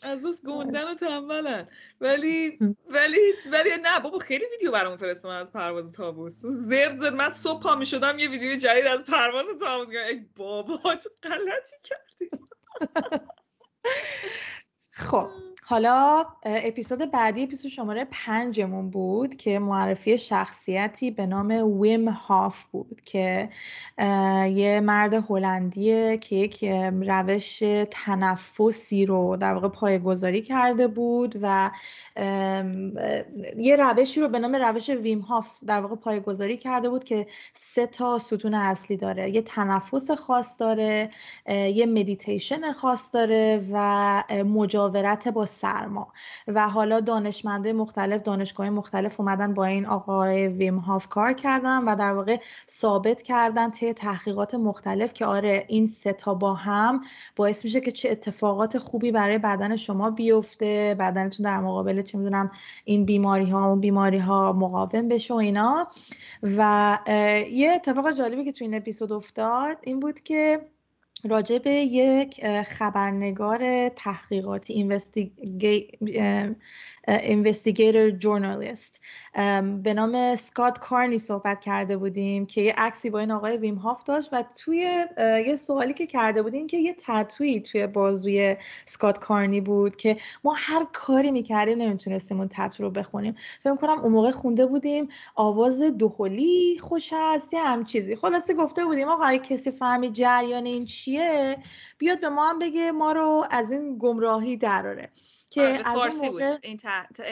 از 0.01 0.25
از 0.25 0.41
گوندن 0.43 0.91
و 0.91 0.95
تنبلن. 0.95 1.67
ولی 2.01 2.59
ولی 2.89 3.33
ولی 3.51 3.69
نه 3.83 3.99
بابا 3.99 4.19
خیلی 4.19 4.45
ویدیو 4.51 4.71
برامون 4.71 4.97
فرستم 4.97 5.27
از 5.27 5.53
پرواز 5.53 5.91
تابوس. 5.91 6.41
زرد 6.45 6.99
زرد 6.99 7.13
من 7.13 7.29
صبح 7.29 7.63
پا 7.63 7.75
می 7.75 7.85
شدم 7.85 8.19
یه 8.19 8.29
ویدیو 8.29 8.55
جدید 8.55 8.85
از 8.85 9.05
پرواز 9.05 9.45
تابوس 9.59 9.89
ای 9.89 10.25
بابا 10.35 10.95
چه 10.95 11.09
غلطی 11.23 11.75
کردی. 11.83 12.29
خب. 14.89 15.29
حالا 15.67 16.25
اپیزود 16.43 17.11
بعدی 17.11 17.43
اپیزود 17.43 17.71
شماره 17.71 18.07
پنجمون 18.11 18.89
بود 18.89 19.35
که 19.35 19.59
معرفی 19.59 20.17
شخصیتی 20.17 21.11
به 21.11 21.25
نام 21.25 21.79
ویم 21.81 22.09
هاف 22.09 22.63
بود 22.63 23.01
که 23.05 23.49
یه 24.47 24.81
مرد 24.83 25.13
هلندیه 25.13 26.17
که 26.17 26.35
یک 26.35 26.65
روش 27.07 27.63
تنفسی 27.91 29.05
رو 29.05 29.37
در 29.37 29.53
واقع 29.53 29.67
پایگذاری 29.67 30.41
کرده 30.41 30.87
بود 30.87 31.35
و 31.41 31.71
یه 33.57 33.75
روشی 33.75 34.21
رو 34.21 34.27
به 34.27 34.39
نام 34.39 34.55
روش 34.55 34.89
ویم 34.89 35.19
هاف 35.19 35.47
در 35.67 35.81
واقع 35.81 35.95
پایگذاری 35.95 36.57
کرده 36.57 36.89
بود 36.89 37.03
که 37.03 37.27
سه 37.53 37.87
تا 37.87 38.19
ستون 38.19 38.53
اصلی 38.53 38.97
داره. 38.97 39.29
یه 39.29 39.41
تنفس 39.41 40.11
خاص 40.11 40.59
داره 40.59 41.09
یه 41.47 41.85
مدیتیشن 41.85 42.71
خاص 42.73 43.09
داره 43.13 43.65
و 43.71 44.23
مجاورت 44.45 45.27
با 45.27 45.45
سرما. 45.55 46.07
و 46.47 46.69
حالا 46.69 46.99
دانشمنده 46.99 47.73
مختلف 47.73 48.21
دانشگاه 48.21 48.69
مختلف 48.69 49.19
اومدن 49.19 49.53
با 49.53 49.65
این 49.65 49.85
آقای 49.85 50.47
ویم 50.47 50.77
هاف 50.77 51.07
کار 51.07 51.33
کردن 51.33 51.83
و 51.83 51.95
در 51.95 52.13
واقع 52.13 52.37
ثابت 52.69 53.21
کردن 53.21 53.71
طی 53.71 53.93
تحقیقات 53.93 54.55
مختلف 54.55 55.13
که 55.13 55.25
آره 55.25 55.65
این 55.67 55.87
سه 55.87 56.15
با 56.39 56.53
هم 56.53 57.01
باعث 57.35 57.63
میشه 57.63 57.79
که 57.81 57.91
چه 57.91 58.09
اتفاقات 58.09 58.77
خوبی 58.77 59.11
برای 59.11 59.37
بدن 59.37 59.75
شما 59.75 60.11
بیفته 60.11 60.95
بدنتون 60.99 61.43
در 61.43 61.59
مقابل 61.59 62.01
چه 62.01 62.17
می‌دونم 62.17 62.51
این 62.85 63.05
بیماری 63.05 63.49
ها 63.49 63.69
اون 63.69 63.79
بیماری 63.79 64.17
ها 64.17 64.53
مقاوم 64.53 65.07
بشه 65.07 65.33
و 65.33 65.37
اینا. 65.37 65.87
و 66.43 66.99
یه 67.51 67.71
اتفاق 67.75 68.11
جالبی 68.11 68.45
که 68.45 68.51
تو 68.51 68.65
این 68.65 68.75
اپیزود 68.75 69.11
افتاد 69.11 69.77
این 69.83 69.99
بود 69.99 70.19
که 70.19 70.61
راجع 71.29 71.57
به 71.57 71.71
یک 71.71 72.45
خبرنگار 72.61 73.89
تحقیقاتی 73.89 74.73
اینوستیگیتر 77.07 78.09
جورنالیست 78.09 79.01
به 79.83 79.93
نام 79.95 80.35
سکات 80.35 80.79
کارنی 80.79 81.17
صحبت 81.17 81.59
کرده 81.59 81.97
بودیم 81.97 82.45
که 82.45 82.61
یه 82.61 82.73
عکسی 82.77 83.09
با 83.09 83.19
این 83.19 83.31
آقای 83.31 83.57
ویم 83.57 83.75
هاف 83.75 84.03
داشت 84.03 84.29
و 84.31 84.43
توی 84.63 85.05
یه 85.47 85.55
سوالی 85.55 85.93
که 85.93 86.07
کرده 86.07 86.43
بودیم 86.43 86.67
که 86.67 86.77
یه 86.77 86.95
تطویی 86.99 87.61
توی 87.61 87.87
بازوی 87.87 88.55
سکات 88.85 89.19
کارنی 89.19 89.61
بود 89.61 89.95
که 89.95 90.17
ما 90.43 90.53
هر 90.57 90.87
کاری 90.93 91.31
می‌کردیم 91.31 91.77
نمی‌تونستیم 91.77 92.37
اون 92.39 92.47
تطو 92.51 92.83
رو 92.83 92.89
بخونیم. 92.89 93.35
فکر 93.63 93.75
کنم 93.75 93.99
اون 93.99 94.11
موقع 94.11 94.31
خونده 94.31 94.65
بودیم 94.65 95.07
آواز 95.35 95.81
دوهلی 95.81 96.79
خوش 96.81 97.09
هست 97.13 97.53
یه 97.53 97.59
هم 97.59 97.85
چیزی 97.85 98.15
خلاصه 98.15 98.53
گفته 98.53 98.85
بودیم 98.85 99.07
آقا 99.07 99.37
کسی 99.37 99.71
فهمی 99.71 100.09
جریان 100.09 100.65
این 100.65 100.85
چیه 100.85 101.14
بیاد 101.97 102.21
به 102.21 102.29
ما 102.29 102.49
هم 102.49 102.59
بگه 102.59 102.91
ما 102.91 103.11
رو 103.11 103.45
از 103.51 103.71
این 103.71 103.97
گمراهی 103.99 104.57
دراره. 104.57 105.09
که 105.49 105.61
آره، 105.61 105.71
از 105.71 105.95
فارسی 105.95 106.29
موقع... 106.29 106.51
بود. 106.51 106.59
این 106.63 106.79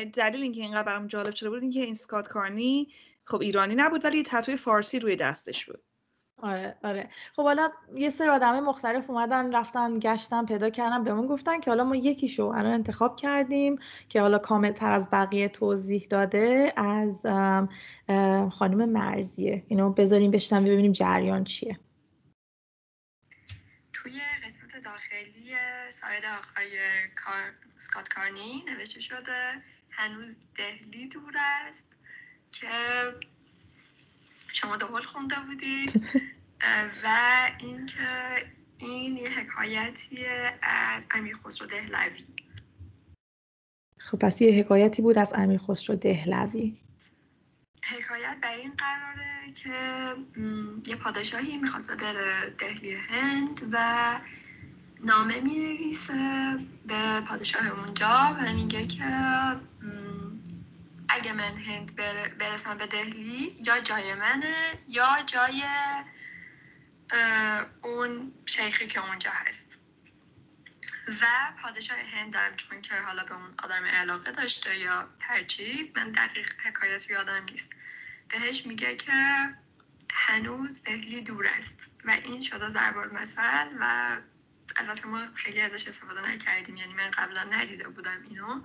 دلیل 0.10 0.42
اینکه 0.42 0.62
اینقدر 0.62 0.84
برام 0.84 1.08
جالب 1.08 1.36
شده 1.36 1.50
بود 1.50 1.62
اینکه 1.62 1.80
این 1.80 1.94
سکات 1.94 2.28
کارنی 2.28 2.88
خب 3.26 3.42
ایرانی 3.42 3.76
نبود 3.76 4.06
ولی 4.06 4.24
تتوی 4.24 4.58
فارسی 4.58 5.00
روی 5.00 5.16
دستش 5.16 5.66
بود. 5.66 5.84
آره 6.44 6.76
آره. 6.84 7.10
خب 7.36 7.44
حالا 7.44 7.70
یه 7.96 8.10
سری 8.10 8.28
آدم 8.28 8.60
مختلف 8.60 9.10
اومدن 9.10 9.56
رفتن 9.56 10.00
گشتن 10.00 10.46
پیدا 10.46 10.70
کردن 10.70 11.04
بهمون 11.04 11.28
گفتن 11.28 11.60
که 11.60 11.72
حالا 11.72 11.84
ما 11.84 11.96
یکی 11.96 12.28
شو 12.28 12.44
الان 12.44 12.74
انتخاب 12.74 13.16
کردیم 13.16 13.80
که 14.10 14.22
حالا 14.22 14.38
کامل 14.38 14.72
تر 14.72 14.92
از 14.92 15.08
بقیه 15.12 15.50
توضیح 15.50 16.08
داده 16.10 16.74
از 16.76 17.20
خانم 18.52 18.90
مرزیه. 18.90 19.64
اینو 19.68 19.90
بذاریم 19.90 20.32
بشتن 20.32 20.64
ببینیم 20.64 20.92
جریان 20.92 21.44
چیه. 21.44 21.80
داخلی 24.84 25.56
ساید 25.90 26.26
آقای 26.26 26.80
کار... 27.16 27.54
سکات 27.78 28.10
کارنی 28.10 28.64
نوشته 28.68 29.00
شده. 29.00 29.62
هنوز 29.92 30.38
دهلی 30.56 31.08
دور 31.08 31.34
است 31.38 31.88
که 32.52 32.68
شما 34.54 34.78
دوبال 34.78 35.02
خونده 35.02 35.36
بودید. 35.40 36.06
و 37.04 37.08
اینکه 37.60 38.46
این 38.78 39.18
یه 39.18 39.30
حکایتی 39.30 40.26
از 40.62 41.08
امیر 41.12 41.38
خسرو 41.38 41.68
دهلوی. 41.68 42.26
خب 44.00 44.20
پس 44.20 44.42
یه 44.42 44.60
حکایتی 44.60 45.02
بود 45.02 45.18
از 45.18 45.34
امیر 45.34 45.60
خسرو 45.60 45.96
دهلوی. 45.96 46.78
حکایت 47.84 48.38
بر 48.42 48.56
این 48.56 48.74
قراره 48.78 49.52
که 49.54 49.70
یه 50.86 50.96
پادشاهی 50.96 51.58
می‌خواسته 51.58 51.96
بره 51.96 52.50
دهلی 52.50 52.96
هند 52.96 53.70
و 53.72 54.20
نامه 55.04 55.40
می 55.40 55.60
نویسه 55.60 56.60
به 56.88 57.22
پادشاه 57.28 57.68
اونجا 57.68 58.38
و 58.40 58.54
میگه 58.54 58.88
که 58.88 59.06
اگه 61.10 61.34
من 61.34 61.58
هند 61.58 61.96
برسم 62.38 62.78
به 62.78 62.88
دهلی 62.88 63.56
یا 63.66 63.80
جای 63.80 64.16
منه 64.16 64.80
یا 64.88 65.24
جای 65.26 65.64
اون 67.82 68.34
شیخی 68.46 68.88
که 68.88 69.08
اونجا 69.08 69.32
هست. 69.34 69.80
و 71.08 71.26
پادشاه 71.64 71.98
هندم 71.98 72.56
چون 72.56 72.82
که 72.82 72.96
حالا 72.96 73.24
به 73.24 73.36
اون 73.36 73.54
آدم 73.64 73.86
علاقه 73.86 74.32
داشته 74.32 74.78
یا 74.78 75.10
ترجیح 75.20 75.92
من 75.96 76.12
دقیق 76.12 76.52
حکایت 76.66 77.10
یادم 77.10 77.46
نیست. 77.52 77.74
بهش 78.30 78.66
میگه 78.66 78.96
که 78.96 79.12
هنوز 80.14 80.84
دهلی 80.84 81.22
دور 81.22 81.48
است 81.58 81.92
و 82.06 82.12
این 82.12 82.42
شده 82.42 82.70
ضرب 82.70 83.14
مثل 83.14 83.68
و 83.80 84.18
البته 84.78 85.08
ما 85.08 85.20
خیلی 85.36 85.62
ازش 85.62 85.88
استفاده 85.88 86.32
نکردیم. 86.32 86.78
یعنی 86.78 86.94
من 86.94 87.12
قبلا 87.18 87.44
ندیده 87.44 87.88
بودم 87.88 88.18
اینو. 88.30 88.62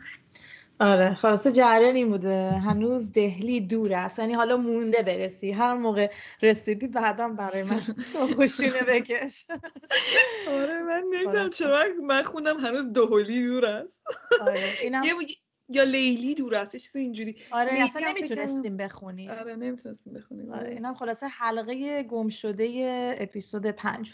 آره 0.81 1.15
خلاصه 1.15 1.53
جریان 1.53 1.95
این 1.95 2.09
بوده. 2.09 2.51
هنوز 2.51 3.13
دهلی 3.13 3.61
دور 3.61 3.95
است. 3.95 4.19
یعنی 4.19 4.35
حالا 4.35 4.57
مونده 4.57 5.03
برسی. 5.03 5.53
هر 5.53 5.75
موقع 5.75 6.13
رسیدی 6.43 6.87
بعدم 6.87 7.37
برای 7.37 7.63
من 7.63 7.83
خوشینه 8.37 8.83
بکش. 8.83 9.47
آره 10.49 10.83
من 10.83 11.05
نمی‌دونم 11.13 11.51
چرا. 11.51 11.85
من 12.03 12.23
خوندم 12.23 12.61
هنوز 12.61 12.93
دهلی 12.93 13.47
دور 13.47 13.67
است. 13.67 14.03
آره 14.41 14.65
اینم... 14.83 15.03
یا 15.69 15.83
لیلی 15.83 16.35
دور 16.35 16.55
است 16.55 16.77
چیز 16.77 16.97
اینجوری. 16.97 17.37
آره 17.51 17.73
اصلا 17.73 18.09
نمی‌تونستیم 18.09 18.77
بخونیم. 18.77 19.31
آره 19.31 19.57
نمی‌تونستیم 19.57 20.13
بخونیم. 20.13 20.53
آره 20.53 20.71
اینم 20.71 20.95
خلاصه 20.95 21.27
حلقه 21.27 22.03
گم 22.03 22.29
شده 22.29 23.17
اپیزود 23.21 23.67
پنج. 23.67 24.13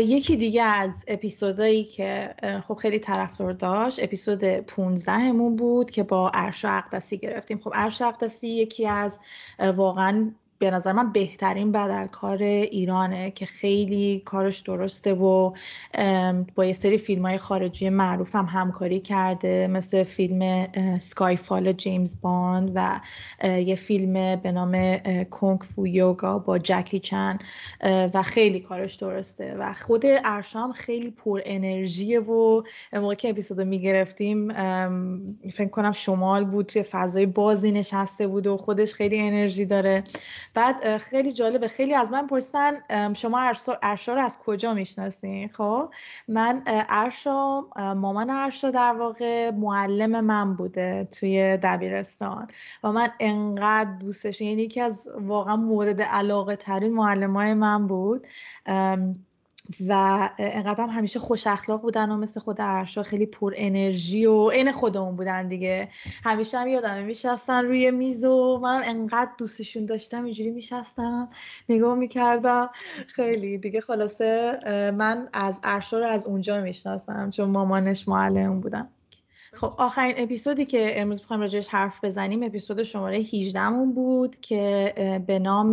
یکی 0.00 0.36
دیگه 0.36 0.62
از 0.62 1.04
اپیزودایی 1.08 1.84
که 1.84 2.34
خب 2.68 2.74
خیلی 2.74 2.98
طرفدار 2.98 3.52
داشت 3.52 4.02
اپیزود 4.02 4.44
15 4.44 5.12
همون 5.12 5.56
بود 5.56 5.90
که 5.90 6.02
با 6.02 6.30
ارشا 6.34 6.70
اقدسی 6.70 7.18
گرفتیم. 7.18 7.58
خب 7.58 7.72
ارشا 7.74 8.08
اقدسی 8.08 8.48
یکی 8.48 8.86
از 8.86 9.20
واقعا 9.76 10.30
به 10.62 10.70
نظر 10.70 10.92
من 10.92 11.12
بهترین 11.12 11.72
بدلکار 11.72 12.42
ایرانه 12.42 13.30
که 13.30 13.46
خیلی 13.46 14.22
کارش 14.24 14.58
درسته 14.58 15.14
و 15.14 15.52
با 16.54 16.64
یه 16.64 16.72
سری 16.72 16.98
فیلم 16.98 17.26
های 17.26 17.38
خارجی 17.38 17.88
معروف 17.88 18.36
هم 18.36 18.44
همکاری 18.44 19.00
کرده 19.00 19.66
مثل 19.66 20.04
فیلم 20.04 20.66
فال 21.36 21.72
جیمز 21.72 22.20
باند 22.20 22.72
و 22.74 23.00
یه 23.44 23.74
فیلم 23.74 24.36
به 24.36 24.52
نام 24.52 24.96
کونگ 25.30 25.60
فو 25.60 25.86
یوگا 25.86 26.38
با 26.38 26.58
جکی 26.58 27.00
چن 27.00 27.38
و 28.14 28.22
خیلی 28.22 28.60
کارش 28.60 28.94
درسته 28.94 29.56
و 29.58 29.74
خود 29.74 30.02
ارشام 30.24 30.72
خیلی 30.72 31.10
پر 31.10 31.40
انرژیه 31.44 32.20
و 32.20 32.62
موقع 32.92 33.14
که 33.14 33.30
اپیزودو 33.30 33.64
می‌گرفتیم 33.64 34.52
فکر 35.52 35.68
کنم 35.70 35.92
شمال 35.92 36.44
بود 36.44 36.66
توی 36.66 36.82
فضای 36.82 37.26
بازی 37.26 37.72
نشسته 37.72 38.26
بود 38.26 38.46
و 38.46 38.56
خودش 38.56 38.94
خیلی 38.94 39.20
انرژی 39.20 39.64
داره. 39.64 40.04
بعد 40.54 40.98
خیلی 40.98 41.32
جالبه. 41.32 41.68
خیلی 41.68 41.94
از 41.94 42.10
من 42.10 42.26
پرسیدن 42.26 42.72
شما 43.14 43.40
ارشا 43.82 44.14
رو 44.14 44.20
از 44.20 44.38
کجا 44.38 44.74
می‌شناسین؟ 44.74 45.48
خب 45.48 45.90
من 46.28 46.62
ارشا 46.88 47.60
مامان 47.76 48.30
ارشا 48.30 48.70
در 48.70 48.92
واقع 48.92 49.50
معلم 49.50 50.20
من 50.20 50.54
بوده 50.56 51.08
توی 51.20 51.56
دبیرستان. 51.56 52.48
و 52.84 52.92
من 52.92 53.08
انقدر 53.20 53.90
دوستش 54.00 54.40
یعنی 54.40 54.62
یکی 54.62 54.80
از 54.80 55.08
واقعا 55.20 55.56
مورد 55.56 56.02
علاقه 56.02 56.56
ترین 56.56 56.94
معلم 56.94 57.36
های 57.36 57.54
من 57.54 57.86
بود. 57.86 58.26
و 59.88 60.30
انقدر 60.38 60.84
هم 60.84 60.90
همیشه 60.90 61.18
خوش 61.18 61.46
اخلاق 61.46 61.80
بودن 61.82 62.10
و 62.10 62.16
مثل 62.16 62.40
خود 62.40 62.56
ارشا 62.60 63.02
خیلی 63.02 63.26
پر 63.26 63.54
انرژی 63.56 64.26
و 64.26 64.50
عین 64.50 64.72
خودمون 64.72 65.16
بودن 65.16 65.48
دیگه. 65.48 65.88
همیشه 66.24 66.58
هم 66.58 66.68
یادمه 66.68 67.02
میشستن 67.02 67.64
روی 67.64 67.90
میز 67.90 68.24
و 68.24 68.58
منم 68.62 68.82
انقدر 68.84 69.30
دوستشون 69.38 69.86
داشتم 69.86 70.24
اینجوری 70.24 70.50
میشستم 70.50 71.28
نگاه 71.68 71.94
می‌کردم. 71.94 72.70
خیلی 73.06 73.58
دیگه 73.58 73.80
خلاصه 73.80 74.58
من 74.96 75.28
از 75.32 75.60
ارشا 75.62 75.98
رو 75.98 76.06
از 76.06 76.26
اونجا 76.26 76.60
می‌شناسم 76.60 77.30
چون 77.30 77.50
مامانش 77.50 78.08
معلم 78.08 78.60
بودم 78.60 78.88
خب 79.54 79.74
آخرین 79.78 80.14
اپیزودی 80.16 80.64
که 80.64 81.00
امروز 81.00 81.20
می‌خوایم 81.20 81.42
راجعش 81.42 81.68
حرف 81.68 82.04
بزنیم 82.04 82.42
اپیزود 82.42 82.82
شماره 82.82 83.16
18 83.18 83.68
مون 83.68 83.92
بود 83.92 84.40
که 84.40 85.22
به 85.26 85.38
نام 85.38 85.70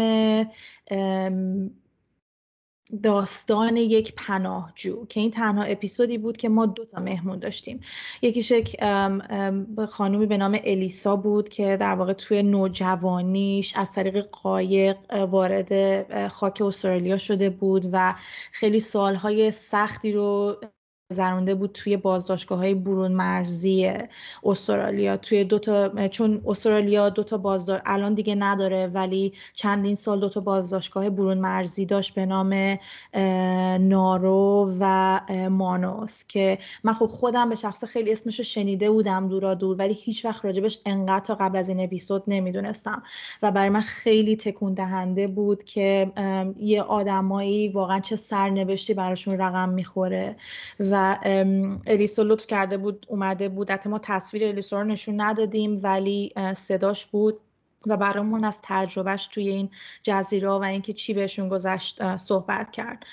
داستان 3.04 3.78
یک 3.78 4.14
پناهجو 4.18 5.06
که 5.06 5.20
این 5.20 5.32
تنها 5.32 5.64
اپیزودی 5.64 6.18
بود 6.18 6.38
که 6.38 6.50
ما 6.50 6.66
دو 6.66 6.86
تا 6.86 7.02
مهمون 7.02 7.40
داشتیم. 7.40 7.80
یکیش 8.22 8.52
یک 8.52 8.84
خانومی 9.90 10.26
به 10.26 10.38
نام 10.38 10.60
الیسا 10.64 11.16
بود 11.16 11.50
که 11.50 11.78
در 11.78 11.96
واقع 11.96 12.14
توی 12.14 12.44
نوجوانیش 12.44 13.74
از 13.76 13.94
طریق 13.94 14.30
قایق 14.30 15.14
وارد 15.14 16.28
خاک 16.28 16.62
استرالیا 16.62 17.18
شده 17.18 17.50
بود 17.50 17.90
و 17.92 18.16
خیلی 18.52 18.80
سالهای 18.80 19.52
سختی 19.52 20.12
رو 20.12 20.58
گذرونده 21.12 21.56
بود 21.56 21.72
توی 21.74 21.98
بازداشتگاه 21.98 22.58
های 22.58 22.74
برون 22.74 23.12
مرزی 23.12 23.92
استرالیا. 24.44 25.18
توی 25.18 25.44
دو 25.44 25.60
تا 25.60 26.08
چون 26.08 26.42
استرالیا 26.46 27.10
دو 27.10 27.24
تا 27.24 27.38
بازداشت 27.38 27.84
الان 27.86 28.14
دیگه 28.14 28.36
نداره 28.36 28.88
ولی 28.88 29.34
چندین 29.54 29.96
سال 29.96 30.20
دو 30.20 30.30
تا 30.30 30.40
بازداشتگاه 30.40 31.10
برون 31.10 31.38
مرزی 31.38 31.86
داشت 31.86 32.14
به 32.14 32.26
نام 32.26 32.80
نارو 33.90 34.76
و 34.80 35.20
مانوس 35.50 36.24
که 36.28 36.58
من 36.84 36.94
خب 36.94 37.06
خودم 37.06 37.50
به 37.50 37.56
شخص 37.56 37.84
خیلی 37.84 38.12
اسمشو 38.12 38.44
شنیده 38.44 38.90
بودم 38.90 39.28
دورا 39.28 39.54
دور 39.54 39.76
ولی 39.78 39.94
هیچ 39.94 40.26
وقت 40.26 40.46
راجبش 40.46 40.80
انقدر 40.86 41.26
تا 41.26 41.36
قبل 41.36 41.58
از 41.58 41.70
این 41.70 41.80
اپیزود 41.80 42.24
نمی‌دونستم. 42.28 43.04
و 43.42 43.52
برای 43.52 43.70
من 43.70 43.82
خیلی 43.82 44.36
تکون 44.36 44.74
دهنده 44.74 45.28
بود 45.28 45.64
که 45.64 46.12
یه 46.58 46.82
آدمایی 46.82 47.70
واقعا 47.70 48.00
چه 48.00 48.16
سرنوشتی 48.16 48.94
براشون 48.94 49.38
رقم 49.38 49.70
می‌خوره 49.70 50.36
و 50.80 50.99
الیسا 51.88 52.24
لطف 52.24 52.48
کرده 52.48 52.78
بود 52.78 53.06
اومده 53.10 53.50
بود. 53.50 53.72
حتی 53.72 53.90
ما 53.90 54.00
تصویر 54.00 54.44
الیسا 54.44 54.82
رو 54.82 54.88
نشون 54.88 55.22
ندادیم 55.22 55.80
ولی 55.84 56.34
صداش 56.56 57.06
بود. 57.06 57.40
و 57.88 57.98
برامون 57.98 58.44
از 58.44 58.60
تجربهش 58.64 59.28
توی 59.28 59.50
این 59.50 59.70
جزیره 60.04 60.50
و 60.50 60.62
اینکه 60.62 60.94
چی 60.94 61.14
بهشون 61.14 61.50
گذشت 61.50 62.18
صحبت 62.18 62.72
کرد. 62.72 63.06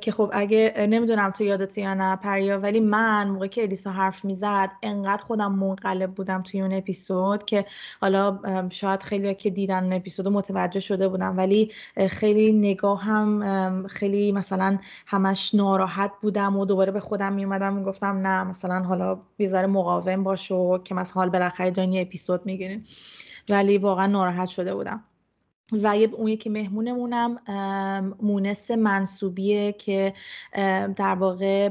که 0.00 0.12
خب 0.12 0.30
اگه 0.32 0.74
نمی‌دونم 0.78 1.30
تو 1.30 1.44
یادت 1.44 1.78
یا 1.78 1.94
نه 1.94 2.16
پریا 2.16 2.58
ولی 2.58 2.80
من 2.80 3.28
موقع 3.28 3.46
که 3.46 3.62
الیسا 3.62 3.90
حرف 3.90 4.24
می‌زد 4.24 4.70
انقدر 4.82 5.22
خودم 5.22 5.52
منقلب 5.52 6.14
بودم 6.14 6.42
توی 6.42 6.60
اون 6.60 6.72
اپیزود 6.72 7.44
که 7.44 7.64
حالا 8.00 8.38
شاید 8.70 9.02
خیلی 9.02 9.34
که 9.34 9.50
دیدن 9.50 9.84
اون 9.84 9.92
اپیزود 9.92 10.28
متوجه 10.28 10.80
شده 10.80 11.08
بودم 11.08 11.36
ولی 11.36 11.72
خیلی 12.08 12.52
نگاه 12.52 13.02
هم 13.02 13.86
خیلی 13.86 14.32
مثلا 14.32 14.78
همش 15.06 15.54
ناراحت 15.54 16.12
بودم 16.20 16.56
و 16.56 16.66
دوباره 16.66 16.92
به 16.92 17.00
خودم 17.00 17.32
میومدم 17.32 17.72
می‌گفتم 17.72 18.26
نه 18.26 18.44
مثلا 18.44 18.82
حالا 18.82 19.18
بیزاره 19.36 19.66
مقاوم 19.66 20.22
باش 20.24 20.50
و 20.50 20.78
که 20.78 20.94
مثلا 20.94 21.14
حال 21.14 21.30
بالاخره 21.30 21.70
جانی 21.70 22.00
اپیزود 22.00 22.46
می‌گیریم. 22.46 22.84
ولی 23.50 23.78
واقعا 23.78 24.06
ناراحت 24.06 24.48
شده 24.48 24.74
بودم. 24.74 25.04
و 25.72 25.86
اون 26.12 26.28
یکی 26.28 26.48
مهمونمونم 26.48 27.38
مونس 28.22 28.70
منصوبیه 28.70 29.72
که 29.72 30.12
در 30.96 31.14
واقع 31.14 31.70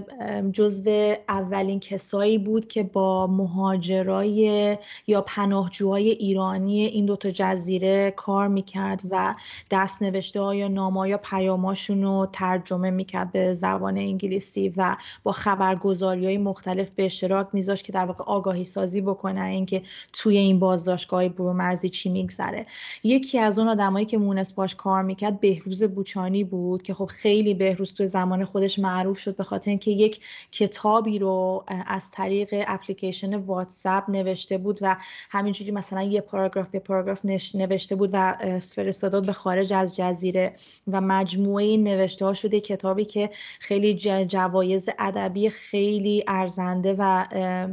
جزو 0.53 1.15
اولین 1.29 1.79
کسایی 1.79 2.37
بود 2.37 2.67
که 2.67 2.83
با 2.83 3.27
مهاجرای 3.27 4.77
یا 5.07 5.21
پناهجوهای 5.21 6.09
ایرانی 6.09 6.81
این 6.81 7.05
دوتا 7.05 7.31
جزیره 7.31 8.11
کار 8.11 8.47
می‌کرد 8.47 9.01
و 9.09 9.35
دست 9.71 10.01
نوشته 10.01 10.55
یا 10.55 10.67
ناما 10.67 11.07
یا 11.07 11.17
پیاماشون 11.17 12.03
رو 12.03 12.29
ترجمه 12.33 12.89
می‌کرد 12.89 13.31
به 13.31 13.53
زبان 13.53 13.97
انگلیسی 13.97 14.73
و 14.77 14.97
با 15.23 15.31
خبرگزاری 15.31 16.25
های 16.25 16.37
مختلف 16.37 16.95
به 16.95 17.05
اشتراک 17.05 17.47
میذاشت 17.53 17.85
که 17.85 17.91
در 17.91 18.05
واقع 18.05 18.23
آگاهی 18.23 18.65
سازی 18.65 19.01
بکنه 19.01 19.45
اینکه 19.45 19.81
توی 20.13 20.37
این 20.37 20.59
بازداشتگاه 20.59 21.29
برو 21.29 21.53
مرزی 21.53 21.89
چی 21.89 22.09
میگذره. 22.09 22.65
یکی 23.03 23.39
از 23.39 23.59
اون 23.59 23.67
آدم 23.67 23.90
آدمایی 23.91 24.05
که 24.05 24.17
مونس 24.17 24.53
باش 24.53 24.75
کار 24.75 25.03
می‌کرد 25.03 25.39
بهروز 25.39 25.83
بوچانی 25.83 26.43
بود 26.43 26.81
که 26.81 26.93
خب 26.93 27.05
خیلی 27.05 27.53
بهروز 27.53 27.93
تو 27.93 28.05
زمان 28.05 28.45
خودش 28.45 28.79
معروف 28.79 29.19
شد 29.19 29.35
به 29.35 29.43
خاطر 29.43 29.69
اینکه 29.69 29.91
یک 29.91 30.19
کتابی 30.51 31.19
رو 31.19 31.63
از 31.87 32.11
طریق 32.11 32.63
اپلیکیشن 32.67 33.35
واتساپ 33.35 34.09
نوشته 34.09 34.57
بود 34.57 34.79
و 34.81 34.97
همینجوری 35.29 35.71
مثلا 35.71 36.01
یه 36.01 36.21
پاراگراف 36.21 36.67
به 36.67 36.79
پاراگراف 36.79 37.25
نوشته 37.53 37.95
بود 37.95 38.09
و 38.13 38.35
فرستاد 38.59 39.25
به 39.25 39.33
خارج 39.33 39.73
از 39.73 39.95
جزیره 39.95 40.53
و 40.87 41.01
مجموعه 41.01 41.65
این 41.65 41.83
نوشته 41.83 42.25
ها 42.25 42.33
شده 42.33 42.59
کتابی 42.59 43.05
که 43.05 43.29
خیلی 43.59 43.93
جوایز 44.25 44.89
ادبی 44.99 45.49
خیلی 45.49 46.23
ارزنده 46.27 46.95
و 46.97 47.25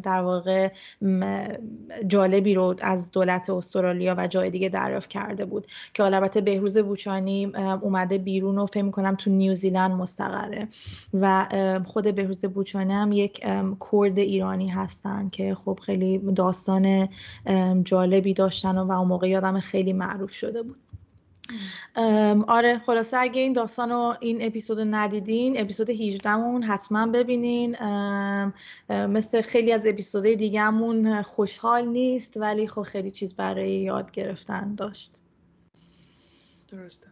در 0.03 0.21
واقع 0.21 0.71
جالبی 2.07 2.55
رو 2.55 2.75
از 2.81 3.11
دولت 3.11 3.51
استرالیا 3.51 4.15
و 4.19 4.27
جای 4.27 4.51
دیگه 4.51 4.69
دریافت 4.69 5.11
کرده 5.11 5.45
بود. 5.45 5.67
که 5.99 6.05
البته 6.05 6.41
بهروز 6.41 6.79
بوچانی 6.79 7.53
اومده 7.81 8.19
بیرون 8.19 8.59
و 8.59 8.67
فکر 8.67 8.83
می‌کنم 8.83 9.15
تو 9.15 9.31
نیوزیلند 9.31 9.91
مستقره. 9.91 10.69
و 11.15 11.49
خود 11.87 12.15
بهروز 12.15 12.45
بوچانی 12.45 12.93
هم 12.93 13.13
یک 13.13 13.41
کرد 13.91 14.19
ایرانی 14.19 14.69
هستن 14.69 15.29
که 15.29 15.55
خب 15.55 15.79
خیلی 15.83 16.19
داستان 16.19 17.09
جالبی 17.85 18.35
داشتن 18.35 18.79
و 18.79 18.93
اون 18.93 19.09
موقع 19.09 19.29
یادم 19.29 19.61
خیلی 19.61 19.93
معروف 19.93 20.33
شده 20.33 20.63
بود. 20.63 20.77
آره 22.49 22.79
خلاصه 22.79 23.17
اگه 23.17 23.41
این 23.41 23.53
داستان 23.53 23.93
و 23.93 24.15
این 24.21 24.39
اپیزود 24.41 24.79
ندیدین 24.81 25.61
اپیزود 25.61 25.91
18 25.91 26.37
مون 26.37 26.63
حتما 26.63 27.07
ببینین. 27.07 27.77
مثل 28.91 29.43
خیلی 29.43 29.73
از 29.73 29.87
اپیزودهای 29.87 30.37
دیگهمون 30.37 31.23
خوشحال 31.23 31.89
نیست 31.89 32.37
ولی 32.37 32.67
خب 32.67 32.83
خیلی 32.83 33.11
چیز 33.11 33.35
برای 33.35 33.71
یاد 33.71 34.11
گرفتن 34.11 34.75
داشت. 34.75 35.13
درسته. 36.69 37.09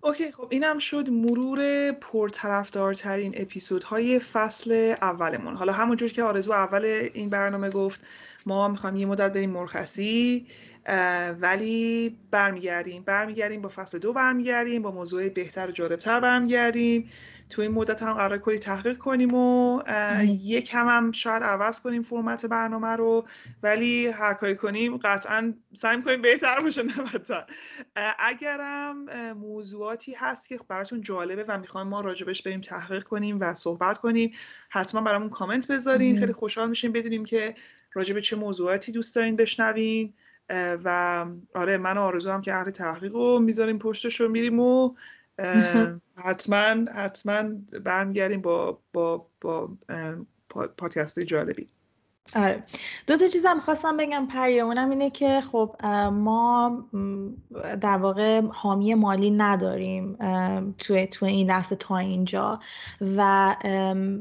اوکی 0.00 0.32
خب 0.32 0.48
اینم 0.50 0.78
شد 0.78 1.10
مرور 1.10 1.92
پرطرفدارترین 1.92 3.34
اپیزودهای 3.36 4.18
فصل 4.18 4.94
اولمون. 5.02 5.56
حالا 5.56 5.72
همونجور 5.72 6.08
که 6.08 6.22
آرزو 6.22 6.52
اول 6.52 6.84
این 7.14 7.30
برنامه 7.30 7.70
گفت 7.70 8.04
ما 8.46 8.68
می‌خوایم 8.68 8.96
یه 8.96 9.06
مدت 9.06 9.32
بریم 9.32 9.50
مرخصی. 9.50 10.46
ولی 11.40 12.16
برمیگردیم. 12.30 13.02
برمیگردیم 13.02 13.62
با 13.62 13.68
فصل 13.68 13.98
دو 13.98 14.12
برمیگردیم 14.12 14.82
با 14.82 14.90
موضوع 14.90 15.28
بهتر 15.28 15.68
و 15.68 15.70
جالبتر 15.70 16.20
برمیگردیم. 16.20 17.10
تو 17.50 17.62
این 17.62 17.70
مدت 17.70 18.02
هم 18.02 18.12
قرار 18.12 18.38
کلی 18.38 18.58
تحقیق 18.58 18.96
کنیم 18.96 19.34
و 19.34 19.82
یک 20.26 20.74
هم, 20.74 20.88
هم 20.88 21.12
شاید 21.12 21.42
عوض 21.42 21.80
کنیم 21.80 22.02
فرمت 22.02 22.46
برنامه 22.46 22.88
رو 22.88 23.26
ولی 23.62 24.06
هر 24.06 24.34
کاری 24.34 24.56
کنیم 24.56 24.96
قطعا 24.96 25.54
سعی 25.72 26.02
کنیم 26.02 26.22
بهتر 26.22 26.60
باشه 26.60 26.82
نه 26.82 28.14
اگرم 28.18 29.04
موضوعاتی 29.32 30.14
هست 30.14 30.48
که 30.48 30.58
براتون 30.68 31.00
جالبه 31.00 31.44
و 31.48 31.58
می‌خوایم 31.58 31.86
ما 31.86 32.00
راجبش 32.00 32.42
بریم 32.42 32.60
تحقیق 32.60 33.02
کنیم 33.02 33.40
و 33.40 33.54
صحبت 33.54 33.98
کنیم 33.98 34.32
حتما 34.68 35.00
برامون 35.00 35.30
کامنت 35.30 35.70
بذارین. 35.70 36.20
خیلی 36.20 36.32
خوشحال 36.32 36.68
میشیم 36.68 36.92
بدونیم 36.92 37.24
که 37.24 37.54
راجب 37.92 38.20
چه 38.20 38.36
موضوعاتی 38.36 38.92
دوست 38.92 39.16
دارین 39.16 39.36
بشنوین. 39.36 40.14
و 40.50 41.26
آره 41.54 41.78
من 41.78 41.98
آرزو 41.98 42.30
هم 42.30 42.42
که 42.42 42.54
اهل 42.54 42.70
تحقیق 42.70 43.14
رو 43.14 43.38
می‌ذاریم 43.38 43.78
پشتش 43.78 44.20
رو 44.20 44.28
میریم 44.28 44.60
و 44.60 44.94
حتما 46.16 46.92
حتما 46.92 47.42
برمیگردیم 47.84 48.40
با 48.40 48.78
با 48.92 49.26
با 49.40 49.70
پادکست 50.78 51.20
جالبی. 51.20 51.68
آره. 52.34 52.62
دو 53.06 53.16
تا 53.16 53.28
چیزم 53.28 53.60
خواستم 53.64 53.96
بگم 53.96 54.26
پریه 54.26 54.62
اونم 54.62 54.90
اینه 54.90 55.10
که 55.10 55.40
خب 55.40 55.76
ما 56.12 56.84
در 57.80 57.96
واقع 57.96 58.40
حامی 58.40 58.94
مالی 58.94 59.30
نداریم 59.30 60.16
توی, 60.78 61.06
توی 61.06 61.28
این 61.28 61.48
لحظه 61.48 61.76
تا 61.76 61.96
اینجا 61.96 62.60
و 63.16 63.54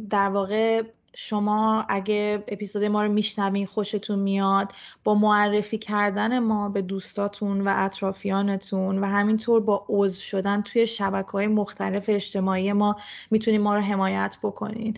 در 0.09 0.29
واقع 0.29 0.81
شما 1.17 1.85
اگه 1.89 2.43
اپیزود 2.47 2.83
ما 2.83 3.03
رو 3.03 3.11
میشنوین 3.11 3.65
خوشتون 3.65 4.19
میاد 4.19 4.71
با 5.03 5.15
معرفی 5.15 5.77
کردن 5.77 6.39
ما 6.39 6.69
به 6.69 6.81
دوستاتون 6.81 7.61
و 7.61 7.73
اطرافیانتون 7.75 8.99
و 8.99 9.05
همینطور 9.05 9.61
با 9.61 9.85
عضو 9.89 10.21
شدن 10.21 10.61
توی 10.61 10.87
شبکه 10.87 11.31
های 11.31 11.47
مختلف 11.47 12.05
اجتماعی 12.07 12.73
ما 12.73 12.95
می‌تونین 13.31 13.61
ما 13.61 13.75
رو 13.75 13.81
حمایت 13.81 14.37
بکنین. 14.43 14.97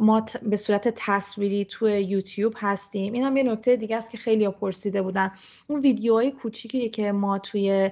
ما 0.00 0.24
به 0.42 0.56
صورت 0.56 0.94
تصویری 0.96 1.64
توی 1.64 2.00
یوتیوب 2.02 2.54
هستیم. 2.56 3.12
این 3.12 3.24
هم 3.24 3.36
یه 3.36 3.42
نکته 3.42 3.76
دیگه 3.76 3.96
است 3.96 4.10
که 4.10 4.18
خیلی 4.18 4.48
پرسیده 4.48 5.02
بودن. 5.02 5.30
اون 5.68 5.80
ویدیوهای 5.80 6.30
کوچیکی 6.30 6.88
که 6.88 7.12
ما 7.12 7.38
توی 7.38 7.90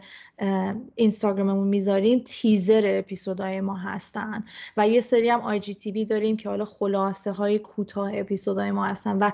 اینستاگراممون 0.95 1.69
می‌ذاریم 1.69 2.23
تیزر 2.27 2.83
اپیزودهای 2.85 3.61
ما 3.61 3.77
هستن 3.77 4.45
و 4.77 4.89
یه 4.89 5.01
سری 5.01 5.29
هم 5.29 5.41
آی 5.41 5.61
جی 5.61 5.75
تی 5.75 6.05
داریم 6.05 6.37
که 6.37 6.49
حالا 6.49 6.65
خلاصه 6.65 7.30
های 7.33 7.59
کوتاه 7.59 8.11
اپیزودهای 8.15 8.71
ما 8.71 8.87
هستن 8.87 9.19
و 9.19 9.31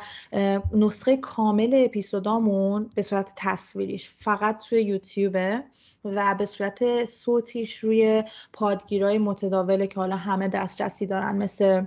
نسخه 0.72 1.16
کامل 1.16 1.82
اپیزودامون 1.84 2.90
به 2.94 3.02
صورت 3.02 3.32
تصویریش 3.36 4.10
فقط 4.10 4.58
توی 4.68 4.82
یوتیوبه 4.82 5.64
و 6.04 6.34
به 6.38 6.46
صورت 6.46 7.04
صوتیش 7.04 7.78
روی 7.78 8.24
پادگیرهای 8.52 9.18
متداوله 9.18 9.86
که 9.86 10.00
حالا 10.00 10.16
همه 10.16 10.48
دسترسی 10.48 11.06
دارن 11.06 11.36
مثل 11.36 11.84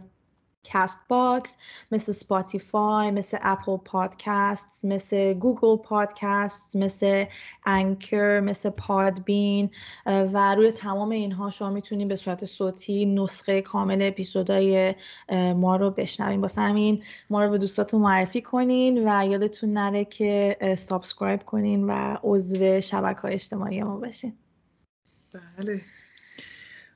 CastBox 0.63 1.57
مثل 1.91 2.11
Spotify 2.11 3.11
مثل 3.11 3.37
Apple 3.41 3.77
Podcast 3.77 4.85
مثل 4.85 5.33
Google 5.33 5.75
Podcast 5.75 6.75
مثل 6.75 7.25
Anchor 7.65 8.39
مثل 8.39 8.69
Podbean 8.69 9.69
و 10.05 10.55
روی 10.55 10.71
تمام 10.71 11.09
اینها 11.09 11.49
شما 11.49 11.69
می‌تونید 11.69 12.07
به 12.07 12.15
صورت 12.15 12.45
صوتی 12.45 13.05
نسخه 13.05 13.61
کامل 13.61 14.01
اپیزودهای 14.01 14.95
ما 15.55 15.75
رو 15.75 15.91
بشنوین. 15.91 16.41
واسه 16.41 16.61
همین 16.61 17.03
ما 17.29 17.43
رو 17.43 17.51
به 17.51 17.57
دوستاتون 17.57 18.01
معرفی 18.01 18.41
کنین 18.41 19.07
و 19.07 19.25
یادتون 19.25 19.73
نره 19.73 20.05
که 20.05 20.57
subscribe 20.77 21.43
کنین 21.43 21.83
و 21.83 22.17
عضو 22.23 22.81
شبکه 22.81 23.21
های 23.21 23.33
اجتماعی 23.33 23.83
ما 23.83 23.97
باشین. 23.97 24.37
بله. 25.57 25.81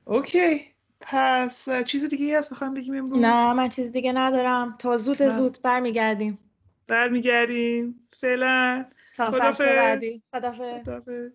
اوکی. 0.04 0.73
پس 1.06 1.68
چیز 1.86 2.08
دیگه 2.08 2.38
هست 2.38 2.50
بخوام 2.50 2.74
بگیم 2.74 2.94
امروز؟ 2.94 3.24
نه 3.24 3.52
من 3.52 3.68
چیز 3.68 3.92
دیگه 3.92 4.12
ندارم. 4.12 4.76
تا 4.78 4.96
زود 4.96 5.22
نه. 5.22 5.36
زود 5.36 5.58
برمیگردیم. 5.62 6.38
برمیگردیم. 6.86 8.08
فعلا. 8.20 8.84
خدافظ 9.16 10.04
خدافظ 10.32 11.32